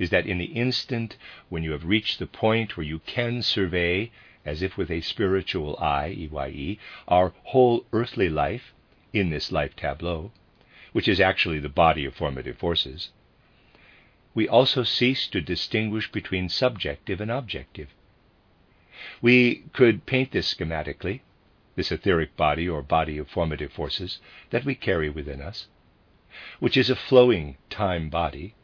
is 0.00 0.08
that 0.08 0.26
in 0.26 0.38
the 0.38 0.46
instant 0.46 1.16
when 1.50 1.62
you 1.62 1.72
have 1.72 1.84
reached 1.84 2.18
the 2.18 2.26
point 2.26 2.76
where 2.76 2.86
you 2.86 2.98
can 3.00 3.42
survey, 3.42 4.10
as 4.46 4.62
if 4.62 4.78
with 4.78 4.90
a 4.90 5.02
spiritual 5.02 5.76
eye, 5.78 6.08
EYE, 6.08 6.78
our 7.06 7.34
whole 7.44 7.84
earthly 7.92 8.30
life 8.30 8.72
in 9.12 9.28
this 9.28 9.52
life 9.52 9.76
tableau, 9.76 10.32
which 10.92 11.06
is 11.06 11.20
actually 11.20 11.60
the 11.60 11.68
body 11.68 12.06
of 12.06 12.14
formative 12.14 12.56
forces, 12.56 13.10
we 14.34 14.48
also 14.48 14.82
cease 14.84 15.26
to 15.26 15.40
distinguish 15.40 16.10
between 16.10 16.48
subjective 16.48 17.20
and 17.20 17.30
objective. 17.30 17.88
We 19.20 19.64
could 19.74 20.06
paint 20.06 20.32
this 20.32 20.54
schematically, 20.54 21.20
this 21.76 21.92
etheric 21.92 22.36
body 22.38 22.66
or 22.66 22.82
body 22.82 23.18
of 23.18 23.28
formative 23.28 23.72
forces 23.72 24.18
that 24.48 24.64
we 24.64 24.74
carry 24.74 25.10
within 25.10 25.42
us, 25.42 25.66
which 26.58 26.78
is 26.78 26.88
a 26.88 26.96
flowing 26.96 27.58
time 27.68 28.08
body 28.08 28.54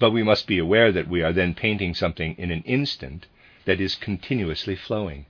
but 0.00 0.10
we 0.10 0.22
must 0.22 0.46
be 0.46 0.58
aware 0.58 0.90
that 0.90 1.08
we 1.08 1.22
are 1.22 1.32
then 1.32 1.54
painting 1.54 1.94
something 1.94 2.34
in 2.38 2.50
an 2.50 2.62
instant 2.62 3.26
that 3.66 3.80
is 3.80 3.94
continuously 3.94 4.74
flowing. 4.74 5.26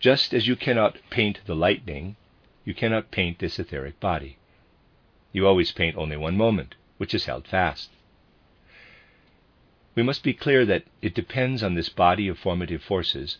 Just 0.00 0.32
as 0.32 0.48
you 0.48 0.56
cannot 0.56 0.98
paint 1.10 1.40
the 1.44 1.54
lightning, 1.54 2.16
you 2.64 2.74
cannot 2.74 3.10
paint 3.10 3.38
this 3.38 3.58
etheric 3.58 4.00
body. 4.00 4.38
You 5.32 5.46
always 5.46 5.70
paint 5.70 5.96
only 5.96 6.16
one 6.16 6.36
moment, 6.36 6.76
which 6.96 7.14
is 7.14 7.26
held 7.26 7.46
fast. 7.46 7.90
We 9.94 10.02
must 10.02 10.22
be 10.22 10.32
clear 10.32 10.64
that 10.64 10.84
it 11.02 11.14
depends 11.14 11.62
on 11.62 11.74
this 11.74 11.90
body 11.90 12.26
of 12.26 12.38
formative 12.38 12.82
forces 12.82 13.36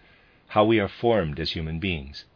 how 0.48 0.66
we 0.66 0.79
are 0.79 0.88
formed 0.88 1.40
as 1.40 1.53
human 1.53 1.79
beings. 1.79 2.27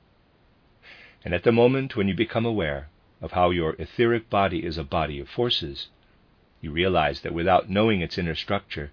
And 1.25 1.35
at 1.35 1.43
the 1.43 1.53
moment 1.53 1.95
when 1.95 2.09
you 2.09 2.15
become 2.15 2.47
aware 2.47 2.89
of 3.21 3.33
how 3.33 3.51
your 3.51 3.77
etheric 3.79 4.31
body 4.31 4.65
is 4.65 4.79
a 4.79 4.83
body 4.83 5.21
of 5.21 5.29
forces, 5.29 5.89
you 6.61 6.71
realize 6.73 7.21
that 7.21 7.35
without 7.35 7.71
knowing 7.71 8.01
its 8.01 8.19
inner 8.19 8.35
structure, 8.35 8.91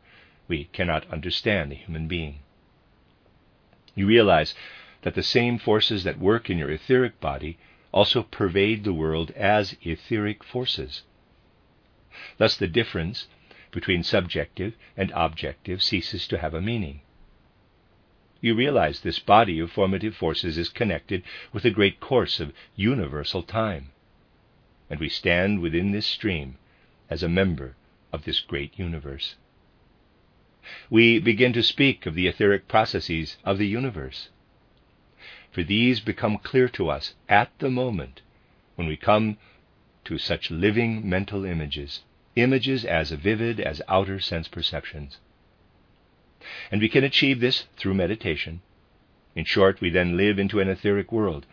we 0.47 0.65
cannot 0.65 1.09
understand 1.11 1.71
the 1.71 1.75
human 1.75 2.07
being. 2.07 2.39
You 3.95 4.05
realize 4.05 4.53
that 5.01 5.15
the 5.15 5.23
same 5.23 5.57
forces 5.57 6.03
that 6.03 6.19
work 6.19 6.49
in 6.49 6.57
your 6.57 6.69
etheric 6.69 7.19
body 7.19 7.57
also 7.91 8.23
pervade 8.23 8.83
the 8.83 8.93
world 8.93 9.31
as 9.31 9.75
etheric 9.81 10.43
forces. 10.43 11.03
Thus, 12.37 12.57
the 12.57 12.67
difference 12.67 13.27
between 13.71 14.03
subjective 14.03 14.73
and 14.95 15.11
objective 15.15 15.81
ceases 15.81 16.27
to 16.27 16.37
have 16.37 16.53
a 16.53 16.61
meaning. 16.61 17.01
You 18.41 18.53
realize 18.53 18.99
this 18.99 19.19
body 19.19 19.59
of 19.59 19.71
formative 19.71 20.15
forces 20.15 20.57
is 20.57 20.69
connected 20.69 21.23
with 21.51 21.65
a 21.65 21.71
great 21.71 21.99
course 21.99 22.39
of 22.39 22.53
universal 22.75 23.41
time. 23.41 23.91
And 24.89 24.99
we 24.99 25.09
stand 25.09 25.61
within 25.61 25.91
this 25.91 26.05
stream 26.05 26.57
as 27.09 27.23
a 27.23 27.29
member 27.29 27.75
of 28.11 28.25
this 28.25 28.39
great 28.39 28.77
universe. 28.77 29.35
We 30.89 31.19
begin 31.19 31.53
to 31.53 31.61
speak 31.61 32.05
of 32.05 32.15
the 32.15 32.27
etheric 32.27 32.67
processes 32.67 33.37
of 33.43 33.57
the 33.57 33.67
universe, 33.67 34.29
for 35.51 35.63
these 35.63 35.99
become 35.99 36.37
clear 36.37 36.67
to 36.69 36.89
us 36.89 37.13
at 37.29 37.51
the 37.59 37.69
moment 37.69 38.21
when 38.75 38.87
we 38.87 38.97
come 38.97 39.37
to 40.05 40.17
such 40.17 40.51
living 40.51 41.07
mental 41.07 41.45
images, 41.45 42.03
images 42.35 42.83
as 42.83 43.11
vivid 43.11 43.59
as 43.59 43.81
outer 43.87 44.19
sense 44.19 44.47
perceptions. 44.47 45.19
And 46.71 46.81
we 46.81 46.89
can 46.89 47.03
achieve 47.03 47.39
this 47.39 47.65
through 47.77 47.93
meditation. 47.93 48.61
In 49.35 49.45
short, 49.45 49.81
we 49.81 49.89
then 49.89 50.17
live 50.17 50.39
into 50.39 50.59
an 50.59 50.69
etheric 50.69 51.11
world. 51.11 51.45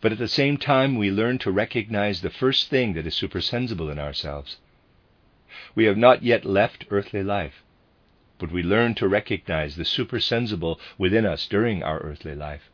But 0.00 0.12
at 0.12 0.18
the 0.18 0.28
same 0.28 0.56
time, 0.58 0.96
we 0.96 1.10
learn 1.10 1.38
to 1.38 1.50
recognize 1.50 2.20
the 2.20 2.30
first 2.30 2.70
thing 2.70 2.94
that 2.94 3.06
is 3.06 3.14
supersensible 3.14 3.90
in 3.90 3.98
ourselves 3.98 4.58
we 5.74 5.84
have 5.84 5.96
not 5.96 6.22
yet 6.22 6.44
left 6.44 6.84
earthly 6.90 7.22
life, 7.22 7.62
but 8.38 8.52
we 8.52 8.62
learn 8.62 8.94
to 8.94 9.08
recognize 9.08 9.76
the 9.76 9.84
supersensible 9.84 10.78
within 10.96 11.26
us 11.26 11.46
during 11.46 11.82
our 11.82 11.98
earthly 12.00 12.34
life. 12.34 12.70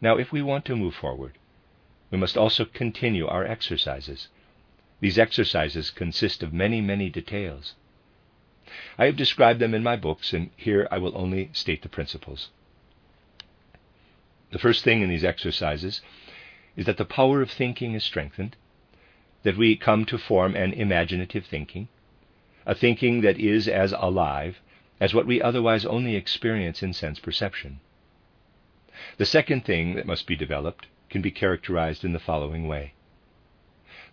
Now, 0.00 0.16
if 0.16 0.32
we 0.32 0.42
want 0.42 0.64
to 0.66 0.76
move 0.76 0.94
forward, 0.94 1.36
we 2.10 2.18
must 2.18 2.36
also 2.36 2.64
continue 2.64 3.26
our 3.26 3.44
exercises. 3.44 4.28
These 5.00 5.18
exercises 5.18 5.90
consist 5.90 6.42
of 6.42 6.52
many, 6.52 6.80
many 6.80 7.10
details. 7.10 7.74
I 8.98 9.06
have 9.06 9.16
described 9.16 9.60
them 9.60 9.74
in 9.74 9.82
my 9.82 9.96
books, 9.96 10.32
and 10.32 10.50
here 10.56 10.86
I 10.90 10.98
will 10.98 11.16
only 11.16 11.50
state 11.52 11.82
the 11.82 11.88
principles. 11.88 12.50
The 14.50 14.58
first 14.58 14.82
thing 14.82 15.02
in 15.02 15.10
these 15.10 15.24
exercises 15.24 16.00
is 16.74 16.86
that 16.86 16.96
the 16.96 17.04
power 17.04 17.42
of 17.42 17.50
thinking 17.50 17.92
is 17.92 18.02
strengthened 18.02 18.56
that 19.42 19.56
we 19.58 19.76
come 19.76 20.04
to 20.06 20.16
form 20.18 20.56
an 20.56 20.72
imaginative 20.72 21.44
thinking, 21.44 21.88
a 22.64 22.74
thinking 22.74 23.20
that 23.20 23.38
is 23.38 23.68
as 23.68 23.92
alive 23.92 24.60
as 25.00 25.12
what 25.12 25.26
we 25.26 25.40
otherwise 25.42 25.84
only 25.84 26.16
experience 26.16 26.82
in 26.82 26.92
sense 26.92 27.18
perception. 27.18 27.80
The 29.18 29.26
second 29.26 29.64
thing 29.64 29.94
that 29.94 30.06
must 30.06 30.26
be 30.26 30.34
developed 30.34 30.86
can 31.10 31.22
be 31.22 31.30
characterized 31.30 32.04
in 32.04 32.12
the 32.12 32.18
following 32.18 32.66
way. 32.66 32.94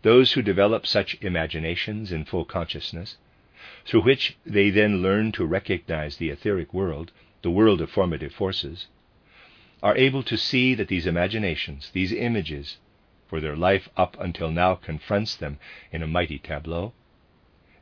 Those 0.02 0.34
who 0.34 0.42
develop 0.42 0.86
such 0.86 1.18
imaginations 1.22 2.12
in 2.12 2.26
full 2.26 2.46
consciousness, 2.46 3.18
through 3.86 4.02
which 4.02 4.38
they 4.46 4.70
then 4.70 5.02
learn 5.02 5.32
to 5.34 5.46
recognize 5.46 6.18
the 6.18 6.30
etheric 6.30 6.74
world, 6.74 7.12
the 7.42 7.50
world 7.50 7.82
of 7.82 7.90
formative 7.90 8.34
forces, 8.34 8.88
are 9.86 9.96
able 9.98 10.24
to 10.24 10.36
see 10.36 10.74
that 10.74 10.88
these 10.88 11.06
imaginations, 11.06 11.92
these 11.94 12.12
images, 12.12 12.78
for 13.28 13.40
their 13.40 13.56
life 13.56 13.88
up 13.96 14.20
until 14.20 14.50
now 14.50 14.74
confronts 14.74 15.36
them 15.36 15.60
in 15.92 16.02
a 16.02 16.08
mighty 16.08 16.40
tableau, 16.40 16.92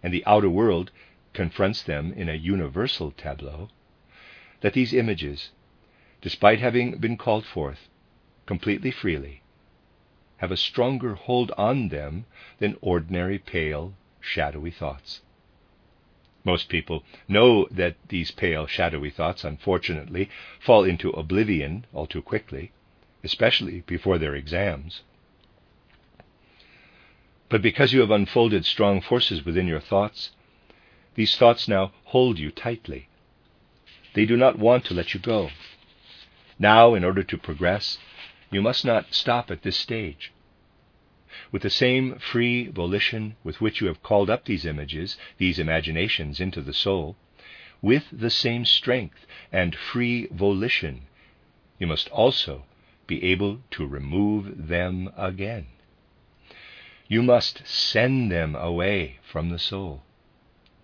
and 0.04 0.14
the 0.14 0.26
outer 0.26 0.49
world 0.49 0.91
confronts 1.32 1.82
them 1.82 2.12
in 2.12 2.28
a 2.28 2.34
universal 2.34 3.10
tableau, 3.12 3.70
that 4.60 4.74
these 4.74 4.93
images, 4.93 5.51
despite 6.22 6.60
having 6.60 6.97
been 6.97 7.16
called 7.16 7.45
forth 7.45 7.88
completely 8.45 8.91
freely, 8.91 9.41
have 10.39 10.51
a 10.51 10.58
stronger 10.58 11.16
hold 11.16 11.51
on 11.58 11.88
them 11.88 12.26
than 12.60 12.78
ordinary 12.82 13.39
pale, 13.39 13.93
shadowy 14.20 14.72
thoughts. 14.72 15.22
Most 16.44 16.68
people 16.68 17.04
know 17.28 17.68
that 17.72 17.96
these 18.10 18.32
pale, 18.32 18.68
shadowy 18.68 19.10
thoughts, 19.10 19.44
unfortunately, 19.44 20.30
fall 20.60 20.84
into 20.84 21.10
oblivion 21.12 21.86
all 21.94 22.06
too 22.06 22.22
quickly, 22.22 22.72
especially 23.24 23.82
before 23.82 24.18
their 24.18 24.36
exams. 24.36 25.04
But 27.50 27.62
because 27.62 27.94
you 27.94 28.02
have 28.02 28.12
unfolded 28.12 28.66
strong 28.66 29.00
forces 29.00 29.46
within 29.46 29.68
your 29.68 29.80
thoughts, 29.80 30.32
these 31.16 31.38
thoughts 31.38 31.68
now 31.68 31.91
hold 32.06 32.39
you 32.39 32.52
tightly. 32.52 33.08
They 34.14 34.26
do 34.26 34.36
not 34.36 34.60
want 34.60 34.86
to 34.86 34.94
let 34.94 35.14
you 35.14 35.20
go. 35.20 35.50
Now, 36.60 36.94
in 36.94 37.04
order 37.04 37.24
to 37.24 37.38
progress, 37.38 37.98
you 38.52 38.62
must 38.62 38.84
not 38.86 39.14
stop 39.14 39.50
at 39.50 39.62
this 39.62 39.78
stage. 39.78 40.32
With 41.52 41.62
the 41.62 41.70
same 41.70 42.20
free 42.20 42.68
volition 42.68 43.36
with 43.44 43.60
which 43.62 43.82
you 43.82 43.88
have 43.88 44.04
called 44.04 44.30
up 44.30 44.46
these 44.46 44.66
images, 44.66 45.18
these 45.38 45.60
imaginations 45.60 46.40
into 46.40 46.62
the 46.62 46.74
soul, 46.74 47.16
with 47.82 48.06
the 48.12 48.30
same 48.30 48.66
strength 48.66 49.26
and 49.52 49.76
free 49.76 50.28
volition, 50.28 51.08
you 51.80 51.88
must 51.88 52.10
also 52.10 52.66
be 53.08 53.24
able 53.24 53.62
to 53.72 53.86
remove 53.86 54.68
them 54.68 55.12
again. 55.18 55.68
You 57.08 57.22
must 57.22 57.68
send 57.68 58.32
them 58.32 58.56
away 58.56 59.20
from 59.24 59.50
the 59.50 59.60
soul 59.60 60.04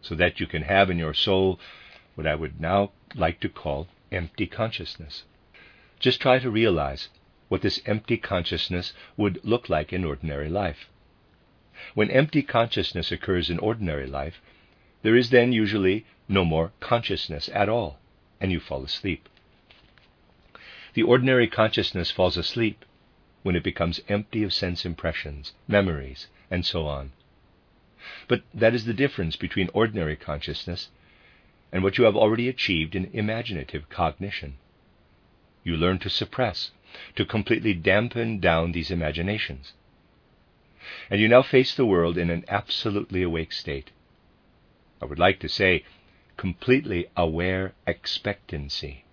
so 0.01 0.15
that 0.15 0.39
you 0.39 0.47
can 0.47 0.63
have 0.63 0.89
in 0.89 0.97
your 0.97 1.13
soul 1.13 1.59
what 2.15 2.27
I 2.27 2.35
would 2.35 2.59
now 2.59 2.91
like 3.15 3.39
to 3.41 3.49
call 3.49 3.87
empty 4.11 4.47
consciousness. 4.47 5.23
Just 5.99 6.21
try 6.21 6.39
to 6.39 6.49
realize 6.49 7.09
what 7.49 7.61
this 7.61 7.81
empty 7.85 8.17
consciousness 8.17 8.93
would 9.17 9.39
look 9.43 9.69
like 9.69 9.91
in 9.91 10.05
ordinary 10.05 10.49
life. 10.49 10.87
When 11.93 12.09
empty 12.11 12.41
consciousness 12.41 13.11
occurs 13.11 13.49
in 13.49 13.59
ordinary 13.59 14.07
life, 14.07 14.41
there 15.01 15.15
is 15.15 15.29
then 15.29 15.51
usually 15.51 16.05
no 16.27 16.45
more 16.45 16.71
consciousness 16.79 17.49
at 17.53 17.69
all, 17.69 17.99
and 18.39 18.51
you 18.51 18.59
fall 18.59 18.83
asleep. 18.83 19.27
The 20.93 21.03
ordinary 21.03 21.47
consciousness 21.47 22.11
falls 22.11 22.37
asleep 22.37 22.85
when 23.43 23.55
it 23.55 23.63
becomes 23.63 24.01
empty 24.07 24.43
of 24.43 24.53
sense 24.53 24.85
impressions, 24.85 25.53
memories, 25.67 26.27
and 26.51 26.65
so 26.65 26.85
on. 26.85 27.11
But 28.27 28.43
that 28.53 28.73
is 28.73 28.85
the 28.85 28.93
difference 28.93 29.35
between 29.35 29.69
ordinary 29.73 30.15
consciousness 30.15 30.89
and 31.71 31.83
what 31.83 31.97
you 31.97 32.03
have 32.03 32.15
already 32.15 32.49
achieved 32.49 32.95
in 32.95 33.09
imaginative 33.13 33.89
cognition. 33.89 34.57
You 35.63 35.77
learn 35.77 35.99
to 35.99 36.09
suppress, 36.09 36.71
to 37.15 37.25
completely 37.25 37.73
dampen 37.73 38.39
down 38.39 38.71
these 38.71 38.91
imaginations. 38.91 39.73
And 41.09 41.19
you 41.19 41.27
now 41.27 41.41
face 41.41 41.75
the 41.75 41.85
world 41.85 42.17
in 42.17 42.29
an 42.29 42.45
absolutely 42.47 43.21
awake 43.21 43.51
state. 43.51 43.91
I 45.01 45.05
would 45.05 45.19
like 45.19 45.39
to 45.39 45.49
say 45.49 45.83
completely 46.37 47.07
aware 47.15 47.73
expectancy. 47.85 49.03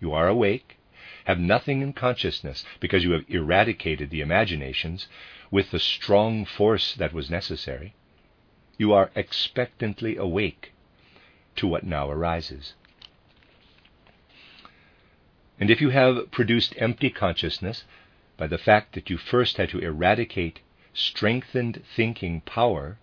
You 0.00 0.12
are 0.12 0.28
awake, 0.28 0.78
have 1.24 1.38
nothing 1.38 1.82
in 1.82 1.92
consciousness 1.92 2.64
because 2.80 3.04
you 3.04 3.12
have 3.12 3.24
eradicated 3.28 4.10
the 4.10 4.20
imaginations 4.20 5.08
with 5.50 5.70
the 5.70 5.78
strong 5.78 6.44
force 6.44 6.94
that 6.94 7.12
was 7.12 7.30
necessary. 7.30 7.94
You 8.78 8.92
are 8.92 9.10
expectantly 9.14 10.16
awake 10.16 10.72
to 11.56 11.66
what 11.66 11.84
now 11.84 12.10
arises. 12.10 12.74
And 15.62 15.70
if 15.70 15.80
you 15.80 15.90
have 15.90 16.32
produced 16.32 16.74
empty 16.76 17.08
consciousness 17.08 17.84
by 18.36 18.48
the 18.48 18.58
fact 18.58 18.96
that 18.96 19.08
you 19.08 19.16
first 19.16 19.58
had 19.58 19.68
to 19.68 19.78
eradicate 19.78 20.58
strengthened 20.92 21.84
thinking 21.94 22.40
power, 22.40 22.98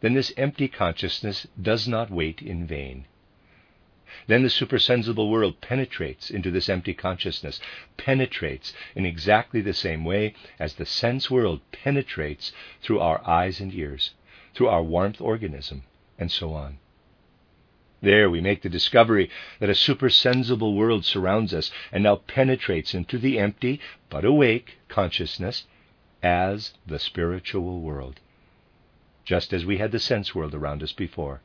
then 0.00 0.14
this 0.14 0.32
empty 0.36 0.68
consciousness 0.68 1.48
does 1.60 1.88
not 1.88 2.12
wait 2.12 2.40
in 2.40 2.64
vain. 2.64 3.06
Then 4.28 4.44
the 4.44 4.50
supersensible 4.50 5.28
world 5.28 5.60
penetrates 5.60 6.30
into 6.30 6.52
this 6.52 6.68
empty 6.68 6.94
consciousness, 6.94 7.60
penetrates 7.96 8.72
in 8.94 9.04
exactly 9.04 9.60
the 9.60 9.74
same 9.74 10.04
way 10.04 10.36
as 10.60 10.74
the 10.74 10.86
sense 10.86 11.28
world 11.28 11.60
penetrates 11.72 12.52
through 12.82 13.00
our 13.00 13.20
eyes 13.28 13.58
and 13.58 13.74
ears, 13.74 14.12
through 14.54 14.68
our 14.68 14.84
warmth 14.84 15.20
organism, 15.20 15.82
and 16.20 16.30
so 16.30 16.52
on. 16.52 16.78
There 18.00 18.30
we 18.30 18.40
make 18.40 18.62
the 18.62 18.68
discovery 18.68 19.28
that 19.58 19.70
a 19.70 19.74
supersensible 19.74 20.74
world 20.74 21.04
surrounds 21.04 21.52
us 21.52 21.72
and 21.90 22.04
now 22.04 22.16
penetrates 22.16 22.94
into 22.94 23.18
the 23.18 23.38
empty 23.38 23.80
but 24.08 24.24
awake 24.24 24.78
consciousness 24.88 25.66
as 26.22 26.74
the 26.86 27.00
spiritual 27.00 27.80
world, 27.80 28.20
just 29.24 29.52
as 29.52 29.66
we 29.66 29.78
had 29.78 29.90
the 29.90 29.98
sense 29.98 30.34
world 30.34 30.54
around 30.54 30.82
us 30.82 30.92
before. 30.92 31.40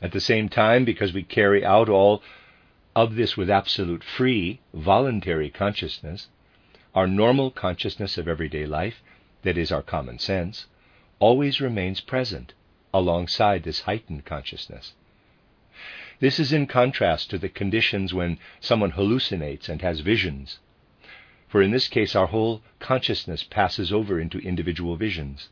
At 0.00 0.12
the 0.12 0.20
same 0.20 0.48
time, 0.48 0.84
because 0.84 1.12
we 1.12 1.24
carry 1.24 1.64
out 1.64 1.88
all 1.88 2.22
of 2.94 3.16
this 3.16 3.36
with 3.36 3.50
absolute 3.50 4.04
free, 4.04 4.60
voluntary 4.72 5.50
consciousness, 5.50 6.28
our 6.94 7.08
normal 7.08 7.50
consciousness 7.50 8.16
of 8.18 8.28
everyday 8.28 8.66
life, 8.66 9.02
that 9.42 9.58
is, 9.58 9.72
our 9.72 9.82
common 9.82 10.20
sense, 10.20 10.66
always 11.18 11.60
remains 11.60 12.00
present 12.00 12.54
alongside 12.92 13.62
this 13.62 13.82
heightened 13.82 14.24
consciousness. 14.24 14.94
This 16.20 16.40
is 16.40 16.52
in 16.52 16.66
contrast 16.66 17.30
to 17.30 17.38
the 17.38 17.48
conditions 17.48 18.12
when 18.12 18.38
someone 18.60 18.92
hallucinates 18.92 19.68
and 19.68 19.82
has 19.82 20.00
visions. 20.00 20.58
For 21.46 21.62
in 21.62 21.70
this 21.70 21.88
case, 21.88 22.16
our 22.16 22.26
whole 22.26 22.62
consciousness 22.80 23.44
passes 23.44 23.92
over 23.92 24.20
into 24.20 24.38
individual 24.38 24.96
visions. 24.96 25.48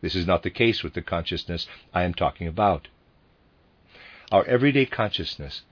This 0.00 0.14
is 0.14 0.26
not 0.26 0.42
the 0.42 0.50
case 0.50 0.82
with 0.82 0.94
the 0.94 1.02
consciousness 1.02 1.66
I 1.94 2.02
am 2.02 2.14
talking 2.14 2.46
about. 2.46 2.88
Our 4.30 4.44
everyday 4.44 4.86
consciousness, 4.86 5.62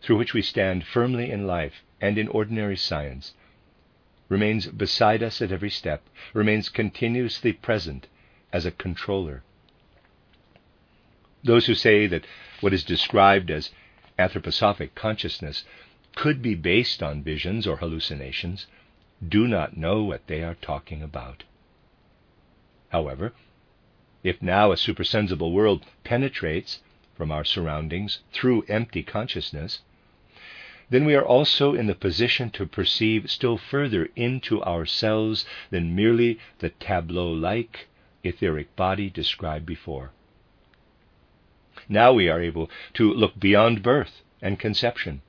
through 0.00 0.16
which 0.16 0.32
we 0.32 0.42
stand 0.42 0.86
firmly 0.86 1.30
in 1.30 1.46
life 1.46 1.82
and 2.00 2.18
in 2.18 2.28
ordinary 2.28 2.76
science, 2.76 3.34
remains 4.28 4.66
beside 4.66 5.22
us 5.22 5.42
at 5.42 5.52
every 5.52 5.70
step, 5.70 6.08
remains 6.32 6.68
continuously 6.68 7.52
present 7.52 8.06
as 8.52 8.64
a 8.64 8.70
controller. 8.70 9.42
Those 11.46 11.66
who 11.66 11.76
say 11.76 12.08
that 12.08 12.26
what 12.60 12.72
is 12.72 12.82
described 12.82 13.52
as 13.52 13.70
anthroposophic 14.18 14.96
consciousness 14.96 15.64
could 16.16 16.42
be 16.42 16.56
based 16.56 17.04
on 17.04 17.22
visions 17.22 17.68
or 17.68 17.76
hallucinations 17.76 18.66
do 19.26 19.46
not 19.46 19.76
know 19.76 20.02
what 20.02 20.26
they 20.26 20.42
are 20.42 20.56
talking 20.56 21.04
about. 21.04 21.44
However, 22.88 23.32
if 24.24 24.42
now 24.42 24.72
a 24.72 24.76
supersensible 24.76 25.52
world 25.52 25.86
penetrates 26.02 26.80
from 27.14 27.30
our 27.30 27.44
surroundings 27.44 28.18
through 28.32 28.64
empty 28.68 29.04
consciousness, 29.04 29.82
then 30.90 31.04
we 31.04 31.14
are 31.14 31.24
also 31.24 31.74
in 31.74 31.86
the 31.86 31.94
position 31.94 32.50
to 32.50 32.66
perceive 32.66 33.30
still 33.30 33.56
further 33.56 34.08
into 34.16 34.60
ourselves 34.64 35.46
than 35.70 35.94
merely 35.94 36.40
the 36.58 36.70
tableau 36.70 37.30
like 37.30 37.86
etheric 38.24 38.74
body 38.74 39.08
described 39.08 39.64
before. 39.64 40.10
Now 41.88 42.12
we 42.12 42.28
are 42.28 42.42
able 42.42 42.68
to 42.94 43.14
look 43.14 43.38
beyond 43.38 43.82
birth 43.82 44.22
and 44.42 44.58
conception. 44.58 45.22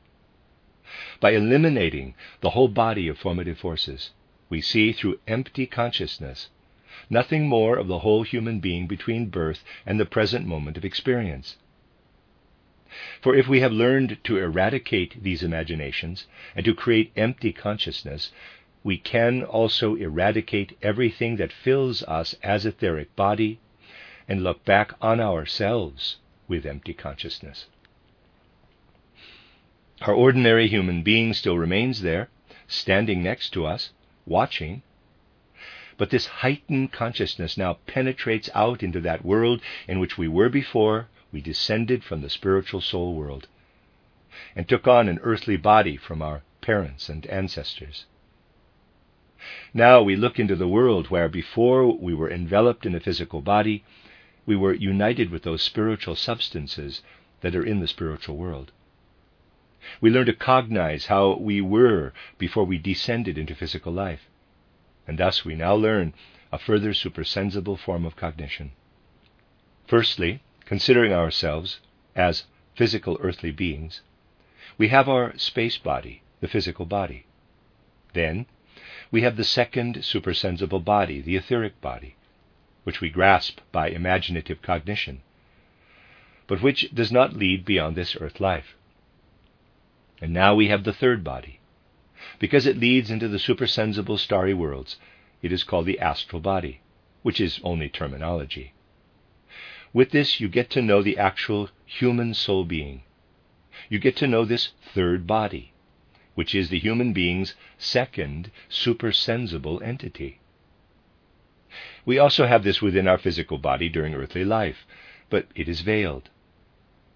By 1.19 1.31
eliminating 1.31 2.15
the 2.41 2.49
whole 2.51 2.67
body 2.67 3.07
of 3.07 3.19
formative 3.19 3.59
forces, 3.59 4.11
we 4.49 4.61
see 4.61 4.91
through 4.91 5.19
empty 5.27 5.67
consciousness 5.67 6.49
nothing 7.11 7.47
more 7.47 7.77
of 7.77 7.87
the 7.87 7.99
whole 7.99 8.23
human 8.23 8.59
being 8.59 8.87
between 8.87 9.29
birth 9.29 9.63
and 9.85 9.99
the 9.99 10.05
present 10.05 10.47
moment 10.47 10.77
of 10.77 10.85
experience. 10.85 11.57
For 13.21 13.35
if 13.35 13.47
we 13.47 13.59
have 13.59 13.71
learned 13.71 14.17
to 14.23 14.37
eradicate 14.37 15.21
these 15.21 15.43
imaginations 15.43 16.25
and 16.55 16.65
to 16.65 16.73
create 16.73 17.11
empty 17.15 17.53
consciousness, 17.53 18.31
we 18.83 18.97
can 18.97 19.43
also 19.43 19.95
eradicate 19.95 20.75
everything 20.81 21.35
that 21.35 21.51
fills 21.51 22.01
us 22.03 22.33
as 22.41 22.65
etheric 22.65 23.15
body 23.15 23.59
and 24.27 24.43
look 24.43 24.65
back 24.65 24.93
on 25.01 25.19
ourselves 25.19 26.17
with 26.47 26.65
empty 26.65 26.93
consciousness. 26.93 27.65
Our 30.01 30.13
ordinary 30.13 30.67
human 30.67 31.01
being 31.03 31.33
still 31.33 31.57
remains 31.57 32.01
there, 32.01 32.29
standing 32.67 33.23
next 33.23 33.49
to 33.51 33.65
us, 33.65 33.91
watching. 34.25 34.83
But 35.97 36.11
this 36.11 36.27
heightened 36.27 36.91
consciousness 36.91 37.57
now 37.57 37.79
penetrates 37.87 38.49
out 38.53 38.83
into 38.83 39.01
that 39.01 39.25
world 39.25 39.61
in 39.87 39.99
which 39.99 40.17
we 40.17 40.27
were 40.27 40.49
before 40.49 41.07
we 41.31 41.41
descended 41.41 42.03
from 42.03 42.21
the 42.21 42.29
spiritual 42.29 42.81
soul 42.81 43.15
world 43.15 43.47
and 44.55 44.67
took 44.67 44.87
on 44.87 45.09
an 45.09 45.19
earthly 45.23 45.57
body 45.57 45.97
from 45.97 46.21
our 46.21 46.43
parents 46.61 47.09
and 47.09 47.25
ancestors. 47.27 48.05
Now 49.73 50.01
we 50.01 50.15
look 50.15 50.39
into 50.39 50.55
the 50.55 50.67
world 50.67 51.09
where 51.09 51.29
before 51.29 51.91
we 51.91 52.13
were 52.13 52.29
enveloped 52.29 52.85
in 52.85 52.93
a 52.93 52.99
physical 52.99 53.41
body, 53.41 53.83
we 54.47 54.55
were 54.55 54.73
united 54.73 55.29
with 55.29 55.43
those 55.43 55.61
spiritual 55.61 56.15
substances 56.15 57.03
that 57.41 57.55
are 57.55 57.65
in 57.65 57.81
the 57.81 57.87
spiritual 57.87 58.37
world. 58.37 58.71
We 60.01 60.09
learn 60.09 60.25
to 60.25 60.33
cognize 60.33 61.05
how 61.05 61.35
we 61.35 61.61
were 61.61 62.13
before 62.39 62.63
we 62.63 62.77
descended 62.77 63.37
into 63.37 63.53
physical 63.53 63.93
life, 63.93 64.27
and 65.05 65.19
thus 65.19 65.45
we 65.45 65.53
now 65.53 65.75
learn 65.75 66.13
a 66.51 66.57
further 66.57 66.93
supersensible 66.93 67.77
form 67.77 68.05
of 68.05 68.15
cognition. 68.15 68.71
Firstly, 69.85 70.41
considering 70.65 71.13
ourselves 71.13 71.79
as 72.15 72.45
physical 72.73 73.17
earthly 73.21 73.51
beings, 73.51 74.01
we 74.77 74.87
have 74.87 75.09
our 75.09 75.37
space 75.37 75.77
body, 75.77 76.21
the 76.39 76.47
physical 76.47 76.85
body. 76.85 77.25
Then 78.13 78.45
we 79.11 79.21
have 79.23 79.35
the 79.35 79.43
second 79.43 80.05
supersensible 80.05 80.79
body, 80.79 81.21
the 81.21 81.35
etheric 81.35 81.79
body, 81.81 82.15
which 82.87 83.01
we 83.01 83.09
grasp 83.09 83.59
by 83.73 83.89
imaginative 83.89 84.61
cognition, 84.61 85.21
but 86.47 86.61
which 86.61 86.89
does 86.95 87.11
not 87.11 87.35
lead 87.35 87.65
beyond 87.65 87.97
this 87.97 88.15
earth 88.21 88.39
life. 88.39 88.77
And 90.21 90.33
now 90.33 90.55
we 90.55 90.69
have 90.69 90.85
the 90.85 90.93
third 90.93 91.21
body. 91.21 91.59
Because 92.39 92.65
it 92.65 92.77
leads 92.77 93.11
into 93.11 93.27
the 93.27 93.39
supersensible 93.39 94.17
starry 94.17 94.53
worlds, 94.53 94.95
it 95.41 95.51
is 95.51 95.65
called 95.65 95.85
the 95.85 95.99
astral 95.99 96.41
body, 96.41 96.79
which 97.23 97.41
is 97.41 97.59
only 97.61 97.89
terminology. 97.89 98.71
With 99.91 100.11
this, 100.11 100.39
you 100.39 100.47
get 100.47 100.69
to 100.69 100.81
know 100.81 101.01
the 101.01 101.17
actual 101.17 101.69
human 101.85 102.33
soul 102.33 102.63
being. 102.63 103.03
You 103.89 103.99
get 103.99 104.15
to 104.15 104.27
know 104.27 104.45
this 104.45 104.69
third 104.93 105.27
body, 105.27 105.73
which 106.35 106.55
is 106.55 106.69
the 106.69 106.79
human 106.79 107.11
being's 107.11 107.53
second 107.77 108.49
supersensible 108.69 109.83
entity. 109.83 110.39
We 112.07 112.19
also 112.19 112.47
have 112.47 112.63
this 112.63 112.81
within 112.81 113.05
our 113.05 113.17
physical 113.17 113.57
body 113.57 113.89
during 113.89 114.15
earthly 114.15 114.45
life, 114.45 114.87
but 115.29 115.47
it 115.55 115.67
is 115.67 115.81
veiled. 115.81 116.29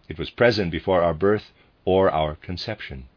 It 0.09 0.19
was 0.19 0.29
present 0.29 0.69
before 0.69 1.01
our 1.01 1.13
birth 1.13 1.53
or 1.85 2.11
our 2.11 2.35
conception. 2.35 3.07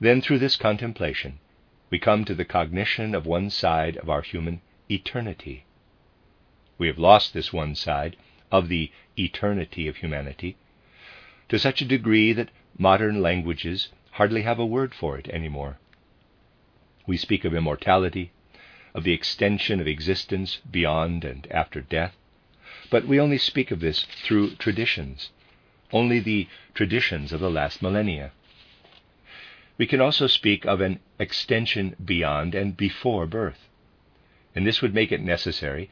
Then, 0.00 0.20
through 0.20 0.40
this 0.40 0.56
contemplation, 0.56 1.38
we 1.88 2.00
come 2.00 2.24
to 2.24 2.34
the 2.34 2.44
cognition 2.44 3.14
of 3.14 3.26
one 3.26 3.48
side 3.48 3.96
of 3.98 4.10
our 4.10 4.22
human 4.22 4.60
eternity. 4.90 5.66
We 6.78 6.88
have 6.88 6.98
lost 6.98 7.32
this 7.32 7.52
one 7.52 7.76
side 7.76 8.16
of 8.50 8.68
the 8.68 8.90
eternity 9.16 9.86
of 9.86 9.98
humanity 9.98 10.56
to 11.48 11.60
such 11.60 11.80
a 11.80 11.84
degree 11.84 12.32
that 12.32 12.50
modern 12.76 13.22
languages 13.22 13.90
hardly 14.10 14.42
have 14.42 14.58
a 14.58 14.66
word 14.66 14.96
for 14.96 15.16
it 15.16 15.28
anymore. 15.28 15.78
We 17.06 17.16
speak 17.16 17.44
of 17.44 17.54
immortality, 17.54 18.32
of 18.94 19.04
the 19.04 19.12
extension 19.12 19.80
of 19.80 19.86
existence 19.86 20.58
beyond 20.70 21.24
and 21.24 21.46
after 21.50 21.80
death, 21.80 22.16
but 22.90 23.06
we 23.06 23.20
only 23.20 23.38
speak 23.38 23.70
of 23.70 23.80
this 23.80 24.04
through 24.04 24.54
traditions, 24.56 25.30
only 25.92 26.20
the 26.20 26.48
traditions 26.74 27.32
of 27.32 27.40
the 27.40 27.50
last 27.50 27.82
millennia. 27.82 28.32
We 29.78 29.86
can 29.86 30.00
also 30.00 30.26
speak 30.26 30.64
of 30.66 30.80
an 30.80 31.00
extension 31.18 31.96
beyond 32.04 32.54
and 32.54 32.76
before 32.76 33.26
birth, 33.26 33.68
and 34.54 34.66
this 34.66 34.82
would 34.82 34.94
make 34.94 35.12
it 35.12 35.22
necessary 35.22 35.88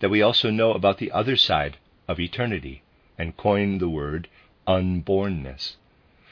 that 0.00 0.10
we 0.10 0.20
also 0.20 0.50
know 0.50 0.72
about 0.72 0.98
the 0.98 1.12
other 1.12 1.36
side 1.36 1.76
of 2.08 2.18
eternity 2.18 2.82
and 3.16 3.36
coin 3.36 3.78
the 3.78 3.88
word 3.88 4.28
unbornness 4.66 5.76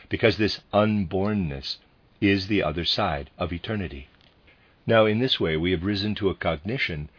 because 0.08 0.36
this 0.36 0.60
unbornness 0.72 1.78
is 2.20 2.48
the 2.48 2.62
other 2.62 2.84
side 2.84 3.30
of 3.38 3.52
eternity. 3.52 4.08
Now, 4.90 5.06
in 5.06 5.20
this 5.20 5.38
way, 5.38 5.56
we 5.56 5.70
have 5.70 5.84
risen 5.84 6.16
to 6.16 6.30
a 6.30 6.34
cognition 6.34 7.10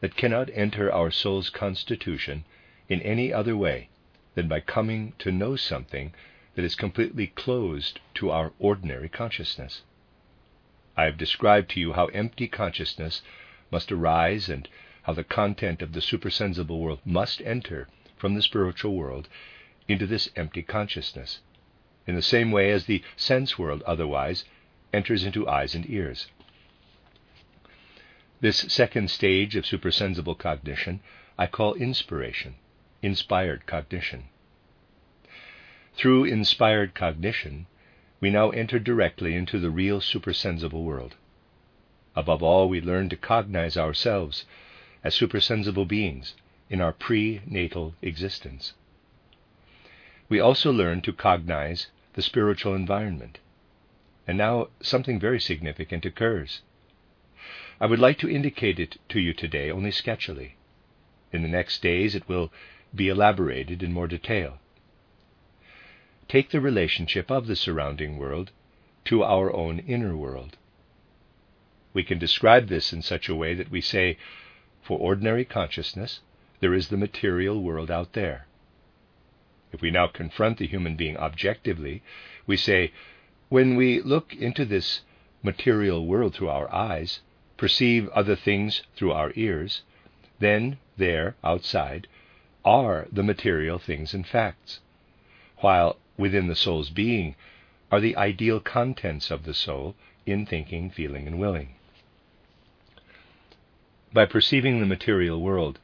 that 0.00 0.16
cannot 0.16 0.50
enter 0.52 0.92
our 0.92 1.12
soul's 1.12 1.48
constitution 1.48 2.44
in 2.88 3.00
any 3.02 3.32
other 3.32 3.56
way 3.56 3.88
than 4.34 4.48
by 4.48 4.58
coming 4.58 5.12
to 5.20 5.30
know 5.30 5.54
something 5.54 6.12
that 6.56 6.64
is 6.64 6.74
completely 6.74 7.28
closed 7.28 8.00
to 8.14 8.32
our 8.32 8.52
ordinary 8.58 9.08
consciousness. 9.08 9.82
I 10.96 11.04
have 11.04 11.16
described 11.16 11.70
to 11.70 11.80
you 11.80 11.92
how 11.92 12.06
empty 12.06 12.48
consciousness 12.48 13.22
must 13.70 13.92
arise 13.92 14.48
and 14.48 14.68
how 15.04 15.12
the 15.12 15.22
content 15.22 15.82
of 15.82 15.92
the 15.92 16.02
supersensible 16.02 16.80
world 16.80 16.98
must 17.04 17.40
enter 17.42 17.86
from 18.16 18.34
the 18.34 18.42
spiritual 18.42 18.96
world 18.96 19.28
into 19.86 20.04
this 20.04 20.30
empty 20.34 20.62
consciousness 20.62 21.42
in 22.08 22.16
the 22.16 22.22
same 22.22 22.50
way 22.50 22.72
as 22.72 22.86
the 22.86 23.04
sense 23.14 23.56
world 23.56 23.84
otherwise 23.86 24.46
enters 24.92 25.22
into 25.22 25.48
eyes 25.48 25.76
and 25.76 25.88
ears. 25.88 26.26
This 28.40 28.60
second 28.72 29.10
stage 29.10 29.54
of 29.54 29.66
supersensible 29.66 30.34
cognition 30.34 31.00
I 31.38 31.46
call 31.46 31.74
inspiration, 31.74 32.54
inspired 33.02 33.66
cognition. 33.66 34.28
Through 35.94 36.24
inspired 36.24 36.94
cognition, 36.94 37.66
we 38.18 38.30
now 38.30 38.48
enter 38.50 38.78
directly 38.78 39.34
into 39.34 39.58
the 39.58 39.70
real 39.70 40.00
supersensible 40.00 40.84
world. 40.84 41.16
Above 42.16 42.42
all, 42.42 42.68
we 42.68 42.80
learn 42.80 43.10
to 43.10 43.16
cognize 43.16 43.76
ourselves 43.76 44.46
as 45.04 45.14
supersensible 45.14 45.84
beings 45.84 46.34
in 46.70 46.80
our 46.80 46.92
prenatal 46.92 47.94
existence. 48.00 48.72
We 50.30 50.40
also 50.40 50.72
learn 50.72 51.02
to 51.02 51.12
cognize 51.12 51.88
the 52.14 52.22
spiritual 52.22 52.74
environment. 52.74 53.38
And 54.26 54.38
now 54.38 54.68
something 54.80 55.20
very 55.20 55.40
significant 55.40 56.06
occurs. 56.06 56.62
I 57.80 57.86
would 57.86 57.98
like 57.98 58.18
to 58.18 58.28
indicate 58.28 58.78
it 58.78 58.98
to 59.08 59.18
you 59.18 59.32
today 59.32 59.70
only 59.70 59.90
sketchily. 59.90 60.52
In 61.32 61.42
the 61.42 61.48
next 61.48 61.80
days 61.80 62.14
it 62.14 62.28
will 62.28 62.52
be 62.94 63.08
elaborated 63.08 63.82
in 63.82 63.92
more 63.92 64.06
detail. 64.06 64.58
Take 66.28 66.50
the 66.50 66.60
relationship 66.60 67.30
of 67.30 67.46
the 67.46 67.56
surrounding 67.56 68.18
world 68.18 68.50
to 69.06 69.22
our 69.22 69.50
own 69.52 69.78
inner 69.78 70.14
world. 70.14 70.58
We 71.94 72.02
can 72.02 72.18
describe 72.18 72.68
this 72.68 72.92
in 72.92 73.00
such 73.00 73.28
a 73.28 73.34
way 73.34 73.54
that 73.54 73.70
we 73.70 73.80
say, 73.80 74.18
for 74.82 74.98
ordinary 74.98 75.46
consciousness, 75.46 76.20
there 76.60 76.74
is 76.74 76.88
the 76.88 76.98
material 76.98 77.62
world 77.62 77.90
out 77.90 78.12
there. 78.12 78.46
If 79.72 79.80
we 79.80 79.90
now 79.90 80.06
confront 80.06 80.58
the 80.58 80.66
human 80.66 80.96
being 80.96 81.16
objectively, 81.16 82.02
we 82.46 82.58
say, 82.58 82.92
when 83.48 83.74
we 83.74 84.02
look 84.02 84.34
into 84.34 84.66
this 84.66 85.00
material 85.42 86.06
world 86.06 86.34
through 86.34 86.50
our 86.50 86.72
eyes, 86.72 87.20
perceive 87.60 88.08
other 88.08 88.34
things 88.34 88.80
through 88.96 89.12
our 89.12 89.32
ears, 89.36 89.82
then 90.38 90.78
there, 90.96 91.36
outside, 91.44 92.06
are 92.64 93.06
the 93.12 93.22
material 93.22 93.78
things 93.78 94.14
and 94.14 94.26
facts, 94.26 94.80
while 95.58 95.98
within 96.16 96.46
the 96.46 96.56
soul's 96.56 96.88
being 96.88 97.36
are 97.92 98.00
the 98.00 98.16
ideal 98.16 98.60
contents 98.60 99.30
of 99.30 99.44
the 99.44 99.52
soul 99.52 99.94
in 100.24 100.46
thinking, 100.46 100.88
feeling, 100.88 101.26
and 101.26 101.38
willing. 101.38 101.68
By 104.10 104.24
perceiving 104.24 104.80
the 104.80 104.86
material 104.86 105.38
world, 105.42 105.78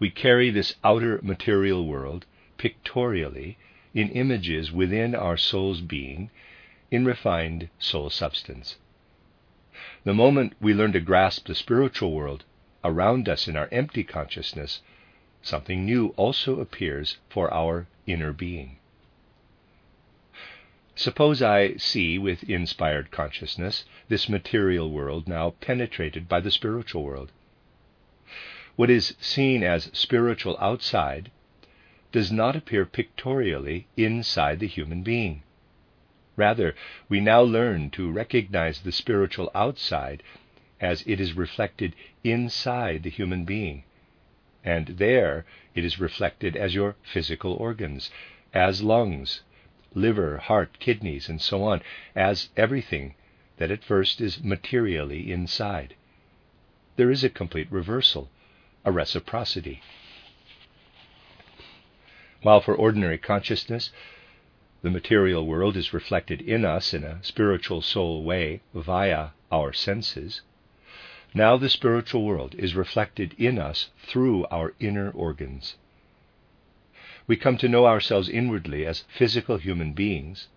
we 0.00 0.10
carry 0.10 0.50
this 0.50 0.74
outer 0.82 1.20
material 1.22 1.86
world 1.86 2.26
pictorially 2.58 3.56
in 3.94 4.08
images 4.08 4.72
within 4.72 5.14
our 5.14 5.36
soul's 5.36 5.80
being 5.80 6.30
in 6.90 7.04
refined 7.04 7.68
soul 7.78 8.10
substance. 8.10 8.76
The 10.04 10.14
moment 10.14 10.54
we 10.60 10.72
learn 10.72 10.92
to 10.92 11.00
grasp 11.00 11.46
the 11.46 11.54
spiritual 11.54 12.12
world 12.12 12.44
around 12.82 13.28
us 13.28 13.46
in 13.46 13.56
our 13.56 13.68
empty 13.70 14.04
consciousness, 14.04 14.80
something 15.42 15.84
new 15.84 16.14
also 16.16 16.60
appears 16.60 17.18
for 17.28 17.52
our 17.52 17.86
inner 18.06 18.32
being. 18.32 18.78
Suppose 20.94 21.42
I 21.42 21.76
see 21.76 22.18
with 22.18 22.48
inspired 22.48 23.10
consciousness 23.10 23.84
this 24.08 24.30
material 24.30 24.90
world 24.90 25.28
now 25.28 25.50
penetrated 25.60 26.26
by 26.26 26.40
the 26.40 26.50
spiritual 26.50 27.02
world. 27.02 27.30
What 28.76 28.88
is 28.88 29.14
seen 29.20 29.62
as 29.62 29.90
spiritual 29.92 30.56
outside 30.58 31.30
does 32.12 32.32
not 32.32 32.56
appear 32.56 32.86
pictorially 32.86 33.86
inside 33.96 34.58
the 34.58 34.66
human 34.66 35.02
being. 35.02 35.42
Rather, 36.36 36.74
we 37.08 37.20
now 37.20 37.40
learn 37.40 37.90
to 37.90 38.10
recognize 38.10 38.80
the 38.80 38.92
spiritual 38.92 39.50
outside 39.54 40.22
as 40.80 41.02
it 41.06 41.18
is 41.18 41.32
reflected 41.32 41.94
inside 42.22 43.02
the 43.02 43.10
human 43.10 43.44
being. 43.44 43.84
And 44.62 44.88
there 44.98 45.46
it 45.74 45.84
is 45.84 45.98
reflected 45.98 46.56
as 46.56 46.74
your 46.74 46.96
physical 47.02 47.54
organs, 47.54 48.10
as 48.52 48.82
lungs, 48.82 49.42
liver, 49.94 50.36
heart, 50.38 50.78
kidneys, 50.78 51.28
and 51.28 51.40
so 51.40 51.62
on, 51.62 51.82
as 52.14 52.50
everything 52.56 53.14
that 53.56 53.70
at 53.70 53.84
first 53.84 54.20
is 54.20 54.42
materially 54.42 55.32
inside. 55.32 55.94
There 56.96 57.10
is 57.10 57.24
a 57.24 57.30
complete 57.30 57.70
reversal, 57.70 58.30
a 58.84 58.92
reciprocity. 58.92 59.80
While 62.42 62.60
for 62.60 62.74
ordinary 62.74 63.18
consciousness, 63.18 63.90
the 64.82 64.90
material 64.90 65.46
world 65.46 65.76
is 65.76 65.94
reflected 65.94 66.42
in 66.42 66.64
us 66.64 66.92
in 66.92 67.02
a 67.02 67.22
spiritual 67.24 67.80
soul 67.80 68.22
way 68.22 68.60
via 68.74 69.28
our 69.50 69.72
senses, 69.72 70.42
now 71.34 71.56
the 71.56 71.70
spiritual 71.70 72.24
world 72.24 72.54
is 72.58 72.74
reflected 72.74 73.34
in 73.38 73.58
us 73.58 73.90
through 73.98 74.46
our 74.46 74.74
inner 74.78 75.10
organs. 75.10 75.76
We 77.26 77.36
come 77.36 77.56
to 77.58 77.68
know 77.68 77.86
ourselves 77.86 78.28
inwardly 78.28 78.84
as 78.86 79.04
physical 79.08 79.56
human 79.56 79.92
beings 79.92 80.48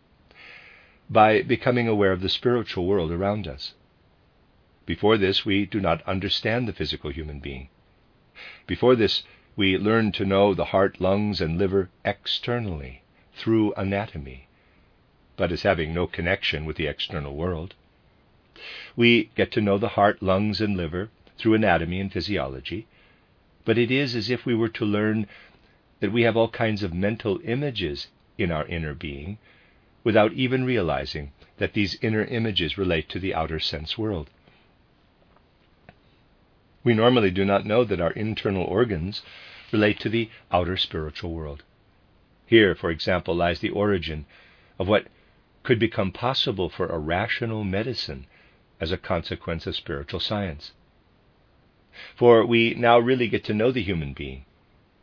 by 1.10 1.42
becoming 1.42 1.88
aware 1.88 2.12
of 2.12 2.22
the 2.22 2.30
spiritual 2.30 2.86
world 2.86 3.12
around 3.12 3.48
us. 3.48 3.74
Before 4.86 5.18
this, 5.18 5.46
we 5.46 5.66
do 5.66 5.80
not 5.80 6.02
understand 6.08 6.68
the 6.68 6.74
physical 6.74 7.10
human 7.10 7.40
being. 7.40 7.70
Before 8.68 8.96
this, 8.96 9.24
we 9.56 9.78
learn 9.78 10.12
to 10.14 10.26
know 10.26 10.54
the 10.54 10.66
heart, 10.66 11.00
lungs, 11.02 11.42
and 11.42 11.58
liver 11.58 11.90
externally 12.04 13.02
through 13.40 13.74
anatomy, 13.74 14.48
but 15.38 15.52
as 15.52 15.64
having 15.64 15.94
no 15.94 16.06
connection 16.06 16.66
with 16.66 16.76
the 16.76 16.88
external 16.88 17.36
world. 17.36 17.74
We 18.96 19.32
get 19.36 19.52
to 19.54 19.62
know 19.62 19.78
the 19.78 19.96
heart, 19.96 20.22
lungs, 20.22 20.60
and 20.60 20.76
liver 20.76 21.10
through 21.38 21.54
anatomy 21.54 22.02
and 22.02 22.12
physiology, 22.12 22.86
but 23.64 23.78
it 23.78 23.90
is 23.90 24.16
as 24.16 24.30
if 24.30 24.46
we 24.46 24.54
were 24.54 24.70
to 24.70 24.86
learn 24.86 25.26
that 26.02 26.12
we 26.12 26.24
have 26.24 26.36
all 26.36 26.50
kinds 26.50 26.84
of 26.84 26.94
mental 26.94 27.40
images 27.46 28.08
in 28.38 28.52
our 28.52 28.68
inner 28.68 28.94
being 28.94 29.38
without 30.04 30.34
even 30.34 30.66
realizing 30.66 31.32
that 31.58 31.74
these 31.74 31.98
inner 32.02 32.26
images 32.26 32.78
relate 32.78 33.10
to 33.10 33.20
the 33.20 33.34
outer 33.34 33.60
sense 33.60 33.98
world. 33.98 34.30
We 36.84 36.94
normally 36.94 37.32
do 37.32 37.46
not 37.46 37.66
know 37.66 37.84
that 37.84 38.02
our 38.02 38.12
internal 38.12 38.64
organs 38.64 39.22
relate 39.72 40.00
to 40.02 40.10
the 40.10 40.30
outer 40.52 40.78
spiritual 40.78 41.32
world. 41.34 41.64
Here, 42.50 42.74
for 42.74 42.90
example, 42.90 43.36
lies 43.36 43.60
the 43.60 43.70
origin 43.70 44.26
of 44.80 44.88
what 44.88 45.06
could 45.62 45.78
become 45.78 46.12
possible 46.12 46.68
for 46.68 46.88
a 46.88 46.98
rational 46.98 47.64
medicine 47.64 48.26
as 48.82 48.92
a 48.92 48.98
consequence 48.98 49.68
of 49.68 49.76
spiritual 49.76 50.20
science. 50.20 50.72
For 52.16 52.44
we 52.44 52.74
now 52.74 52.98
really 52.98 53.28
get 53.28 53.44
to 53.44 53.54
know 53.54 53.72
the 53.72 53.84
human 53.84 54.14
being. 54.14 54.46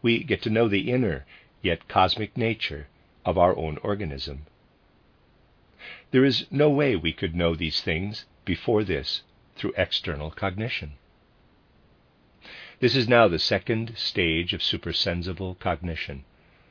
We 0.03 0.25
get 0.25 0.43
to 0.43 0.51
know 0.51 0.67
the 0.67 0.91
inner, 0.91 1.25
yet 1.63 1.87
cosmic 1.87 2.37
nature 2.37 2.89
of 3.25 3.39
our 3.39 3.57
own 3.57 3.79
organism. 3.81 4.47
There 6.11 6.25
is 6.25 6.47
no 6.51 6.69
way 6.69 6.97
we 6.97 7.13
could 7.13 7.37
know 7.37 7.55
these 7.55 7.81
things 7.81 8.25
before 8.45 8.83
this 8.83 9.23
through 9.55 9.75
external 9.77 10.33
cognition. 10.33 10.95
This 12.81 12.97
is 12.97 13.09
now 13.09 13.29
the 13.29 13.39
second 13.39 13.97
stage 13.97 14.53
of 14.53 14.65
supersensible 14.65 15.55
cognition, 15.61 16.25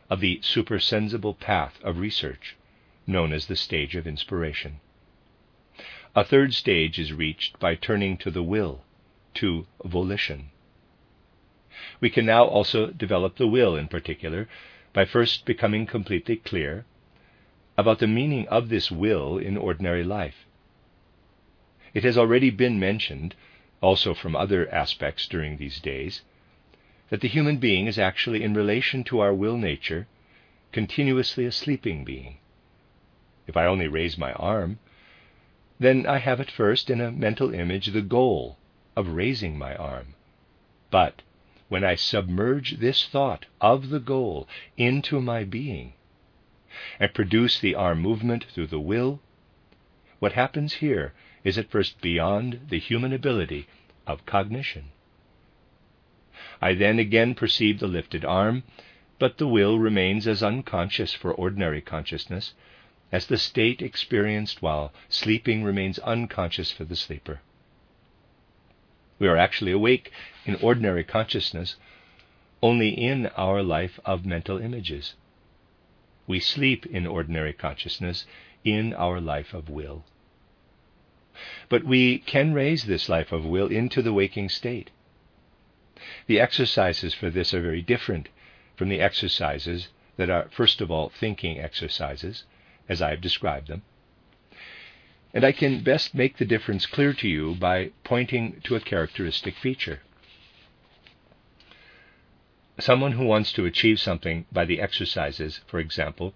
of 0.09 0.19
the 0.19 0.39
supersensible 0.41 1.33
path 1.33 1.79
of 1.83 1.97
research, 1.97 2.55
known 3.07 3.33
as 3.33 3.47
the 3.47 3.55
stage 3.55 3.95
of 3.95 4.05
inspiration. 4.07 4.79
A 6.15 6.23
third 6.23 6.53
stage 6.53 6.97
is 6.97 7.11
reached 7.11 7.59
by 7.59 7.75
turning 7.75 8.17
to 8.17 8.31
the 8.31 8.43
will, 8.43 8.83
to 9.35 9.67
volition. 9.83 10.49
We 11.99 12.09
can 12.09 12.25
now 12.25 12.45
also 12.45 12.87
develop 12.87 13.35
the 13.35 13.47
will 13.47 13.75
in 13.75 13.87
particular 13.87 14.47
by 14.93 15.05
first 15.05 15.45
becoming 15.45 15.85
completely 15.85 16.37
clear 16.37 16.85
about 17.77 17.99
the 17.99 18.07
meaning 18.07 18.47
of 18.47 18.69
this 18.69 18.89
will 18.89 19.37
in 19.37 19.57
ordinary 19.57 20.03
life. 20.03 20.45
It 21.93 22.03
has 22.03 22.17
already 22.17 22.49
been 22.49 22.79
mentioned 22.79 23.35
also 23.81 24.13
from 24.13 24.35
other 24.35 24.73
aspects 24.73 25.27
during 25.27 25.57
these 25.57 25.79
days, 25.79 26.21
that 27.09 27.21
the 27.21 27.27
human 27.27 27.57
being 27.57 27.87
is 27.87 27.99
actually, 27.99 28.43
in 28.43 28.53
relation 28.53 29.03
to 29.03 29.19
our 29.19 29.33
will 29.33 29.57
nature, 29.57 30.07
continuously 30.71 31.45
a 31.45 31.51
sleeping 31.51 32.03
being. 32.03 32.37
If 33.47 33.55
I 33.55 33.65
only 33.65 33.87
raise 33.87 34.17
my 34.17 34.33
arm, 34.33 34.79
then 35.79 36.05
I 36.07 36.17
have 36.19 36.39
at 36.39 36.49
first 36.49 36.89
in 36.89 37.01
a 37.01 37.11
mental 37.11 37.53
image 37.53 37.87
the 37.87 38.01
goal 38.01 38.57
of 38.95 39.09
raising 39.09 39.57
my 39.57 39.75
arm. 39.75 40.15
But 40.89 41.21
when 41.67 41.83
I 41.83 41.95
submerge 41.95 42.77
this 42.79 43.07
thought 43.07 43.45
of 43.59 43.89
the 43.89 43.99
goal 43.99 44.47
into 44.77 45.19
my 45.19 45.43
being 45.43 45.93
and 46.99 47.13
produce 47.13 47.59
the 47.59 47.75
arm 47.75 48.01
movement 48.01 48.45
through 48.45 48.67
the 48.67 48.79
will, 48.79 49.19
what 50.19 50.33
happens 50.33 50.75
here 50.75 51.13
is 51.43 51.57
at 51.57 51.69
first 51.69 52.01
beyond 52.01 52.67
the 52.69 52.79
human 52.79 53.13
ability 53.13 53.67
of 54.07 54.25
cognition. 54.25 54.91
I 56.61 56.73
then 56.73 56.99
again 56.99 57.35
perceive 57.35 57.79
the 57.79 57.87
lifted 57.87 58.23
arm, 58.23 58.63
but 59.19 59.37
the 59.37 59.47
will 59.47 59.79
remains 59.79 60.27
as 60.27 60.43
unconscious 60.43 61.13
for 61.13 61.33
ordinary 61.33 61.81
consciousness 61.81 62.53
as 63.11 63.27
the 63.27 63.37
state 63.37 63.81
experienced 63.81 64.61
while 64.61 64.93
sleeping 65.09 65.63
remains 65.63 65.99
unconscious 65.99 66.71
for 66.71 66.83
the 66.85 66.95
sleeper. 66.95 67.41
We 69.19 69.27
are 69.27 69.37
actually 69.37 69.71
awake 69.71 70.11
in 70.45 70.55
ordinary 70.55 71.03
consciousness 71.03 71.77
only 72.61 72.89
in 72.89 73.27
our 73.37 73.63
life 73.63 73.99
of 74.05 74.25
mental 74.25 74.57
images. 74.57 75.13
We 76.27 76.39
sleep 76.39 76.85
in 76.85 77.05
ordinary 77.05 77.53
consciousness 77.53 78.25
in 78.63 78.93
our 78.93 79.21
life 79.21 79.53
of 79.53 79.69
will. 79.69 80.03
But 81.69 81.83
we 81.83 82.19
can 82.19 82.53
raise 82.53 82.85
this 82.85 83.07
life 83.07 83.31
of 83.31 83.45
will 83.45 83.67
into 83.67 84.01
the 84.01 84.13
waking 84.13 84.49
state. 84.49 84.89
The 86.28 86.39
exercises 86.39 87.13
for 87.13 87.30
this 87.30 87.53
are 87.53 87.61
very 87.61 87.82
different 87.82 88.30
from 88.76 88.89
the 88.89 88.99
exercises 88.99 89.89
that 90.17 90.30
are, 90.30 90.49
first 90.49 90.82
of 90.82 90.89
all, 90.89 91.09
thinking 91.09 91.59
exercises, 91.59 92.45
as 92.89 93.01
I 93.01 93.11
have 93.11 93.21
described 93.21 93.67
them. 93.67 93.84
And 95.34 95.43
I 95.43 95.51
can 95.51 95.84
best 95.84 96.15
make 96.15 96.38
the 96.38 96.45
difference 96.45 96.86
clear 96.86 97.13
to 97.13 97.28
you 97.28 97.55
by 97.55 97.91
pointing 98.03 98.61
to 98.61 98.76
a 98.76 98.80
characteristic 98.80 99.55
feature. 99.55 100.01
Someone 102.80 103.13
who 103.13 103.26
wants 103.26 103.53
to 103.53 103.65
achieve 103.65 103.99
something 103.99 104.45
by 104.51 104.65
the 104.65 104.82
exercises, 104.82 105.61
for 105.67 105.80
example, 105.80 106.34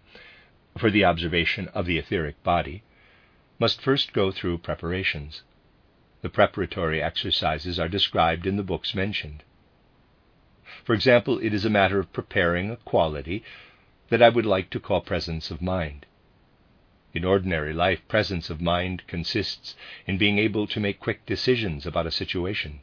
for 0.77 0.91
the 0.91 1.03
observation 1.03 1.67
of 1.69 1.85
the 1.85 1.97
etheric 1.97 2.41
body, 2.43 2.83
must 3.57 3.81
first 3.81 4.13
go 4.13 4.31
through 4.31 4.59
preparations. 4.59 5.43
The 6.21 6.29
preparatory 6.29 7.01
exercises 7.01 7.79
are 7.79 7.89
described 7.89 8.45
in 8.45 8.55
the 8.55 8.63
books 8.63 8.93
mentioned. 8.93 9.43
For 10.83 10.93
example, 10.93 11.39
it 11.39 11.51
is 11.51 11.65
a 11.65 11.69
matter 11.71 11.97
of 11.97 12.13
preparing 12.13 12.69
a 12.69 12.75
quality 12.75 13.43
that 14.09 14.21
I 14.21 14.29
would 14.29 14.45
like 14.45 14.69
to 14.69 14.79
call 14.79 15.01
presence 15.01 15.49
of 15.49 15.63
mind. 15.63 16.05
In 17.11 17.25
ordinary 17.25 17.73
life, 17.73 18.07
presence 18.07 18.51
of 18.51 18.61
mind 18.61 19.07
consists 19.07 19.75
in 20.05 20.19
being 20.19 20.37
able 20.37 20.67
to 20.67 20.79
make 20.79 20.99
quick 20.99 21.25
decisions 21.25 21.87
about 21.87 22.05
a 22.05 22.11
situation. 22.11 22.81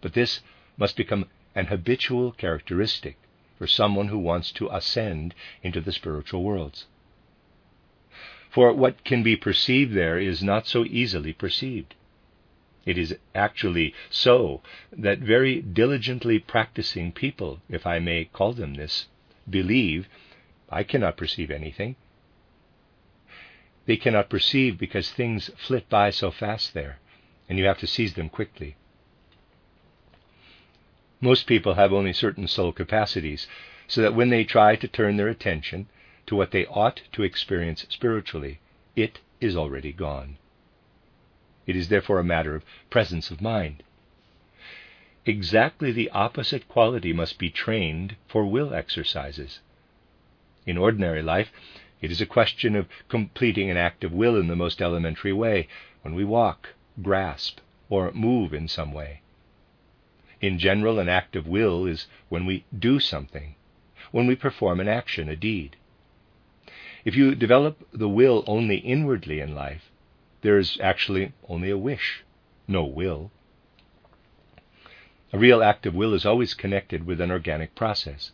But 0.00 0.14
this 0.14 0.40
must 0.76 0.96
become 0.96 1.28
an 1.54 1.66
habitual 1.66 2.32
characteristic 2.32 3.18
for 3.56 3.68
someone 3.68 4.08
who 4.08 4.18
wants 4.18 4.50
to 4.50 4.68
ascend 4.74 5.32
into 5.62 5.80
the 5.80 5.92
spiritual 5.92 6.42
worlds. 6.42 6.86
For 8.50 8.72
what 8.72 9.04
can 9.04 9.22
be 9.22 9.36
perceived 9.36 9.94
there 9.94 10.18
is 10.18 10.42
not 10.42 10.66
so 10.66 10.84
easily 10.84 11.32
perceived. 11.32 11.94
It 12.86 12.98
is 12.98 13.16
actually 13.34 13.94
so 14.10 14.62
that 14.92 15.18
very 15.18 15.62
diligently 15.62 16.38
practicing 16.38 17.12
people, 17.12 17.60
if 17.68 17.86
I 17.86 17.98
may 17.98 18.26
call 18.26 18.52
them 18.52 18.74
this, 18.74 19.06
believe 19.48 20.08
I 20.68 20.82
cannot 20.82 21.16
perceive 21.16 21.50
anything. 21.50 21.96
They 23.86 23.96
cannot 23.96 24.30
perceive 24.30 24.78
because 24.78 25.10
things 25.10 25.50
flit 25.56 25.88
by 25.88 26.10
so 26.10 26.30
fast 26.30 26.74
there, 26.74 26.98
and 27.48 27.58
you 27.58 27.64
have 27.66 27.78
to 27.78 27.86
seize 27.86 28.14
them 28.14 28.28
quickly. 28.28 28.76
Most 31.20 31.46
people 31.46 31.74
have 31.74 31.92
only 31.92 32.12
certain 32.12 32.48
soul 32.48 32.72
capacities, 32.72 33.46
so 33.86 34.02
that 34.02 34.14
when 34.14 34.30
they 34.30 34.44
try 34.44 34.76
to 34.76 34.88
turn 34.88 35.16
their 35.16 35.28
attention 35.28 35.86
to 36.26 36.36
what 36.36 36.50
they 36.50 36.66
ought 36.66 37.02
to 37.12 37.22
experience 37.22 37.86
spiritually, 37.88 38.60
it 38.96 39.20
is 39.40 39.56
already 39.56 39.92
gone. 39.92 40.36
It 41.66 41.76
is 41.76 41.88
therefore 41.88 42.18
a 42.18 42.24
matter 42.24 42.54
of 42.54 42.64
presence 42.90 43.30
of 43.30 43.40
mind. 43.40 43.82
Exactly 45.26 45.90
the 45.90 46.10
opposite 46.10 46.68
quality 46.68 47.12
must 47.12 47.38
be 47.38 47.48
trained 47.48 48.16
for 48.28 48.44
will 48.44 48.74
exercises. 48.74 49.60
In 50.66 50.76
ordinary 50.76 51.22
life, 51.22 51.50
it 52.02 52.10
is 52.10 52.20
a 52.20 52.26
question 52.26 52.76
of 52.76 52.88
completing 53.08 53.70
an 53.70 53.78
act 53.78 54.04
of 54.04 54.12
will 54.12 54.36
in 54.36 54.48
the 54.48 54.56
most 54.56 54.82
elementary 54.82 55.32
way, 55.32 55.68
when 56.02 56.14
we 56.14 56.24
walk, 56.24 56.74
grasp, 57.00 57.60
or 57.88 58.12
move 58.12 58.52
in 58.52 58.68
some 58.68 58.92
way. 58.92 59.22
In 60.42 60.58
general, 60.58 60.98
an 60.98 61.08
act 61.08 61.36
of 61.36 61.46
will 61.46 61.86
is 61.86 62.06
when 62.28 62.44
we 62.44 62.66
do 62.78 63.00
something, 63.00 63.54
when 64.10 64.26
we 64.26 64.36
perform 64.36 64.80
an 64.80 64.88
action, 64.88 65.30
a 65.30 65.36
deed. 65.36 65.76
If 67.06 67.16
you 67.16 67.34
develop 67.34 67.88
the 67.92 68.08
will 68.08 68.44
only 68.46 68.76
inwardly 68.76 69.40
in 69.40 69.54
life, 69.54 69.90
there 70.44 70.58
is 70.58 70.78
actually 70.82 71.32
only 71.48 71.70
a 71.70 71.78
wish, 71.78 72.22
no 72.68 72.84
will. 72.84 73.30
A 75.32 75.38
real 75.38 75.62
act 75.62 75.86
of 75.86 75.94
will 75.94 76.12
is 76.12 76.26
always 76.26 76.52
connected 76.52 77.06
with 77.06 77.18
an 77.18 77.30
organic 77.30 77.74
process. 77.74 78.30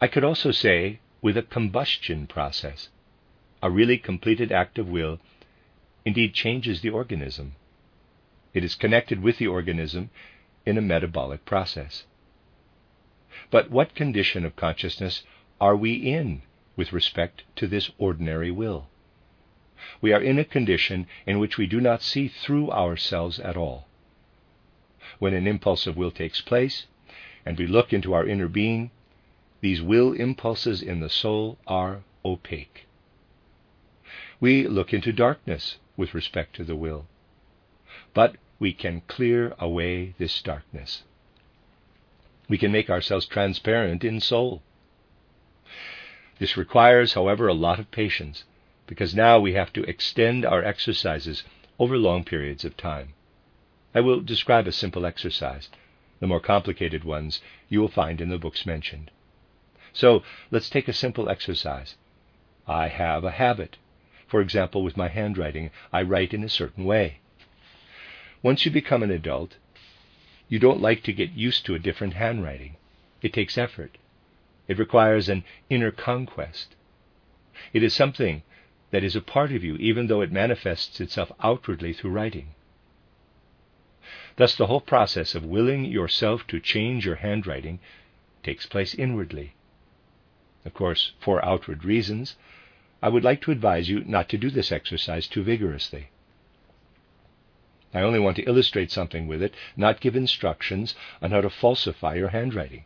I 0.00 0.08
could 0.08 0.24
also 0.24 0.50
say 0.50 1.00
with 1.20 1.36
a 1.36 1.42
combustion 1.42 2.26
process. 2.26 2.88
A 3.62 3.70
really 3.70 3.98
completed 3.98 4.50
act 4.50 4.78
of 4.78 4.88
will 4.88 5.20
indeed 6.06 6.32
changes 6.32 6.80
the 6.80 6.88
organism. 6.88 7.56
It 8.54 8.64
is 8.64 8.74
connected 8.74 9.22
with 9.22 9.36
the 9.36 9.48
organism 9.48 10.08
in 10.64 10.78
a 10.78 10.82
metabolic 10.82 11.44
process. 11.44 12.04
But 13.50 13.70
what 13.70 13.94
condition 13.94 14.46
of 14.46 14.56
consciousness 14.56 15.22
are 15.60 15.76
we 15.76 15.92
in 15.92 16.40
with 16.76 16.94
respect 16.94 17.42
to 17.56 17.66
this 17.66 17.90
ordinary 17.98 18.50
will? 18.50 18.88
We 20.00 20.12
are 20.12 20.22
in 20.22 20.38
a 20.38 20.44
condition 20.44 21.06
in 21.26 21.38
which 21.38 21.58
we 21.58 21.66
do 21.66 21.80
not 21.80 22.02
see 22.02 22.28
through 22.28 22.70
ourselves 22.70 23.38
at 23.38 23.56
all. 23.56 23.86
When 25.18 25.34
an 25.34 25.46
impulse 25.46 25.86
of 25.86 25.96
will 25.96 26.10
takes 26.10 26.40
place, 26.40 26.86
and 27.44 27.58
we 27.58 27.66
look 27.66 27.92
into 27.92 28.14
our 28.14 28.26
inner 28.26 28.48
being, 28.48 28.90
these 29.60 29.82
will 29.82 30.12
impulses 30.12 30.82
in 30.82 31.00
the 31.00 31.10
soul 31.10 31.58
are 31.66 32.02
opaque. 32.24 32.86
We 34.40 34.66
look 34.66 34.92
into 34.92 35.12
darkness 35.12 35.78
with 35.96 36.14
respect 36.14 36.56
to 36.56 36.64
the 36.64 36.76
will, 36.76 37.06
but 38.12 38.36
we 38.58 38.72
can 38.72 39.02
clear 39.06 39.54
away 39.58 40.14
this 40.18 40.40
darkness. 40.42 41.02
We 42.48 42.58
can 42.58 42.72
make 42.72 42.90
ourselves 42.90 43.26
transparent 43.26 44.04
in 44.04 44.20
soul. 44.20 44.62
This 46.38 46.56
requires, 46.56 47.14
however, 47.14 47.48
a 47.48 47.54
lot 47.54 47.78
of 47.78 47.90
patience, 47.90 48.44
because 48.94 49.12
now 49.12 49.40
we 49.40 49.54
have 49.54 49.72
to 49.72 49.82
extend 49.90 50.46
our 50.46 50.62
exercises 50.62 51.42
over 51.80 51.98
long 51.98 52.22
periods 52.22 52.64
of 52.64 52.76
time. 52.76 53.12
I 53.92 54.00
will 54.00 54.20
describe 54.20 54.68
a 54.68 54.72
simple 54.72 55.04
exercise. 55.04 55.68
The 56.20 56.28
more 56.28 56.38
complicated 56.38 57.02
ones 57.02 57.40
you 57.68 57.80
will 57.80 57.88
find 57.88 58.20
in 58.20 58.28
the 58.28 58.38
books 58.38 58.64
mentioned. 58.64 59.10
So 59.92 60.22
let's 60.52 60.70
take 60.70 60.86
a 60.86 60.92
simple 60.92 61.28
exercise. 61.28 61.96
I 62.68 62.86
have 62.86 63.24
a 63.24 63.32
habit. 63.32 63.78
For 64.28 64.40
example, 64.40 64.84
with 64.84 64.96
my 64.96 65.08
handwriting, 65.08 65.72
I 65.92 66.02
write 66.02 66.32
in 66.32 66.44
a 66.44 66.48
certain 66.48 66.84
way. 66.84 67.18
Once 68.44 68.64
you 68.64 68.70
become 68.70 69.02
an 69.02 69.10
adult, 69.10 69.56
you 70.48 70.60
don't 70.60 70.80
like 70.80 71.02
to 71.02 71.12
get 71.12 71.32
used 71.32 71.66
to 71.66 71.74
a 71.74 71.80
different 71.80 72.14
handwriting. 72.14 72.76
It 73.22 73.32
takes 73.32 73.58
effort. 73.58 73.98
It 74.68 74.78
requires 74.78 75.28
an 75.28 75.42
inner 75.68 75.90
conquest. 75.90 76.76
It 77.72 77.82
is 77.82 77.92
something 77.92 78.44
that 78.94 79.02
is 79.02 79.16
a 79.16 79.20
part 79.20 79.50
of 79.50 79.64
you, 79.64 79.74
even 79.78 80.06
though 80.06 80.20
it 80.20 80.30
manifests 80.30 81.00
itself 81.00 81.32
outwardly 81.42 81.92
through 81.92 82.12
writing. 82.12 82.54
Thus, 84.36 84.54
the 84.54 84.68
whole 84.68 84.80
process 84.80 85.34
of 85.34 85.44
willing 85.44 85.84
yourself 85.84 86.46
to 86.46 86.60
change 86.60 87.04
your 87.04 87.16
handwriting 87.16 87.80
takes 88.44 88.66
place 88.66 88.94
inwardly. 88.94 89.54
Of 90.64 90.74
course, 90.74 91.10
for 91.18 91.44
outward 91.44 91.84
reasons, 91.84 92.36
I 93.02 93.08
would 93.08 93.24
like 93.24 93.42
to 93.42 93.50
advise 93.50 93.88
you 93.88 94.04
not 94.04 94.28
to 94.28 94.38
do 94.38 94.48
this 94.48 94.70
exercise 94.70 95.26
too 95.26 95.42
vigorously. 95.42 96.10
I 97.92 98.00
only 98.00 98.20
want 98.20 98.36
to 98.36 98.44
illustrate 98.44 98.92
something 98.92 99.26
with 99.26 99.42
it, 99.42 99.54
not 99.76 100.00
give 100.00 100.14
instructions 100.14 100.94
on 101.20 101.32
how 101.32 101.40
to 101.40 101.50
falsify 101.50 102.14
your 102.14 102.28
handwriting. 102.28 102.84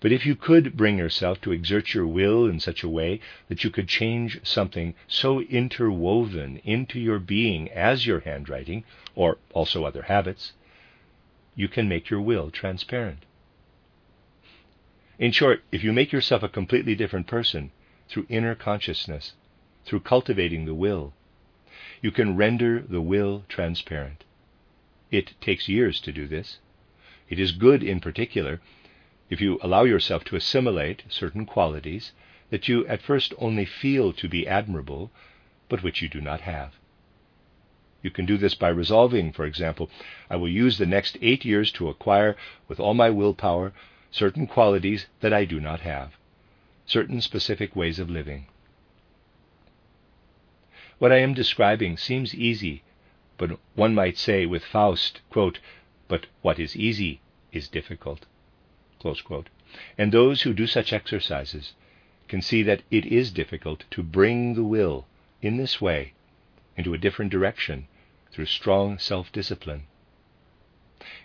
But 0.00 0.12
if 0.12 0.26
you 0.26 0.36
could 0.36 0.76
bring 0.76 0.98
yourself 0.98 1.40
to 1.40 1.52
exert 1.52 1.94
your 1.94 2.06
will 2.06 2.46
in 2.46 2.60
such 2.60 2.82
a 2.82 2.88
way 2.88 3.20
that 3.48 3.64
you 3.64 3.70
could 3.70 3.88
change 3.88 4.40
something 4.46 4.94
so 5.08 5.40
interwoven 5.40 6.58
into 6.64 7.00
your 7.00 7.18
being 7.18 7.70
as 7.70 8.06
your 8.06 8.20
handwriting, 8.20 8.84
or 9.14 9.38
also 9.52 9.84
other 9.84 10.02
habits, 10.02 10.52
you 11.54 11.68
can 11.68 11.88
make 11.88 12.10
your 12.10 12.20
will 12.20 12.50
transparent. 12.50 13.24
In 15.18 15.32
short, 15.32 15.62
if 15.72 15.82
you 15.82 15.94
make 15.94 16.12
yourself 16.12 16.42
a 16.42 16.48
completely 16.48 16.94
different 16.94 17.26
person 17.26 17.70
through 18.08 18.26
inner 18.28 18.54
consciousness, 18.54 19.32
through 19.86 20.00
cultivating 20.00 20.66
the 20.66 20.74
will, 20.74 21.14
you 22.02 22.10
can 22.10 22.36
render 22.36 22.80
the 22.80 23.00
will 23.00 23.44
transparent. 23.48 24.24
It 25.10 25.32
takes 25.40 25.68
years 25.68 26.00
to 26.00 26.12
do 26.12 26.28
this. 26.28 26.58
It 27.30 27.38
is 27.38 27.52
good, 27.52 27.82
in 27.82 28.00
particular, 28.00 28.60
if 29.28 29.40
you 29.40 29.58
allow 29.62 29.84
yourself 29.84 30.24
to 30.24 30.36
assimilate 30.36 31.02
certain 31.08 31.44
qualities 31.44 32.12
that 32.50 32.68
you 32.68 32.86
at 32.86 33.02
first 33.02 33.34
only 33.38 33.64
feel 33.64 34.12
to 34.12 34.28
be 34.28 34.46
admirable, 34.46 35.10
but 35.68 35.82
which 35.82 36.00
you 36.00 36.08
do 36.08 36.20
not 36.20 36.42
have. 36.42 36.74
You 38.02 38.10
can 38.10 38.24
do 38.24 38.36
this 38.36 38.54
by 38.54 38.68
resolving, 38.68 39.32
for 39.32 39.44
example, 39.44 39.90
I 40.30 40.36
will 40.36 40.48
use 40.48 40.78
the 40.78 40.86
next 40.86 41.18
eight 41.20 41.44
years 41.44 41.72
to 41.72 41.88
acquire, 41.88 42.36
with 42.68 42.78
all 42.78 42.94
my 42.94 43.10
willpower, 43.10 43.72
certain 44.12 44.46
qualities 44.46 45.06
that 45.20 45.32
I 45.32 45.44
do 45.44 45.58
not 45.58 45.80
have, 45.80 46.12
certain 46.86 47.20
specific 47.20 47.74
ways 47.74 47.98
of 47.98 48.08
living. 48.08 48.46
What 50.98 51.10
I 51.10 51.18
am 51.18 51.34
describing 51.34 51.96
seems 51.96 52.34
easy, 52.34 52.84
but 53.38 53.58
one 53.74 53.94
might 53.94 54.16
say 54.16 54.46
with 54.46 54.64
Faust, 54.64 55.20
quote, 55.28 55.58
But 56.06 56.26
what 56.42 56.60
is 56.60 56.76
easy 56.76 57.20
is 57.50 57.68
difficult. 57.68 58.24
And 59.96 60.10
those 60.10 60.42
who 60.42 60.52
do 60.52 60.66
such 60.66 60.92
exercises 60.92 61.74
can 62.26 62.42
see 62.42 62.64
that 62.64 62.82
it 62.90 63.06
is 63.06 63.30
difficult 63.30 63.84
to 63.92 64.02
bring 64.02 64.54
the 64.54 64.64
will 64.64 65.06
in 65.40 65.58
this 65.58 65.80
way 65.80 66.12
into 66.76 66.92
a 66.92 66.98
different 66.98 67.30
direction 67.30 67.86
through 68.32 68.46
strong 68.46 68.98
self 68.98 69.30
discipline. 69.30 69.84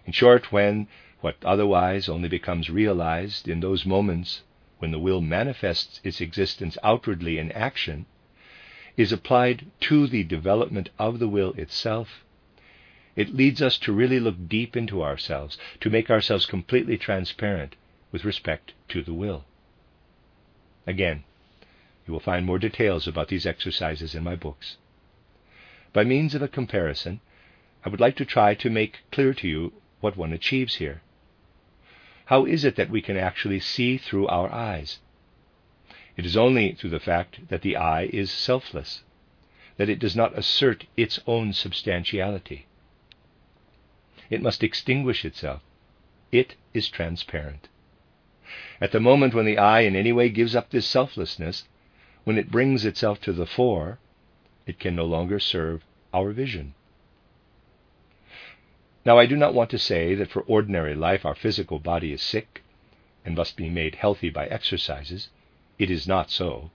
In 0.06 0.12
short, 0.12 0.52
when 0.52 0.88
what 1.22 1.38
otherwise 1.44 2.08
only 2.08 2.30
becomes 2.30 2.70
realized 2.70 3.48
in 3.48 3.62
those 3.62 3.84
moments 3.84 4.44
when 4.78 4.92
the 4.92 5.00
will 5.00 5.20
manifests 5.20 6.00
its 6.04 6.22
existence 6.22 6.78
outwardly 6.84 7.40
in 7.40 7.52
action 7.52 8.06
is 8.96 9.12
applied 9.12 9.66
to 9.80 10.06
the 10.06 10.24
development 10.24 10.92
of 11.00 11.18
the 11.18 11.28
will 11.28 11.54
itself, 11.54 12.24
it 13.16 13.34
leads 13.34 13.62
us 13.62 13.78
to 13.80 13.92
really 13.92 14.20
look 14.20 14.48
deep 14.48 14.78
into 14.78 15.04
ourselves, 15.04 15.58
to 15.80 15.90
make 15.90 16.10
ourselves 16.10 16.46
completely 16.46 16.98
transparent 16.98 17.76
with 18.12 18.26
respect 18.26 18.74
to 18.90 19.02
the 19.02 19.14
will. 19.14 19.46
Again, 20.88 21.24
you 22.08 22.14
will 22.14 22.20
find 22.20 22.46
more 22.46 22.60
details 22.60 23.08
about 23.08 23.28
these 23.28 23.46
exercises 23.46 24.16
in 24.16 24.24
my 24.24 24.36
books. 24.36 24.78
By 25.94 26.04
means 26.04 26.34
of 26.36 26.42
a 26.42 26.48
comparison, 26.48 27.20
I 27.86 27.90
would 27.90 28.00
like 28.00 28.16
to 28.18 28.26
try 28.26 28.56
to 28.56 28.70
make 28.70 29.00
clear 29.12 29.34
to 29.34 29.48
you 29.48 29.74
what 30.00 30.18
one 30.18 30.34
achieves 30.34 30.76
here. 30.76 31.02
How 32.26 32.46
is 32.46 32.64
it 32.64 32.76
that 32.78 32.90
we 32.90 33.02
can 33.02 33.18
actually 33.18 33.60
see 33.60 33.98
through 33.98 34.28
our 34.28 34.52
eyes? 34.52 35.00
It 36.16 36.26
is 36.26 36.38
only 36.38 36.74
through 36.74 36.92
the 36.92 37.00
fact 37.00 37.50
that 37.50 37.62
the 37.62 37.76
eye 37.76 38.10
is 38.12 38.32
selfless, 38.32 39.04
that 39.78 39.90
it 39.90 40.00
does 40.00 40.16
not 40.16 40.38
assert 40.38 40.86
its 40.96 41.20
own 41.28 41.54
substantiality. 41.54 42.68
It 44.32 44.42
must 44.42 44.64
extinguish 44.64 45.26
itself. 45.26 45.62
It 46.32 46.56
is 46.74 46.88
transparent. 46.90 47.68
At 48.80 48.94
the 48.94 49.00
moment 49.02 49.34
when 49.34 49.46
the 49.46 49.58
eye 49.58 49.82
in 49.82 49.96
any 49.96 50.14
way 50.14 50.30
gives 50.30 50.56
up 50.56 50.70
this 50.70 50.88
selflessness, 50.88 51.66
when 52.24 52.38
it 52.38 52.50
brings 52.50 52.86
itself 52.86 53.20
to 53.22 53.34
the 53.34 53.46
fore, 53.46 54.00
it 54.66 54.80
can 54.80 54.96
no 54.96 55.06
longer 55.06 55.38
serve 55.38 55.84
our 56.14 56.32
vision. 56.32 56.74
Now, 59.04 59.20
I 59.20 59.26
do 59.26 59.36
not 59.36 59.54
want 59.54 59.70
to 59.72 59.80
say 59.80 60.16
that 60.16 60.30
for 60.30 60.44
ordinary 60.44 60.96
life 60.96 61.26
our 61.26 61.36
physical 61.36 61.80
body 61.80 62.14
is 62.14 62.22
sick 62.22 62.64
and 63.26 63.36
must 63.36 63.58
be 63.58 63.70
made 63.70 63.96
healthy 63.96 64.30
by 64.30 64.46
exercises. 64.48 65.30
It 65.78 65.92
is 65.92 66.08
not 66.08 66.32
so. 66.32 66.72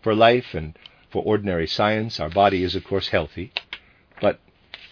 For 0.00 0.14
life 0.14 0.54
and 0.54 0.78
for 1.10 1.22
ordinary 1.24 1.66
science, 1.66 2.18
our 2.20 2.30
body 2.30 2.62
is, 2.62 2.74
of 2.74 2.84
course, 2.84 3.08
healthy, 3.08 3.52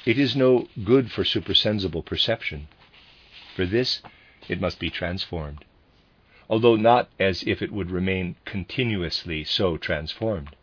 it 0.09 0.18
is 0.18 0.34
no 0.34 0.66
good 0.84 1.12
for 1.12 1.24
supersensible 1.24 2.02
perception. 2.02 2.66
For 3.54 3.66
this, 3.66 4.02
it 4.48 4.61
must 4.61 4.80
be 4.80 4.90
transformed, 4.90 5.64
although 6.48 6.76
not 6.76 7.11
as 7.20 7.42
if 7.42 7.61
it 7.61 7.70
would 7.70 7.90
remain 7.90 8.36
continuously 8.44 9.44
so 9.44 9.76
transformed. 9.76 10.56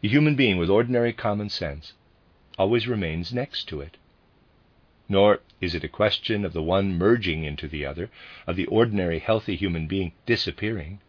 The 0.00 0.08
human 0.08 0.34
being 0.34 0.56
with 0.56 0.70
ordinary 0.70 1.12
common 1.12 1.50
sense 1.50 1.92
always 2.58 2.88
remains 2.88 3.32
next 3.32 3.68
to 3.68 3.80
it 3.80 3.96
nor 5.12 5.40
is 5.60 5.74
it 5.74 5.84
a 5.84 5.88
question 5.88 6.42
of 6.42 6.54
the 6.54 6.62
one 6.62 6.96
merging 6.96 7.44
into 7.44 7.68
the 7.68 7.84
other, 7.84 8.08
of 8.46 8.56
the 8.56 8.64
ordinary 8.66 9.18
healthy 9.18 9.54
human 9.56 9.86
being 9.86 10.12
disappearing. 10.24 11.00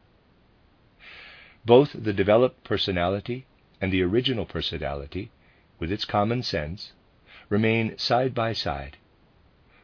Both 1.66 1.94
the 1.94 2.12
developed 2.12 2.66
personality 2.66 3.46
and 3.80 3.94
the 3.94 4.02
original 4.02 4.46
personality, 4.46 5.32
with 5.84 5.92
its 5.92 6.06
common 6.06 6.42
sense, 6.42 6.94
remain 7.50 7.98
side 7.98 8.34
by 8.34 8.54
side, 8.54 8.96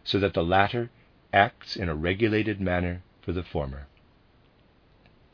so 0.06 0.18
that 0.18 0.34
the 0.34 0.42
latter 0.42 0.90
acts 1.34 1.76
in 1.76 1.90
a 1.90 1.94
regulated 1.94 2.62
manner 2.62 3.04
for 3.22 3.34
the 3.34 3.44
former. 3.44 3.86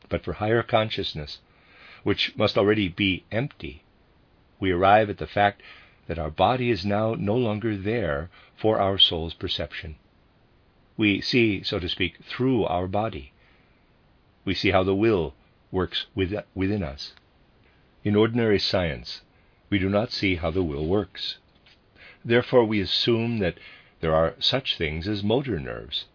but 0.08 0.24
for 0.24 0.32
higher 0.34 0.64
consciousness, 0.64 1.38
which 2.02 2.36
must 2.36 2.58
already 2.58 2.88
be 2.88 3.24
empty, 3.30 3.84
we 4.58 4.72
arrive 4.72 5.08
at 5.08 5.18
the 5.18 5.26
fact 5.28 5.62
that 6.08 6.18
our 6.18 6.30
body 6.30 6.68
is 6.68 6.84
now 6.84 7.14
no 7.14 7.36
longer 7.36 7.76
there 7.76 8.28
for 8.56 8.80
our 8.80 8.98
soul's 8.98 9.34
perception. 9.34 9.94
We 10.96 11.20
see, 11.20 11.62
so 11.62 11.78
to 11.78 11.88
speak, 11.88 12.24
through 12.24 12.64
our 12.64 12.88
body. 12.88 13.32
We 14.44 14.54
see 14.54 14.72
how 14.72 14.82
the 14.82 14.96
will 14.96 15.34
works 15.70 16.06
within 16.16 16.82
us. 16.82 17.14
In 18.02 18.16
ordinary 18.16 18.58
science, 18.58 19.22
we 19.68 19.78
do 19.78 19.88
not 19.88 20.12
see 20.12 20.36
how 20.36 20.50
the 20.50 20.62
will 20.62 20.86
works. 20.86 21.38
Therefore, 22.24 22.64
we 22.64 22.80
assume 22.80 23.38
that 23.38 23.58
there 24.00 24.14
are 24.14 24.34
such 24.38 24.76
things 24.76 25.08
as 25.08 25.22
motor 25.22 25.58
nerves. 25.58 26.06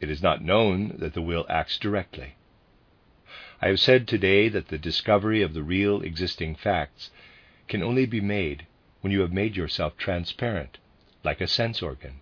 It 0.00 0.10
is 0.10 0.22
not 0.22 0.42
known 0.42 0.96
that 0.98 1.14
the 1.14 1.22
will 1.22 1.46
acts 1.48 1.78
directly. 1.78 2.34
I 3.62 3.68
have 3.68 3.80
said 3.80 4.06
today 4.06 4.48
that 4.48 4.68
the 4.68 4.78
discovery 4.78 5.40
of 5.40 5.54
the 5.54 5.62
real 5.62 6.02
existing 6.02 6.56
facts 6.56 7.10
can 7.68 7.82
only 7.82 8.04
be 8.04 8.20
made 8.20 8.66
when 9.00 9.12
you 9.12 9.20
have 9.20 9.32
made 9.32 9.56
yourself 9.56 9.96
transparent, 9.96 10.78
like 11.24 11.40
a 11.40 11.46
sense 11.46 11.80
organ. 11.80 12.20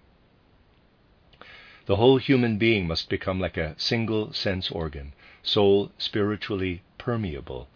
The 1.87 1.97
whole 1.97 2.19
human 2.19 2.57
being 2.57 2.87
must 2.87 3.11
become 3.11 3.41
like 3.41 3.57
a 3.57 3.75
single 3.79 4.33
sense 4.33 4.71
organ, 4.71 5.13
soul 5.43 5.93
spiritually 5.99 6.83
permeable, 6.97 7.69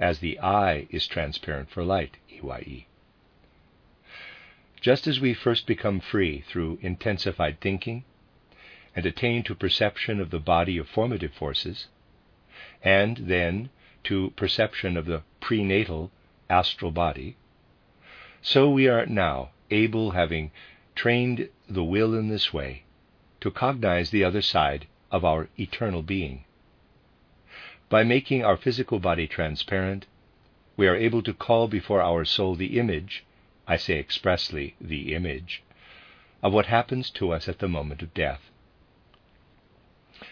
as 0.00 0.18
the 0.18 0.40
eye 0.40 0.86
is 0.90 1.06
transparent 1.06 1.70
for 1.70 1.84
light, 1.84 2.16
EYE. 2.30 2.86
Just 4.80 5.06
as 5.06 5.20
we 5.20 5.34
first 5.34 5.66
become 5.66 6.00
free 6.00 6.40
through 6.40 6.78
intensified 6.80 7.60
thinking 7.60 8.02
and 8.96 9.04
attain 9.04 9.42
to 9.42 9.54
perception 9.54 10.18
of 10.18 10.30
the 10.30 10.40
body 10.40 10.78
of 10.78 10.88
formative 10.88 11.34
forces, 11.34 11.88
and 12.82 13.18
then 13.18 13.68
to 14.02 14.30
perception 14.30 14.96
of 14.96 15.04
the 15.04 15.22
prenatal 15.38 16.10
astral 16.48 16.90
body, 16.90 17.36
so 18.40 18.70
we 18.70 18.88
are 18.88 19.04
now 19.04 19.50
able, 19.70 20.12
having 20.12 20.50
trained 20.94 21.48
the 21.68 21.84
will 21.84 22.14
in 22.14 22.28
this 22.28 22.52
way, 22.52 22.84
to 23.40 23.50
cognize 23.50 24.10
the 24.10 24.24
other 24.24 24.42
side 24.42 24.86
of 25.10 25.24
our 25.24 25.48
eternal 25.58 26.02
being. 26.02 26.44
By 27.90 28.04
making 28.04 28.44
our 28.44 28.56
physical 28.56 29.00
body 29.00 29.26
transparent, 29.26 30.06
we 30.76 30.86
are 30.86 30.94
able 30.94 31.22
to 31.24 31.34
call 31.34 31.66
before 31.66 32.00
our 32.00 32.24
soul 32.24 32.54
the 32.54 32.78
image, 32.78 33.24
I 33.66 33.76
say 33.78 33.98
expressly 33.98 34.76
the 34.80 35.12
image, 35.12 35.64
of 36.40 36.52
what 36.52 36.66
happens 36.66 37.10
to 37.10 37.32
us 37.32 37.48
at 37.48 37.58
the 37.58 37.66
moment 37.66 38.00
of 38.00 38.14
death. 38.14 38.48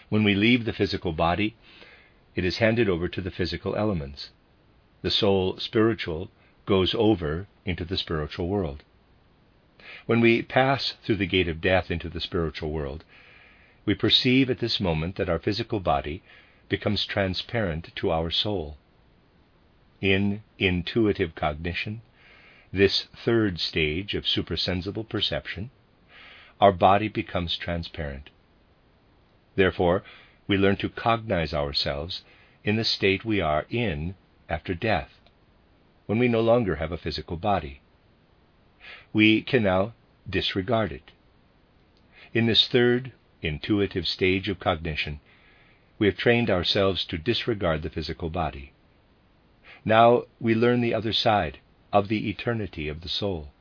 When 0.07 0.23
we 0.23 0.35
leave 0.35 0.63
the 0.63 0.71
physical 0.71 1.11
body, 1.11 1.57
it 2.33 2.45
is 2.45 2.59
handed 2.59 2.87
over 2.87 3.09
to 3.09 3.19
the 3.19 3.29
physical 3.29 3.75
elements. 3.75 4.29
The 5.01 5.11
soul 5.11 5.57
spiritual 5.57 6.31
goes 6.65 6.95
over 6.95 7.47
into 7.65 7.83
the 7.83 7.97
spiritual 7.97 8.47
world. 8.47 8.83
When 10.05 10.21
we 10.21 10.43
pass 10.43 10.93
through 11.03 11.17
the 11.17 11.25
gate 11.25 11.49
of 11.49 11.59
death 11.59 11.91
into 11.91 12.07
the 12.07 12.21
spiritual 12.21 12.71
world, 12.71 13.03
we 13.85 13.95
perceive 13.95 14.49
at 14.49 14.59
this 14.59 14.79
moment 14.79 15.17
that 15.17 15.27
our 15.27 15.39
physical 15.39 15.81
body 15.81 16.23
becomes 16.69 17.05
transparent 17.05 17.93
to 17.95 18.11
our 18.11 18.29
soul. 18.31 18.77
In 20.01 20.43
intuitive 20.57 21.35
cognition, 21.35 22.01
this 22.71 23.07
third 23.15 23.59
stage 23.59 24.13
of 24.13 24.27
supersensible 24.27 25.03
perception, 25.03 25.71
our 26.61 26.71
body 26.71 27.07
becomes 27.07 27.57
transparent. 27.57 28.29
Therefore, 29.55 30.03
we 30.47 30.57
learn 30.57 30.77
to 30.77 30.89
cognize 30.89 31.53
ourselves 31.53 32.23
in 32.63 32.75
the 32.75 32.83
state 32.83 33.25
we 33.25 33.41
are 33.41 33.65
in 33.69 34.15
after 34.47 34.73
death, 34.73 35.19
when 36.05 36.19
we 36.19 36.27
no 36.27 36.41
longer 36.41 36.75
have 36.75 36.91
a 36.91 36.97
physical 36.97 37.37
body. 37.37 37.81
We 39.11 39.41
can 39.41 39.63
now 39.63 39.93
disregard 40.29 40.91
it. 40.91 41.11
In 42.33 42.45
this 42.45 42.67
third, 42.67 43.11
intuitive 43.41 44.07
stage 44.07 44.49
of 44.49 44.59
cognition, 44.59 45.19
we 45.99 46.07
have 46.07 46.17
trained 46.17 46.49
ourselves 46.49 47.03
to 47.05 47.17
disregard 47.17 47.81
the 47.81 47.89
physical 47.89 48.29
body. 48.29 48.71
Now 49.83 50.23
we 50.39 50.55
learn 50.55 50.81
the 50.81 50.93
other 50.93 51.13
side 51.13 51.59
of 51.91 52.07
the 52.07 52.29
eternity 52.29 52.87
of 52.87 53.01
the 53.01 53.09
soul. 53.09 53.51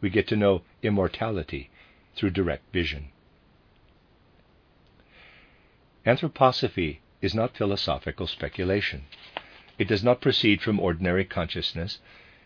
We 0.00 0.08
get 0.08 0.28
to 0.28 0.36
know 0.36 0.62
immortality 0.82 1.70
through 2.14 2.30
direct 2.30 2.72
vision. 2.72 3.08
Anthroposophy 6.06 6.98
is 7.20 7.34
not 7.34 7.56
philosophical 7.56 8.28
speculation. 8.28 9.04
It 9.76 9.88
does 9.88 10.04
not 10.04 10.20
proceed 10.20 10.62
from 10.62 10.78
ordinary 10.78 11.24
consciousness 11.24 11.98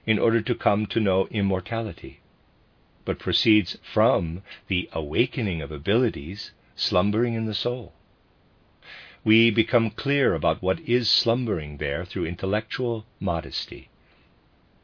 in 0.06 0.18
order 0.18 0.40
to 0.40 0.54
come 0.54 0.86
to 0.86 1.00
know 1.00 1.26
immortality, 1.30 2.20
but 3.04 3.18
proceeds 3.18 3.76
from 3.82 4.42
the 4.68 4.88
awakening 4.92 5.60
of 5.60 5.70
abilities 5.70 6.52
slumbering 6.74 7.34
in 7.34 7.44
the 7.44 7.54
soul. 7.54 7.92
We 9.24 9.50
become 9.50 9.90
clear 9.90 10.34
about 10.34 10.62
what 10.62 10.80
is 10.80 11.10
slumbering 11.10 11.76
there 11.76 12.04
through 12.04 12.26
intellectual 12.26 13.06
modesty, 13.18 13.90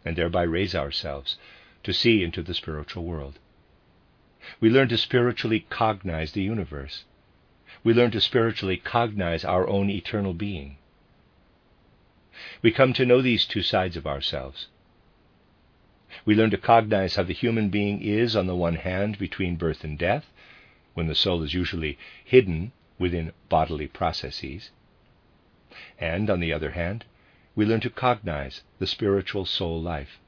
and 0.04 0.16
thereby 0.16 0.42
raise 0.42 0.74
ourselves 0.74 1.38
to 1.82 1.92
see 1.92 2.22
into 2.22 2.42
the 2.42 2.54
spiritual 2.54 3.04
world. 3.04 3.38
We 4.60 4.68
learn 4.68 4.88
to 4.88 4.98
spiritually 4.98 5.66
cognize 5.70 6.32
the 6.32 6.42
universe 6.42 7.04
we 7.86 7.94
learn 7.94 8.10
to 8.10 8.20
spiritually 8.20 8.76
cognize 8.76 9.44
our 9.44 9.68
own 9.68 9.90
eternal 9.90 10.34
being. 10.34 10.76
We 12.62 12.72
come 12.72 12.92
to 12.94 13.06
know 13.06 13.22
these 13.22 13.46
two 13.46 13.62
sides 13.62 13.96
of 13.96 14.06
ourselves. 14.08 14.66
We 16.24 16.34
learn 16.34 16.50
to 16.50 16.58
cognize 16.58 17.14
how 17.14 17.22
the 17.22 17.32
human 17.32 17.68
being 17.68 18.02
is, 18.02 18.34
on 18.34 18.48
the 18.48 18.56
one 18.56 18.74
hand, 18.74 19.18
between 19.18 19.54
birth 19.54 19.84
and 19.84 19.96
death, 19.96 20.32
when 20.94 21.06
the 21.06 21.14
soul 21.14 21.44
is 21.44 21.54
usually 21.54 21.96
hidden 22.24 22.72
within 22.98 23.32
bodily 23.48 23.86
processes. 23.86 24.70
And, 25.98 26.30
on 26.30 26.40
the 26.40 26.52
other 26.52 26.70
hand, 26.70 27.04
we 27.54 27.64
learn 27.64 27.80
to 27.80 27.90
cognize 27.90 28.62
the 28.78 28.86
spiritual 28.86 29.44
soul 29.44 29.80
life, 29.80 30.18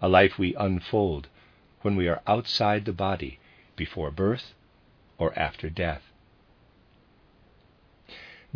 a 0.00 0.08
life 0.08 0.38
we 0.38 0.54
unfold 0.54 1.28
when 1.82 1.96
we 1.96 2.08
are 2.08 2.22
outside 2.26 2.84
the 2.84 2.92
body 2.92 3.38
before 3.76 4.10
birth 4.10 4.54
or 5.18 5.36
after 5.38 5.68
death 5.70 6.12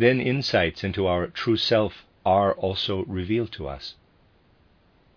then 0.01 0.19
insights 0.19 0.83
into 0.83 1.05
our 1.05 1.27
true 1.27 1.57
self 1.57 2.05
are 2.25 2.53
also 2.53 3.05
revealed 3.05 3.51
to 3.51 3.67
us. 3.67 3.95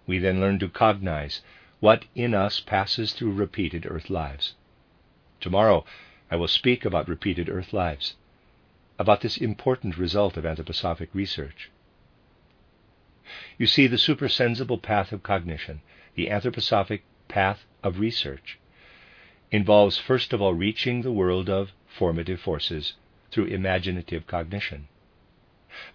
We 0.06 0.18
then 0.18 0.40
learn 0.40 0.58
to 0.58 0.68
cognize 0.68 1.40
what 1.80 2.04
in 2.14 2.34
us 2.34 2.60
passes 2.60 3.14
through 3.14 3.32
repeated 3.32 3.86
earth 3.86 4.10
lives. 4.10 4.54
Tomorrow 5.40 5.86
I 6.30 6.36
will 6.36 6.48
speak 6.48 6.84
about 6.84 7.08
repeated 7.08 7.48
earth 7.48 7.72
lives, 7.72 8.16
about 8.98 9.20
this 9.20 9.36
important 9.36 9.98
result 9.98 10.36
of 10.36 10.44
anthroposophic 10.44 11.08
research. 11.12 11.70
You 13.58 13.66
see, 13.66 13.86
the 13.86 13.98
supersensible 13.98 14.78
path 14.78 15.12
of 15.12 15.22
cognition, 15.22 15.80
the 16.14 16.28
anthroposophic 16.28 17.00
path 17.28 17.64
of 17.82 17.98
research, 17.98 18.58
involves 19.50 19.98
first 19.98 20.32
of 20.32 20.42
all 20.42 20.54
reaching 20.54 21.02
the 21.02 21.12
world 21.12 21.48
of 21.48 21.72
formative 21.86 22.40
forces 22.40 22.94
through 23.30 23.46
imaginative 23.46 24.26
cognition. 24.26 24.88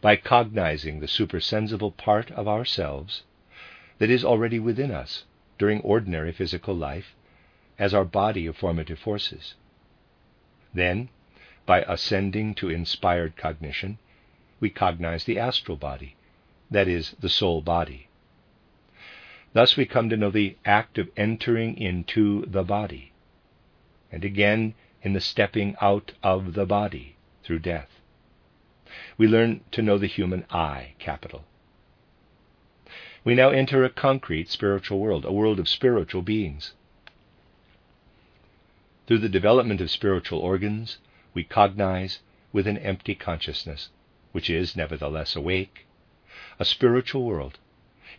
By 0.01 0.15
cognizing 0.15 0.99
the 0.99 1.07
supersensible 1.07 1.91
part 1.91 2.31
of 2.31 2.47
ourselves 2.47 3.23
that 3.97 4.09
is 4.09 4.25
already 4.25 4.59
within 4.59 4.91
us 4.91 5.25
during 5.57 5.81
ordinary 5.81 6.31
physical 6.31 6.75
life 6.75 7.15
as 7.77 7.93
our 7.93 8.05
body 8.05 8.45
of 8.45 8.57
formative 8.57 8.99
forces. 8.99 9.55
Then, 10.73 11.09
by 11.69 11.85
ascending 11.87 12.55
to 12.55 12.67
inspired 12.67 13.37
cognition, 13.37 13.99
we 14.59 14.71
cognize 14.71 15.25
the 15.25 15.37
astral 15.37 15.77
body, 15.77 16.15
that 16.71 16.87
is, 16.87 17.15
the 17.19 17.29
soul 17.29 17.61
body. 17.61 18.07
Thus 19.53 19.77
we 19.77 19.85
come 19.85 20.09
to 20.09 20.17
know 20.17 20.31
the 20.31 20.57
act 20.65 20.97
of 20.97 21.11
entering 21.15 21.77
into 21.77 22.43
the 22.47 22.63
body, 22.63 23.11
and 24.11 24.25
again 24.25 24.73
in 25.03 25.13
the 25.13 25.21
stepping 25.21 25.75
out 25.79 26.11
of 26.23 26.55
the 26.55 26.65
body, 26.65 27.17
through 27.43 27.59
death. 27.59 27.99
We 29.15 29.27
learn 29.27 29.61
to 29.73 29.83
know 29.83 29.99
the 29.99 30.07
human 30.07 30.45
I, 30.49 30.93
capital. 30.97 31.43
We 33.23 33.35
now 33.35 33.51
enter 33.51 33.83
a 33.83 33.91
concrete 33.91 34.49
spiritual 34.49 34.99
world, 34.99 35.23
a 35.23 35.31
world 35.31 35.59
of 35.59 35.69
spiritual 35.69 36.23
beings. 36.23 36.73
Through 39.05 39.19
the 39.19 39.29
development 39.29 39.81
of 39.81 39.91
spiritual 39.91 40.39
organs, 40.39 40.97
we 41.33 41.43
cognize 41.43 42.19
with 42.51 42.67
an 42.67 42.77
empty 42.79 43.15
consciousness, 43.15 43.89
which 44.31 44.49
is 44.49 44.75
nevertheless 44.75 45.35
awake, 45.35 45.85
a 46.59 46.65
spiritual 46.65 47.23
world 47.25 47.59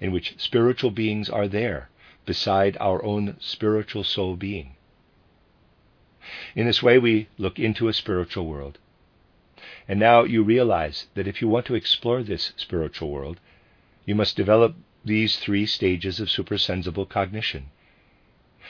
in 0.00 0.12
which 0.12 0.34
spiritual 0.38 0.90
beings 0.90 1.28
are 1.28 1.48
there 1.48 1.90
beside 2.26 2.76
our 2.78 3.04
own 3.04 3.36
spiritual 3.40 4.04
soul 4.04 4.36
being. 4.36 4.76
In 6.54 6.66
this 6.66 6.82
way, 6.82 6.98
we 6.98 7.28
look 7.38 7.58
into 7.58 7.88
a 7.88 7.92
spiritual 7.92 8.46
world 8.46 8.78
And 9.88 9.98
now 9.98 10.24
you 10.24 10.42
realize 10.42 11.08
that 11.14 11.26
if 11.26 11.42
you 11.42 11.48
want 11.48 11.66
to 11.66 11.74
explore 11.74 12.22
this 12.22 12.52
spiritual 12.56 13.10
world, 13.10 13.40
you 14.06 14.14
must 14.14 14.36
develop 14.36 14.76
these 15.04 15.36
three 15.36 15.66
stages 15.66 16.20
of 16.20 16.30
supersensible 16.30 17.06
cognition. 17.06 17.70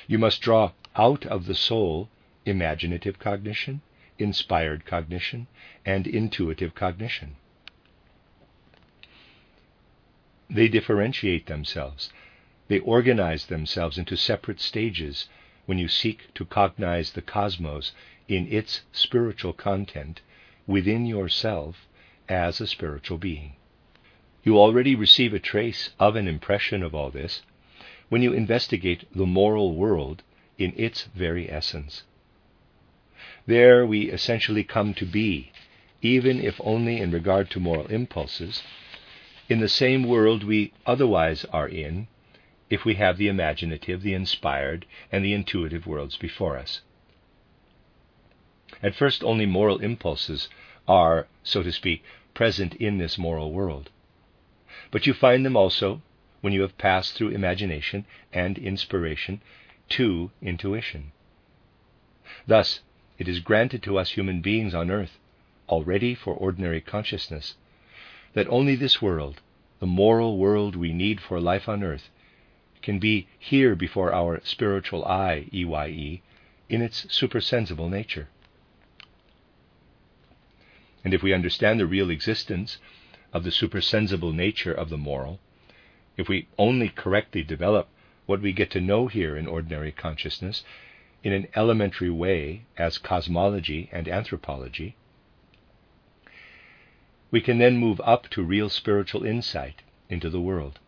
You 0.07 0.19
must 0.19 0.41
draw 0.41 0.73
out 0.97 1.27
of 1.27 1.47
the 1.47 1.55
soul 1.55 2.09
imaginative 2.47 3.19
cognition, 3.19 3.83
inspired 4.21 4.85
cognition, 4.85 5.47
and 5.85 6.07
intuitive 6.07 6.75
cognition. 6.75 7.37
They 10.49 10.69
differentiate 10.69 11.47
themselves. 11.47 12.13
They 12.69 12.81
organize 12.81 13.47
themselves 13.47 13.99
into 13.99 14.17
separate 14.17 14.61
stages 14.61 15.29
when 15.67 15.79
you 15.79 15.89
seek 15.89 16.33
to 16.35 16.45
cognize 16.45 17.13
the 17.13 17.23
cosmos 17.23 17.93
in 18.29 18.47
its 18.53 18.83
spiritual 18.93 19.53
content 19.53 20.21
within 20.67 21.07
yourself 21.07 21.89
as 22.29 22.61
a 22.61 22.67
spiritual 22.67 23.19
being. 23.19 23.55
You 24.43 24.59
already 24.59 24.95
receive 24.95 25.35
a 25.35 25.39
trace 25.39 25.91
of 25.99 26.17
an 26.17 26.27
impression 26.27 26.83
of 26.83 26.95
all 26.95 27.11
this 27.11 27.43
when 28.09 28.23
you 28.23 28.33
investigate 28.33 29.05
the 29.15 29.27
moral 29.27 29.75
world 29.75 30.23
in 30.59 30.73
its 30.77 31.05
very 31.15 31.51
essence. 31.51 32.05
There 33.47 33.87
we 33.87 34.11
essentially 34.11 34.65
come 34.65 34.93
to 34.95 35.07
be, 35.07 35.51
even 36.03 36.41
if 36.41 36.61
only 36.63 36.99
in 36.99 37.11
regard 37.11 37.51
to 37.51 37.61
moral 37.61 37.87
impulses, 37.87 38.63
in 39.49 39.61
the 39.61 39.69
same 39.69 40.05
world 40.05 40.45
we 40.45 40.73
otherwise 40.87 41.45
are 41.47 41.69
in 41.69 42.07
if 42.69 42.85
we 42.85 42.95
have 42.95 43.17
the 43.17 43.29
imaginative, 43.29 44.03
the 44.03 44.15
inspired, 44.15 44.87
and 45.11 45.25
the 45.25 45.33
intuitive 45.33 45.87
worlds 45.87 46.17
before 46.17 46.57
us. 46.57 46.83
At 48.83 48.95
first, 48.95 49.25
only 49.25 49.47
moral 49.47 49.79
impulses 49.79 50.49
are, 50.87 51.27
so 51.43 51.63
to 51.63 51.73
speak, 51.73 52.05
present 52.35 52.75
in 52.75 52.99
this 52.99 53.19
moral 53.19 53.53
world. 53.53 53.91
But 54.91 55.07
you 55.07 55.13
find 55.13 55.45
them 55.45 55.57
also 55.57 56.03
when 56.41 56.53
you 56.53 56.63
have 56.63 56.79
passed 56.79 57.15
through 57.15 57.31
imagination 57.31 58.07
and 58.33 58.57
inspiration 58.57 59.43
to 59.91 60.31
intuition. 60.41 61.13
Thus, 62.47 62.81
it 63.21 63.29
is 63.29 63.41
granted 63.41 63.83
to 63.83 63.99
us 63.99 64.13
human 64.13 64.41
beings 64.41 64.75
on 64.75 64.91
earth, 64.91 65.19
already 65.69 66.15
for 66.15 66.33
ordinary 66.33 66.81
consciousness, 66.81 67.55
that 68.33 68.49
only 68.49 68.75
this 68.75 69.03
world, 69.03 69.43
the 69.79 69.87
moral 69.87 70.39
world 70.39 70.75
we 70.75 70.91
need 70.95 71.21
for 71.21 71.39
life 71.39 71.69
on 71.69 71.85
earth, 71.85 72.09
can 72.81 72.99
be 72.99 73.29
here 73.39 73.77
before 73.77 74.11
our 74.11 74.41
spiritual 74.43 75.05
eye, 75.05 75.47
EYE, 75.53 76.23
in 76.71 76.81
its 76.81 77.07
supersensible 77.15 77.91
nature. 77.91 78.29
And 81.05 81.13
if 81.13 81.23
we 81.23 81.35
understand 81.35 81.79
the 81.79 81.87
real 81.87 82.09
existence 82.09 82.79
of 83.35 83.45
the 83.45 83.51
supersensible 83.51 84.33
nature 84.33 84.73
of 84.73 84.89
the 84.89 84.97
moral, 84.97 85.41
if 86.17 86.27
we 86.27 86.49
only 86.57 86.89
correctly 86.89 87.43
develop 87.43 87.87
what 88.25 88.41
we 88.41 88.53
get 88.55 88.71
to 88.71 88.81
know 88.81 89.09
here 89.09 89.37
in 89.37 89.47
ordinary 89.47 89.93
consciousness 89.93 90.65
in 91.23 91.33
an 91.33 91.47
elementary 91.55 92.11
way 92.11 92.63
as 92.79 92.99
cosmology 92.99 93.89
and 93.93 94.09
anthropology, 94.09 94.97
we 97.31 97.41
can 97.41 97.59
then 97.59 97.77
move 97.77 98.01
up 98.05 98.29
to 98.29 98.43
real 98.43 98.69
spiritual 98.69 99.25
insight 99.25 99.83
into 100.09 100.31
the 100.31 100.41
world. 100.41 100.79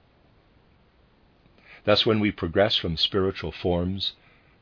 Thus, 1.85 2.07
when 2.07 2.21
we 2.21 2.33
progress 2.33 2.77
from 2.77 2.97
spiritual 2.97 3.53
forms, 3.53 4.15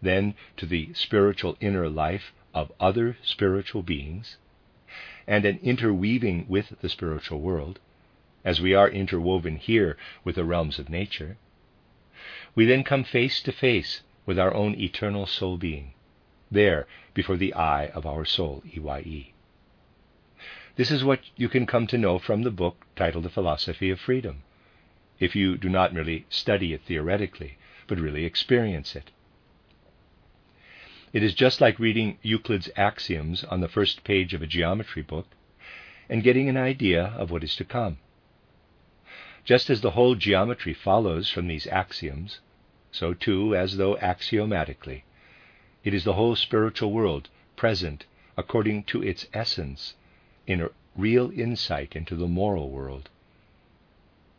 then 0.02 0.34
to 0.56 0.66
the 0.66 0.92
spiritual 0.94 1.56
inner 1.60 1.88
life 1.88 2.32
of 2.54 2.72
other 2.80 3.16
spiritual 3.22 3.82
beings, 3.82 4.36
and 5.26 5.44
an 5.44 5.58
interweaving 5.62 6.46
with 6.48 6.80
the 6.80 6.88
spiritual 6.88 7.40
world, 7.40 7.78
as 8.44 8.60
we 8.60 8.74
are 8.74 8.88
interwoven 8.88 9.56
here 9.56 9.96
with 10.24 10.36
the 10.36 10.44
realms 10.44 10.78
of 10.78 10.88
nature, 10.88 11.36
we 12.54 12.64
then 12.64 12.82
come 12.82 13.04
face 13.04 13.40
to 13.42 13.52
face 13.52 14.02
with 14.30 14.38
our 14.38 14.54
own 14.54 14.78
eternal 14.78 15.26
soul 15.26 15.58
being, 15.58 15.92
there 16.52 16.86
before 17.14 17.36
the 17.36 17.52
eye 17.52 17.88
of 17.88 18.06
our 18.06 18.24
soul, 18.24 18.62
EYE. 18.64 19.32
This 20.76 20.92
is 20.92 21.02
what 21.02 21.18
you 21.34 21.48
can 21.48 21.66
come 21.66 21.88
to 21.88 21.98
know 21.98 22.20
from 22.20 22.44
the 22.44 22.52
book 22.52 22.86
titled 22.94 23.24
The 23.24 23.28
Philosophy 23.28 23.90
of 23.90 23.98
Freedom, 23.98 24.44
if 25.18 25.34
you 25.34 25.58
do 25.58 25.68
not 25.68 25.92
merely 25.92 26.26
study 26.30 26.72
it 26.72 26.82
theoretically, 26.82 27.58
but 27.88 27.98
really 27.98 28.24
experience 28.24 28.94
it. 28.94 29.10
It 31.12 31.24
is 31.24 31.34
just 31.34 31.60
like 31.60 31.80
reading 31.80 32.18
Euclid's 32.22 32.70
axioms 32.76 33.42
on 33.42 33.60
the 33.60 33.68
first 33.76 34.04
page 34.04 34.32
of 34.32 34.42
a 34.42 34.46
geometry 34.46 35.02
book 35.02 35.26
and 36.08 36.22
getting 36.22 36.48
an 36.48 36.56
idea 36.56 37.14
of 37.18 37.32
what 37.32 37.42
is 37.42 37.56
to 37.56 37.64
come. 37.64 37.98
Just 39.44 39.68
as 39.70 39.80
the 39.80 39.96
whole 39.98 40.14
geometry 40.14 40.72
follows 40.72 41.28
from 41.28 41.48
these 41.48 41.66
axioms, 41.66 42.38
so 42.92 43.14
too, 43.14 43.54
as 43.54 43.76
though 43.76 43.96
axiomatically, 43.98 45.04
it 45.84 45.94
is 45.94 46.04
the 46.04 46.14
whole 46.14 46.36
spiritual 46.36 46.92
world 46.92 47.28
present 47.56 48.04
according 48.36 48.82
to 48.84 49.02
its 49.02 49.26
essence 49.32 49.94
in 50.46 50.60
a 50.60 50.70
real 50.96 51.30
insight 51.30 51.94
into 51.94 52.16
the 52.16 52.26
moral 52.26 52.70
world. 52.70 53.08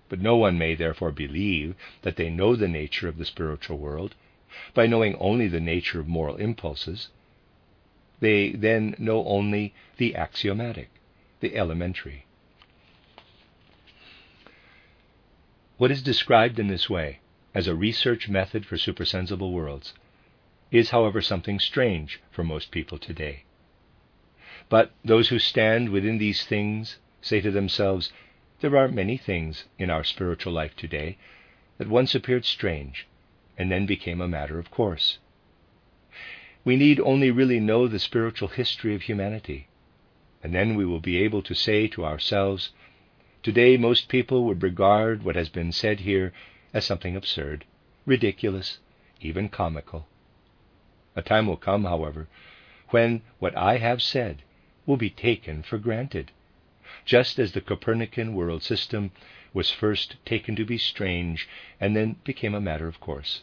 But 0.10 0.20
no 0.20 0.36
one 0.36 0.58
may 0.58 0.76
therefore 0.76 1.12
believe 1.12 1.76
that 2.02 2.18
they 2.18 2.30
know 2.30 2.56
the 2.56 2.68
nature 2.68 3.08
of 3.08 3.18
the 3.18 3.26
spiritual 3.26 3.78
world 3.78 4.16
by 4.74 4.86
knowing 4.86 5.16
only 5.16 5.48
the 5.48 5.62
nature 5.62 6.00
of 6.00 6.08
moral 6.08 6.36
impulses, 6.36 7.10
they 8.20 8.52
then 8.52 8.96
know 9.00 9.26
only 9.26 9.74
the 9.98 10.16
axiomatic, 10.16 10.90
the 11.40 11.56
elementary. 11.56 12.26
What 15.78 15.92
is 15.92 16.04
described 16.04 16.60
in 16.60 16.68
this 16.68 16.90
way 16.90 17.20
as 17.54 17.68
a 17.68 17.76
research 17.76 18.30
method 18.30 18.66
for 18.66 18.78
supersensible 18.78 19.52
worlds 19.52 19.94
is, 20.72 20.92
however, 20.92 21.22
something 21.22 21.60
strange 21.60 22.22
for 22.32 22.44
most 22.44 22.72
people 22.72 22.98
today. 22.98 23.44
But 24.70 24.92
those 25.04 25.30
who 25.30 25.40
stand 25.40 25.90
within 25.90 26.18
these 26.18 26.46
things 26.46 26.98
say 27.22 27.42
to 27.42 27.52
themselves, 27.52 28.14
There 28.62 28.78
are 28.78 28.88
many 28.88 29.18
things 29.18 29.66
in 29.78 29.90
our 29.90 30.04
spiritual 30.04 30.54
life 30.54 30.76
today 30.76 31.18
that 31.78 31.90
once 31.90 32.16
appeared 32.16 32.46
strange 32.46 33.06
and 33.58 33.70
then 33.70 33.86
became 33.86 34.22
a 34.22 34.28
matter 34.28 34.58
of 34.58 34.72
course. 34.72 35.18
We 36.64 36.78
need 36.78 37.00
only 37.02 37.32
really 37.32 37.60
know 37.60 37.88
the 37.88 38.00
spiritual 38.00 38.48
history 38.48 38.96
of 38.96 39.04
humanity, 39.04 39.68
and 40.42 40.54
then 40.54 40.76
we 40.76 40.86
will 40.86 41.00
be 41.00 41.18
able 41.18 41.42
to 41.44 41.54
say 41.54 41.88
to 41.90 42.06
ourselves, 42.06 42.72
Today, 43.44 43.76
most 43.76 44.08
people 44.08 44.46
would 44.46 44.64
regard 44.64 45.24
what 45.24 45.36
has 45.36 45.50
been 45.50 45.72
said 45.72 46.02
here 46.02 46.32
as 46.74 46.86
something 46.86 47.16
absurd, 47.16 47.66
ridiculous, 48.06 48.80
even 49.20 49.50
comical. 49.50 50.08
A 51.16 51.22
time 51.22 51.48
will 51.48 51.58
come, 51.58 51.86
however, 51.86 52.28
when 52.90 53.22
what 53.40 53.56
I 53.58 53.78
have 53.78 54.02
said 54.02 54.44
will 54.86 54.98
be 54.98 55.10
taken 55.10 55.64
for 55.64 55.78
granted, 55.78 56.32
just 57.06 57.40
as 57.40 57.52
the 57.52 57.62
Copernican 57.62 58.34
world 58.34 58.64
system 58.64 59.12
was 59.54 59.72
first 59.72 60.16
taken 60.26 60.56
to 60.56 60.66
be 60.66 60.78
strange 60.78 61.48
and 61.80 61.96
then 61.96 62.16
became 62.24 62.54
a 62.54 62.62
matter 62.62 62.88
of 62.88 63.00
course 63.00 63.42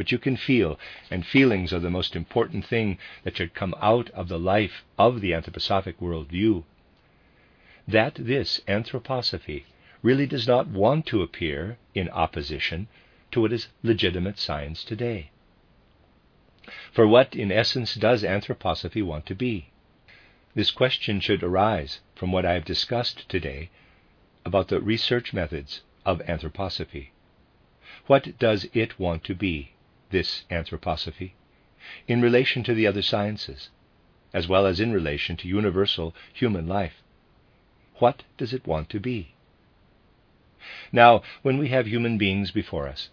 but 0.00 0.10
you 0.10 0.18
can 0.18 0.34
feel, 0.34 0.80
and 1.10 1.26
feelings 1.26 1.74
are 1.74 1.78
the 1.78 1.90
most 1.90 2.16
important 2.16 2.64
thing 2.64 2.96
that 3.22 3.36
should 3.36 3.52
come 3.52 3.74
out 3.82 4.08
of 4.12 4.28
the 4.28 4.38
life 4.38 4.82
of 4.98 5.20
the 5.20 5.32
anthroposophic 5.32 5.96
worldview. 5.96 6.64
That 7.86 8.14
this 8.14 8.62
anthroposophy 8.66 9.64
really 10.02 10.26
does 10.26 10.46
not 10.46 10.68
want 10.68 11.06
to 11.06 11.22
appear 11.22 11.78
in 11.94 12.08
opposition 12.10 12.88
to 13.30 13.40
what 13.40 13.52
is 13.52 13.68
legitimate 13.82 14.38
science 14.38 14.84
today. 14.84 15.30
For 16.92 17.06
what, 17.06 17.34
in 17.34 17.50
essence, 17.50 17.94
does 17.94 18.22
anthroposophy 18.22 19.02
want 19.02 19.26
to 19.26 19.34
be? 19.34 19.70
This 20.54 20.70
question 20.70 21.20
should 21.20 21.42
arise 21.42 22.00
from 22.14 22.32
what 22.32 22.44
I 22.44 22.54
have 22.54 22.64
discussed 22.64 23.28
today 23.28 23.70
about 24.44 24.68
the 24.68 24.80
research 24.80 25.32
methods 25.32 25.82
of 26.04 26.20
anthroposophy. 26.20 27.08
What 28.06 28.38
does 28.38 28.66
it 28.72 28.98
want 28.98 29.24
to 29.24 29.34
be? 29.34 29.72
this 30.10 30.44
anthroposophy 30.50 31.32
in 32.06 32.20
relation 32.20 32.62
to 32.64 32.74
the 32.74 32.86
other 32.86 33.02
sciences, 33.02 33.70
as 34.32 34.46
well 34.46 34.66
as 34.66 34.80
in 34.80 34.92
relation 34.92 35.36
to 35.36 35.48
universal 35.48 36.14
human 36.32 36.66
life. 36.66 37.02
What 37.96 38.24
does 38.36 38.52
it 38.52 38.66
want 38.66 38.90
to 38.90 39.00
be? 39.00 39.34
Now, 40.92 41.22
when 41.42 41.58
we 41.58 41.68
have 41.68 41.86
human 41.86 42.18
beings 42.18 42.50
before 42.50 42.86
us, 42.86 43.08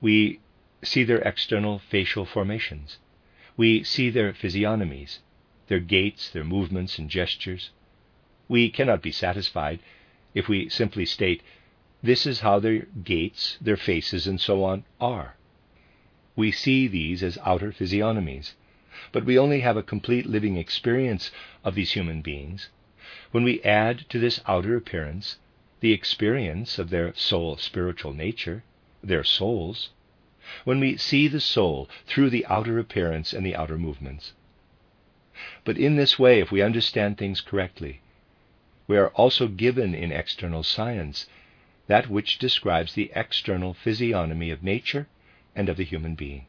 we 0.00 0.40
see 0.82 1.04
their 1.04 1.22
external 1.22 1.78
facial 1.78 2.24
formations. 2.24 2.98
We 3.56 3.84
see 3.84 4.10
their 4.10 4.32
physiognomies, 4.32 5.20
their 5.68 5.80
gaits, 5.80 6.28
their 6.30 6.44
movements 6.44 6.98
and 6.98 7.08
gestures. 7.08 7.70
We 8.48 8.70
cannot 8.70 9.02
be 9.02 9.12
satisfied 9.12 9.78
if 10.34 10.48
we 10.48 10.68
simply 10.68 11.06
state, 11.06 11.42
this 12.02 12.26
is 12.26 12.40
how 12.40 12.58
their 12.58 12.86
gaits, 13.02 13.56
their 13.60 13.76
faces, 13.76 14.26
and 14.26 14.40
so 14.40 14.64
on 14.64 14.84
are. 15.00 15.36
We 16.36 16.50
see 16.50 16.88
these 16.88 17.22
as 17.22 17.38
outer 17.44 17.72
physiognomies, 17.72 18.54
but 19.12 19.24
we 19.24 19.38
only 19.38 19.60
have 19.60 19.76
a 19.76 19.82
complete 19.82 20.26
living 20.26 20.56
experience 20.56 21.30
of 21.62 21.74
these 21.74 21.92
human 21.92 22.20
beings 22.20 22.68
when 23.30 23.44
we 23.44 23.62
add 23.62 24.04
to 24.10 24.18
this 24.18 24.40
outer 24.46 24.76
appearance 24.76 25.38
the 25.84 25.92
experience 25.92 26.78
of 26.78 26.88
their 26.88 27.14
soul 27.14 27.58
spiritual 27.58 28.14
nature, 28.14 28.64
their 29.02 29.22
souls, 29.22 29.90
when 30.64 30.80
we 30.80 30.96
see 30.96 31.28
the 31.28 31.38
soul 31.38 31.90
through 32.06 32.30
the 32.30 32.46
outer 32.46 32.78
appearance 32.78 33.34
and 33.34 33.44
the 33.44 33.54
outer 33.54 33.76
movements. 33.76 34.32
But 35.62 35.76
in 35.76 35.96
this 35.96 36.18
way, 36.18 36.40
if 36.40 36.50
we 36.50 36.62
understand 36.62 37.18
things 37.18 37.42
correctly, 37.42 38.00
we 38.86 38.96
are 38.96 39.10
also 39.10 39.46
given 39.46 39.94
in 39.94 40.10
external 40.10 40.62
science 40.62 41.26
that 41.86 42.08
which 42.08 42.38
describes 42.38 42.94
the 42.94 43.12
external 43.14 43.74
physiognomy 43.74 44.50
of 44.50 44.62
nature 44.62 45.06
and 45.54 45.68
of 45.68 45.76
the 45.76 45.84
human 45.84 46.14
being. 46.14 46.46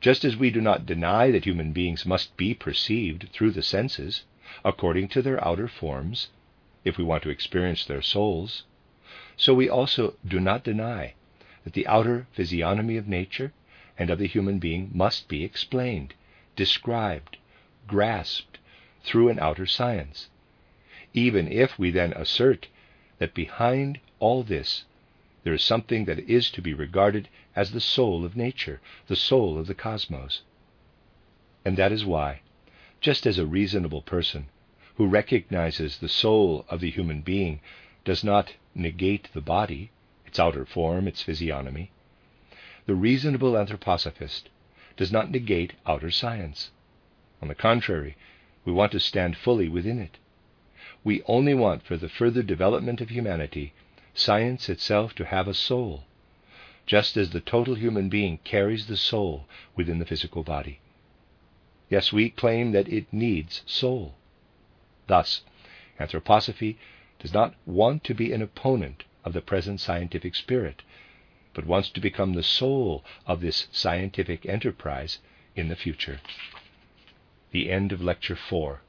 Just 0.00 0.24
as 0.24 0.36
we 0.36 0.52
do 0.52 0.60
not 0.60 0.86
deny 0.86 1.32
that 1.32 1.46
human 1.46 1.72
beings 1.72 2.06
must 2.06 2.36
be 2.36 2.54
perceived 2.54 3.30
through 3.32 3.50
the 3.50 3.60
senses, 3.60 4.22
according 4.64 5.08
to 5.08 5.20
their 5.20 5.44
outer 5.44 5.66
forms, 5.66 6.28
if 6.88 6.96
we 6.96 7.04
want 7.04 7.22
to 7.22 7.30
experience 7.30 7.84
their 7.84 8.02
souls, 8.02 8.64
so 9.36 9.52
we 9.54 9.68
also 9.68 10.14
do 10.26 10.40
not 10.40 10.64
deny 10.64 11.14
that 11.64 11.74
the 11.74 11.86
outer 11.86 12.26
physiognomy 12.32 12.96
of 12.96 13.06
nature 13.06 13.52
and 13.98 14.10
of 14.10 14.18
the 14.18 14.26
human 14.26 14.58
being 14.58 14.90
must 14.92 15.28
be 15.28 15.44
explained, 15.44 16.14
described, 16.56 17.36
grasped 17.86 18.58
through 19.04 19.28
an 19.28 19.38
outer 19.38 19.66
science, 19.66 20.28
even 21.12 21.46
if 21.52 21.78
we 21.78 21.90
then 21.90 22.12
assert 22.14 22.68
that 23.18 23.34
behind 23.34 24.00
all 24.18 24.42
this 24.42 24.84
there 25.44 25.54
is 25.54 25.62
something 25.62 26.04
that 26.06 26.18
is 26.20 26.50
to 26.50 26.62
be 26.62 26.74
regarded 26.74 27.28
as 27.54 27.70
the 27.70 27.80
soul 27.80 28.24
of 28.24 28.36
nature, 28.36 28.80
the 29.06 29.16
soul 29.16 29.58
of 29.58 29.66
the 29.66 29.74
cosmos. 29.74 30.42
And 31.64 31.76
that 31.76 31.92
is 31.92 32.04
why, 32.04 32.40
just 33.00 33.26
as 33.26 33.38
a 33.38 33.46
reasonable 33.46 34.02
person 34.02 34.48
who 34.98 35.06
recognizes 35.06 35.98
the 35.98 36.08
soul 36.08 36.64
of 36.68 36.80
the 36.80 36.90
human 36.90 37.20
being 37.20 37.60
does 38.04 38.24
not 38.24 38.54
negate 38.74 39.28
the 39.32 39.40
body, 39.40 39.92
its 40.26 40.40
outer 40.40 40.66
form, 40.66 41.06
its 41.06 41.22
physiognomy, 41.22 41.88
the 42.86 42.96
reasonable 42.96 43.52
anthroposophist 43.52 44.48
does 44.96 45.12
not 45.12 45.30
negate 45.30 45.72
outer 45.86 46.10
science. 46.10 46.72
On 47.40 47.46
the 47.46 47.54
contrary, 47.54 48.16
we 48.64 48.72
want 48.72 48.90
to 48.90 48.98
stand 48.98 49.36
fully 49.36 49.68
within 49.68 50.00
it. 50.00 50.18
We 51.04 51.22
only 51.26 51.54
want 51.54 51.84
for 51.84 51.96
the 51.96 52.08
further 52.08 52.42
development 52.42 53.00
of 53.00 53.10
humanity 53.10 53.74
science 54.14 54.68
itself 54.68 55.14
to 55.14 55.26
have 55.26 55.46
a 55.46 55.54
soul, 55.54 56.06
just 56.86 57.16
as 57.16 57.30
the 57.30 57.40
total 57.40 57.76
human 57.76 58.08
being 58.08 58.38
carries 58.38 58.88
the 58.88 58.96
soul 58.96 59.46
within 59.76 60.00
the 60.00 60.06
physical 60.06 60.42
body. 60.42 60.80
Yes, 61.88 62.12
we 62.12 62.30
claim 62.30 62.72
that 62.72 62.88
it 62.88 63.06
needs 63.12 63.62
soul. 63.64 64.16
Thus, 65.08 65.40
anthroposophy 65.98 66.76
does 67.18 67.32
not 67.32 67.54
want 67.64 68.04
to 68.04 68.14
be 68.14 68.30
an 68.32 68.42
opponent 68.42 69.04
of 69.24 69.32
the 69.32 69.40
present 69.40 69.80
scientific 69.80 70.34
spirit, 70.34 70.82
but 71.54 71.64
wants 71.64 71.88
to 71.90 72.00
become 72.00 72.34
the 72.34 72.42
soul 72.42 73.02
of 73.26 73.40
this 73.40 73.68
scientific 73.72 74.44
enterprise 74.44 75.18
in 75.56 75.68
the 75.68 75.76
future. 75.76 76.20
The 77.52 77.70
end 77.70 77.90
of 77.90 78.02
Lecture 78.02 78.36
4. 78.36 78.82